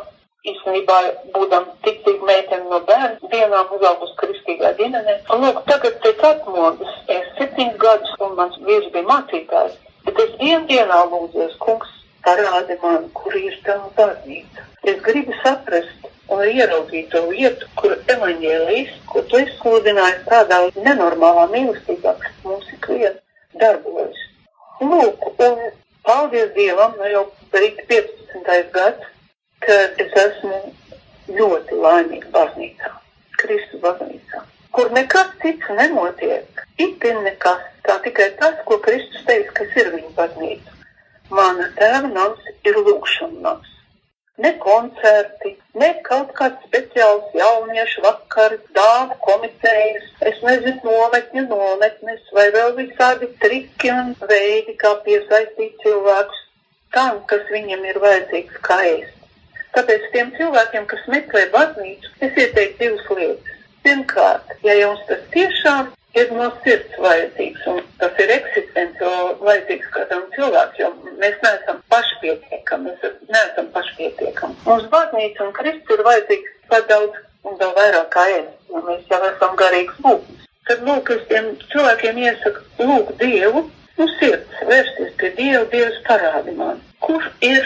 īstenībā 0.49 0.97
būdam 1.35 1.67
tik 1.85 2.01
tik 2.07 2.25
meiteni 2.31 2.71
no 2.71 2.81
bērnu 2.89 3.29
dienām 3.35 3.75
uzaugus 3.77 4.15
kristīgā 4.23 4.73
ģimenē. 4.81 5.19
Un 5.35 5.45
lūk, 5.45 5.61
tagad 5.69 6.01
pēc 6.05 6.25
atmodas, 6.31 6.97
es 7.13 7.29
septiņus 7.41 7.79
gadus, 7.85 8.17
un 8.25 8.37
mans 8.41 8.57
vīrs 8.65 8.89
bija 8.95 9.09
mācītājs, 9.13 9.77
bet 10.09 10.25
es 10.25 10.37
vienu 10.41 10.65
dienā 10.71 11.03
lūdzies, 11.13 11.57
kungs, 11.65 11.93
parādi 12.25 12.79
man, 12.83 13.11
kur 13.21 13.37
ir 13.37 13.61
tava 13.69 13.93
baznīca. 14.01 14.65
Es 14.89 15.05
gribu 15.05 15.37
saprast 15.43 16.09
un 16.29 16.45
ieraudzīt 16.45 17.09
to 17.13 17.23
vietu, 17.31 17.69
kur 17.79 17.95
evaņģēlijas, 18.15 18.97
ko 19.09 19.23
tu 19.31 19.41
izsludināji 19.43 20.19
tādā 20.29 20.61
nenormālā 20.77 21.47
mīlestībā, 21.53 22.15
kas 22.23 22.43
mums 22.45 22.69
ik 22.75 22.89
vien 22.93 23.17
darbojas. 23.61 24.25
Lūk, 24.81 25.25
un 25.47 25.63
paldies 26.07 26.53
Dievam, 26.57 26.95
nu 27.01 27.09
jau 27.13 27.25
rīt 27.55 27.81
15. 27.89 28.69
gads, 28.75 29.09
kad 29.65 30.03
es 30.05 30.21
esmu 30.25 30.61
ļoti 31.39 31.81
laimīga 31.85 32.31
baznīcā, 32.37 32.93
Kristu 33.41 33.81
baznīcā, 33.83 34.45
kur 34.77 34.93
nekas 34.95 35.33
cits 35.43 35.73
nenotiek, 35.81 36.65
itin 36.79 37.25
nekas, 37.25 37.65
tā 37.89 37.99
tikai 38.05 38.31
tas, 38.41 38.61
ko 38.69 38.79
Kristus 38.85 39.25
teica, 39.27 39.57
kas 39.63 39.81
ir 39.81 39.91
viņa 39.97 40.15
baznīca. 40.21 40.77
Mana 41.33 41.67
tēva 41.77 42.09
nams 42.09 42.47
ir 42.65 42.79
lūkšana 42.85 43.43
nams 43.45 43.75
ne 44.39 44.59
koncerti, 44.59 45.38
ne 45.81 45.89
kaut 46.07 46.33
kāds 46.39 46.65
speciāls 46.69 47.35
jauniešu 47.37 48.05
vakars, 48.05 48.63
dāmu 48.77 49.17
komitejas, 49.25 50.09
es 50.31 50.41
nezinu, 50.47 50.81
nometņu 50.85 51.45
nometnes 51.51 52.33
vai 52.37 52.49
vēl 52.55 52.75
visādi 52.79 53.31
triki 53.43 53.93
un 53.95 54.15
veidi, 54.31 54.77
kā 54.83 54.95
piesaistīt 55.07 55.79
cilvēkus 55.85 56.43
tam, 56.97 57.23
kas 57.31 57.45
viņam 57.53 57.85
ir 57.91 58.01
vajadzīgs 58.05 58.63
ēst. 58.79 59.15
Tāpēc 59.77 60.09
tiem 60.15 60.33
cilvēkiem, 60.39 60.89
kas 60.91 61.05
meklē 61.13 61.45
baznīcu, 61.53 62.17
es 62.25 62.43
ieteiktu 62.45 62.85
divas 62.85 63.13
lietas. 63.19 63.55
Pirmkārt, 63.85 64.57
ja 64.67 64.75
jums 64.75 65.05
tas 65.09 65.21
tiešām 65.35 65.93
ir 66.17 66.33
no 66.33 66.49
sirds 66.65 66.99
vajadzīgs, 67.03 67.65
un 67.73 67.81
tas 68.01 68.21
ir 68.23 68.33
eksistenciāli 68.39 69.37
vajadzīgs 69.45 69.89
kādam 69.95 70.25
cilvēkam, 70.35 70.77
jo 70.81 71.17
mēs 71.21 71.39
neesam 71.45 71.81
pašpietiekami, 71.93 72.93
mēs 72.93 73.17
neesam 73.29 73.71
pašpietiekami. 73.75 74.61
Mums 74.67 74.87
baznīca 74.93 75.47
un 75.47 75.57
Kristus 75.59 75.97
ir 75.99 76.05
vajadzīgs 76.09 76.55
pat 76.73 76.89
daudz 76.91 77.25
un 77.49 77.59
vēl 77.61 77.75
vairāk 77.77 78.13
kā 78.15 78.27
es, 78.37 78.53
jo 78.69 78.85
mēs 78.87 79.11
jau 79.11 79.21
esam 79.31 79.57
garīgs 79.61 79.99
būtnes. 80.05 80.47
Tad, 80.69 80.85
lūk, 80.85 81.11
es 81.15 81.27
tiem 81.31 81.53
cilvēkiem 81.73 82.19
iesaku, 82.27 82.65
lūk, 82.85 83.13
Dievu, 83.21 83.63
nu 83.99 84.07
sirds, 84.19 84.63
vērsties 84.69 85.15
pie 85.21 85.31
Dieva, 85.39 85.65
Dievs 85.73 86.01
parādi 86.09 86.53
man, 86.59 86.83
kur 87.05 87.25
ir 87.41 87.65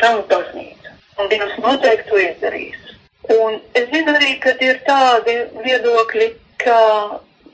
tava 0.00 0.22
baznīca. 0.30 0.94
Un 1.20 1.28
Dievs 1.32 1.58
noteikti 1.60 2.08
to 2.08 2.20
izdarīs. 2.22 2.84
Un 3.34 3.58
es 3.76 3.90
zinu 3.92 4.14
arī, 4.16 4.38
ka 4.40 4.54
ir 4.64 4.80
tādi 4.86 5.34
viedokļi, 5.60 6.28
ka 6.62 6.78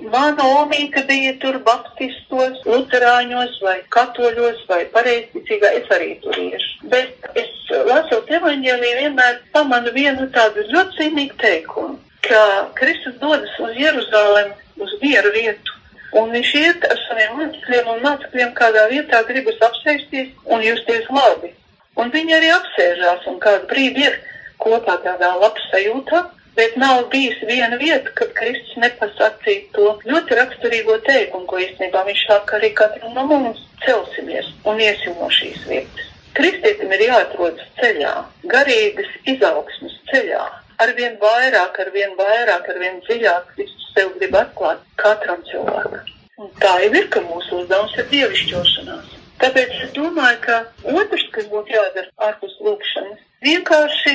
Mana 0.00 0.46
omīte 0.60 1.04
bija 1.06 1.32
tur 1.42 1.60
baptistos, 1.66 2.58
luterāņos 2.66 3.60
vai 3.62 3.76
katoļos 3.94 4.64
vai 4.68 4.82
pareizticīgā, 4.94 5.70
es 5.80 5.92
arī 5.94 6.08
tur 6.24 6.38
iešu. 6.40 6.88
Bet 6.90 7.28
es 7.38 7.52
lasot 7.88 8.30
evaņģēlī 8.38 8.90
vienmēr 9.00 9.38
pamanu 9.54 9.92
vienu 9.94 10.26
tādu 10.34 10.66
ļoti 10.72 10.98
zīmīgu 10.98 11.38
teikumu, 11.40 11.96
ka 12.26 12.42
Kristus 12.80 13.16
dodas 13.22 13.54
uz 13.62 13.78
Jeruzalem, 13.78 14.52
uz 14.82 14.94
mieru 15.02 15.32
vietu. 15.36 15.78
Un 16.14 16.30
viņš 16.30 16.52
iet 16.58 16.84
ar 16.90 17.00
saviem 17.08 17.38
mācekļiem 17.38 17.90
un 17.94 18.04
mācekļiem 18.04 18.54
kādā 18.58 18.86
vietā 18.90 19.22
gribas 19.30 19.58
apsēsties 19.68 20.30
un 20.44 20.62
justies 20.62 21.08
labi. 21.10 21.54
Un 21.98 22.10
viņi 22.10 22.36
arī 22.36 22.50
apsēžās 22.54 23.26
un 23.30 23.38
kādu 23.42 23.70
brīdi 23.70 24.08
ir 24.08 24.18
kopā 24.62 24.98
tādā 25.06 25.32
labs 25.38 25.70
sajūtā, 25.70 26.22
Bet 26.54 26.76
nav 26.78 27.08
bijis 27.10 27.40
viena 27.48 27.76
vieta, 27.76 28.10
kad 28.14 28.30
Kristus 28.38 28.76
nepasakīja 28.78 29.72
to 29.74 29.86
ļoti 30.06 30.36
raksturīgo 30.38 31.00
teikumu, 31.06 31.48
ko 31.50 31.58
īstenībā 31.58 32.04
viņš 32.06 32.26
saka 32.28 32.58
arī 32.60 32.70
katram 32.78 33.16
no 33.16 33.24
mums 33.30 33.62
celsimies 33.82 34.52
un 34.70 34.82
iesim 34.82 35.16
no 35.18 35.30
šīs 35.34 35.64
vietas. 35.70 36.12
Kristietim 36.34 36.92
ir 36.94 37.02
jāatrodas 37.08 37.66
ceļā, 37.80 38.12
garīgas 38.54 39.10
izaugsmas 39.34 39.98
ceļā. 40.12 40.44
Arvien 40.84 41.18
vairāk, 41.20 41.78
arvien 41.86 42.14
vairāk, 42.18 42.70
arvien 42.70 43.02
dziļāk 43.06 43.50
Kristus 43.54 43.90
sev 43.94 44.14
grib 44.18 44.38
atklāt 44.38 44.86
katram 45.02 45.42
cilvēkam. 45.50 46.14
Un 46.38 46.50
tā 46.62 46.72
jau 46.82 46.94
ir, 46.98 47.10
ka 47.14 47.22
mūsu 47.22 47.60
uzdevums 47.62 47.94
ir 47.98 48.10
dievišķošanās. 48.14 49.12
Tāpēc 49.42 49.76
es 49.84 49.92
domāju, 49.94 50.40
ka 50.46 50.56
otrs, 51.02 51.26
kas 51.34 51.46
būtu 51.50 51.74
jādara 51.74 52.10
ārpus 52.28 52.54
lūkšanas, 52.62 53.22
vienkārši 53.46 54.14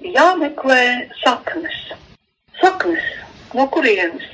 jāmeklē 0.00 1.10
saknes. 1.22 1.78
Saknes, 2.60 3.04
no 3.54 3.66
kurienes? 3.74 4.26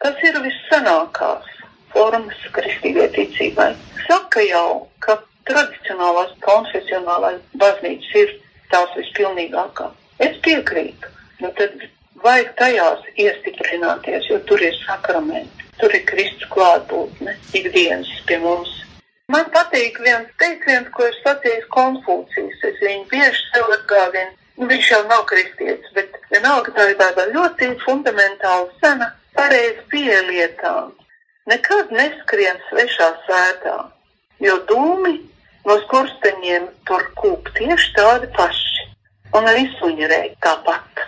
Kas 0.00 0.20
ir 0.24 0.38
vissanākās 0.44 1.48
formas 1.92 2.38
kristīgai 2.52 3.08
ticībai? 3.16 3.72
Saka 4.06 4.44
jau, 4.44 4.86
ka 5.00 5.18
tradicionālās 5.48 6.32
konfesionālās 6.44 7.40
baznīcas 7.60 8.14
ir 8.22 8.32
tās 8.72 8.92
vispilnīgākā. 8.96 9.90
Es 10.20 10.38
piekrītu, 10.44 11.12
nu 11.42 11.52
tad 11.58 11.76
vajag 12.24 12.54
tajās 12.60 13.04
iestiprināties, 13.20 14.30
jo 14.30 14.40
tur 14.48 14.62
ir 14.64 14.74
sakramenti, 14.84 15.68
tur 15.80 15.92
ir 15.92 16.04
Kristus 16.08 16.48
klātbūtne 16.52 17.36
ikdienas 17.52 18.10
pie 18.28 18.40
mums. 18.40 18.72
Man 19.28 19.48
patīk 19.52 19.98
viens 20.00 20.30
teiciens, 20.40 20.88
ko 20.94 21.08
ir 21.08 21.16
sacījis 21.24 21.70
Konfūcijas. 21.74 22.60
Es 22.68 22.76
viņu 22.78 23.08
bieži 23.10 23.48
sev 23.50 23.72
atgādinu 23.74 24.36
Nu, 24.36 24.45
viņš 24.58 24.90
jau 24.90 25.02
nav 25.10 25.24
kristietis, 25.28 25.92
bet 25.94 26.16
vienalga 26.32 26.72
tā 26.76 26.88
ir 26.90 26.98
tāda 27.00 27.26
ļoti 27.32 27.72
fundamentāla 27.84 28.68
sena 28.80 29.10
pareiza 29.36 29.82
pieeja 29.92 30.22
lietām. 30.30 30.94
Nekad 31.46 31.92
neskrien 31.94 32.58
svešā 32.70 33.10
sētā, 33.26 33.76
jo 34.42 34.56
dūmi 34.70 35.18
no 35.66 35.76
skursteņiem 35.84 36.70
tur 36.88 37.04
kūp 37.20 37.52
tieši 37.58 37.92
tādi 37.98 38.30
paši, 38.36 38.88
un 39.36 39.46
arī 39.52 39.68
suņerēji 39.76 40.34
tāpat. 40.42 41.04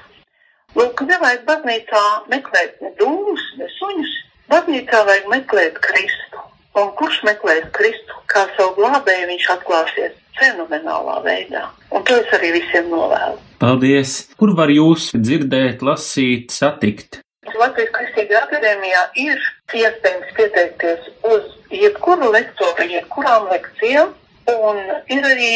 Lūk, 0.78 1.00
nevajag 1.08 1.42
baznīcā 1.48 2.04
meklēt 2.30 2.76
ne 2.84 2.92
dūmus, 3.00 3.44
ne 3.58 3.66
suņus, 3.78 4.14
baznīcā 4.52 5.02
vajag 5.08 5.30
meklēt 5.32 5.80
Kristu. 5.82 6.44
Un 6.78 6.90
kurš 6.98 7.22
meklēs 7.26 7.68
Kristu, 7.74 8.18
kā 8.30 8.44
savu 8.56 8.76
glābēju 8.78 9.28
viņš 9.32 9.46
atklāsies 9.56 10.16
fenomenālā 10.38 11.16
veidā. 11.24 11.64
Un 11.90 12.04
to 12.06 12.18
es 12.22 12.34
arī 12.36 12.52
visiem 12.58 12.90
novēlu. 12.92 13.40
Paldies! 13.58 14.18
Kur 14.38 14.54
var 14.58 14.70
jūs 14.70 15.10
dzirdēt, 15.16 15.82
lasīt, 15.82 16.54
satikt? 16.54 17.20
Latvijas 17.58 17.90
Kristīgajā 17.96 18.44
akadēmijā 18.46 19.02
ir 19.24 19.42
iespējams 19.80 20.32
pieteikties 20.36 21.10
uz 21.26 21.48
jebkuru 21.74 22.30
lektoru, 22.34 22.86
jebkurām 22.92 23.48
lekcijām. 23.52 24.12
Un 24.48 24.78
ir 25.12 25.26
arī 25.28 25.52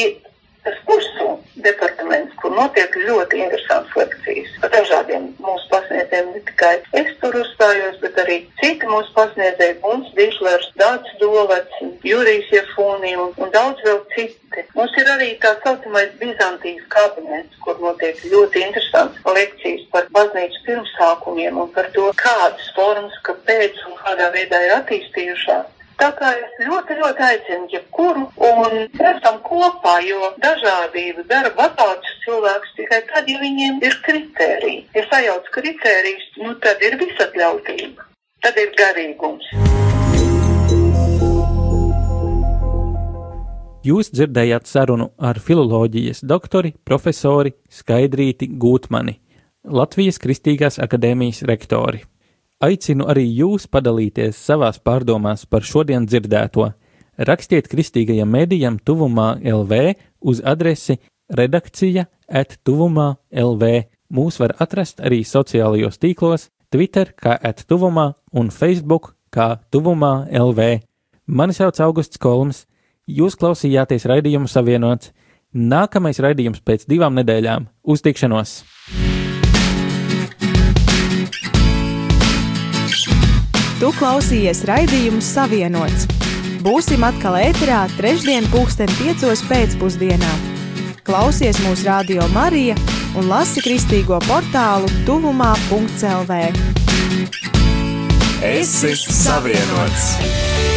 tas 0.64 0.78
kursu 0.86 1.28
departaments, 1.64 2.34
kur 2.40 2.54
notiek 2.54 2.94
ļoti 3.06 3.40
interesants 3.44 3.94
lekcijas 3.98 4.52
par 4.62 4.72
dažādiem 4.74 5.24
mūsu 5.42 5.68
pasniedzējiem. 5.72 6.30
Ne 6.34 6.42
tikai 6.48 6.72
es 7.00 7.10
tur 7.22 7.38
uzstājos, 7.40 7.98
bet 8.02 8.20
arī 8.22 8.38
citi 8.60 8.90
mūsu 8.90 9.10
pasniedzēji, 9.16 9.78
Guns 9.82 10.12
Dišlers, 10.18 10.70
Dācis 10.80 11.18
Dolets, 11.22 11.82
Jurijs 12.06 12.50
Jefūni 12.54 13.14
un, 13.18 13.34
un 13.42 13.52
daudz 13.54 13.82
vēl 13.86 14.00
citi. 14.14 14.66
Mums 14.76 14.96
ir 15.00 15.10
arī 15.16 15.30
tā 15.42 15.54
saucamais 15.64 16.14
Bizantijas 16.20 16.88
kabinets, 16.92 17.60
kur 17.64 17.78
notiek 17.82 18.18
ļoti 18.32 18.66
interesants 18.68 19.22
lekcijas 19.38 19.86
par 19.94 20.10
baznīcas 20.14 20.64
pirmsākumiem 20.66 21.62
un 21.64 21.70
par 21.74 21.90
to, 21.96 22.10
kādas 22.22 22.72
formas, 22.76 23.14
kāpēc 23.26 23.86
un 23.88 23.96
kādā 24.02 24.32
veidā 24.34 24.66
ir 24.66 24.76
attīstījušās. 24.80 25.78
Tā 26.02 26.08
kā 26.18 26.32
es 26.34 26.54
ļoti, 26.66 26.96
ļoti 26.98 27.22
aicinu 27.22 27.68
jebkuru 27.70 28.24
un 28.42 28.72
esam 29.06 29.36
kopā, 29.46 29.92
jo 30.02 30.32
dažādība 30.42 31.22
dara 31.30 31.52
bagātus 31.54 32.16
cilvēkus 32.24 32.72
tikai 32.74 32.98
tad, 33.06 33.30
ja 33.30 33.38
viņiem 33.38 33.78
ir 33.86 33.94
kritēriji. 34.02 34.80
Ja 34.98 35.04
sajauc 35.12 35.46
kritērijus, 35.54 36.26
nu 36.42 36.56
tad 36.64 36.82
ir 36.82 36.98
visatļautība, 37.04 38.08
tad 38.42 38.58
ir 38.58 38.74
garīgums. 38.82 39.46
Jūs 43.86 44.10
dzirdējāt 44.10 44.66
sarunu 44.66 45.12
ar 45.22 45.38
filoloģijas 45.38 46.26
doktori, 46.26 46.74
profesori 46.82 47.54
Skaidrīti 47.70 48.50
Gūtmani, 48.58 49.20
Latvijas 49.70 50.18
Kristīgās 50.18 50.82
akadēmijas 50.82 51.46
rektori. 51.46 52.02
Aicinu 52.62 53.08
arī 53.10 53.24
jūs 53.26 53.64
padalīties 53.66 54.38
savās 54.38 54.76
pārdomās 54.78 55.42
par 55.50 55.64
šodien 55.66 56.04
dzirdēto. 56.06 56.68
Rakstiet 57.18 57.66
kristīgajam 57.66 58.30
mēdījam 58.30 58.76
tuvumā 58.86 59.40
LV 59.42 59.96
uz 60.30 60.38
adresi 60.46 61.00
redakcija 61.26 62.06
at 62.30 62.60
tuvumā 62.62 63.16
LV. 63.34 63.72
Mūs 64.14 64.38
var 64.38 64.54
atrast 64.62 65.02
arī 65.02 65.24
sociālajos 65.26 65.98
tīklos, 65.98 66.50
Twitter 66.70 67.10
kā 67.18 67.34
at 67.34 67.64
tuvumā 67.66 68.12
un 68.30 68.54
Facebook 68.54 69.16
kā 69.34 69.56
tuvumā 69.74 70.28
LV. 70.30 70.84
Mani 71.26 71.58
sauc 71.58 71.80
Augusts 71.82 72.20
Kolms, 72.22 72.66
jūs 73.06 73.34
klausījāties 73.40 74.06
raidījumu 74.06 74.46
savienots. 74.46 75.10
Nākamais 75.52 76.22
raidījums 76.22 76.62
pēc 76.62 76.86
divām 76.86 77.18
nedēļām- 77.18 77.66
uz 77.92 78.06
Tu 83.82 83.88
klausījies 83.98 84.60
raidījumu 84.68 85.18
Savienots. 85.26 86.04
Būsim 86.62 87.02
atkal 87.02 87.34
ēterā 87.40 87.80
trešdien, 87.96 88.46
pulksten 88.52 88.86
piecos 88.94 89.42
pēcpusdienā. 89.48 90.30
Klausies 91.02 91.58
mūsu 91.64 91.88
radio 91.88 92.28
Marija 92.30 92.76
un 93.18 93.26
lasi 93.26 93.58
kristīgo 93.64 94.20
portālu 94.28 94.86
tuvumā.lv. 95.08 96.38
Es 98.52 98.76
esmu 98.86 99.18
savienots! 99.18 100.71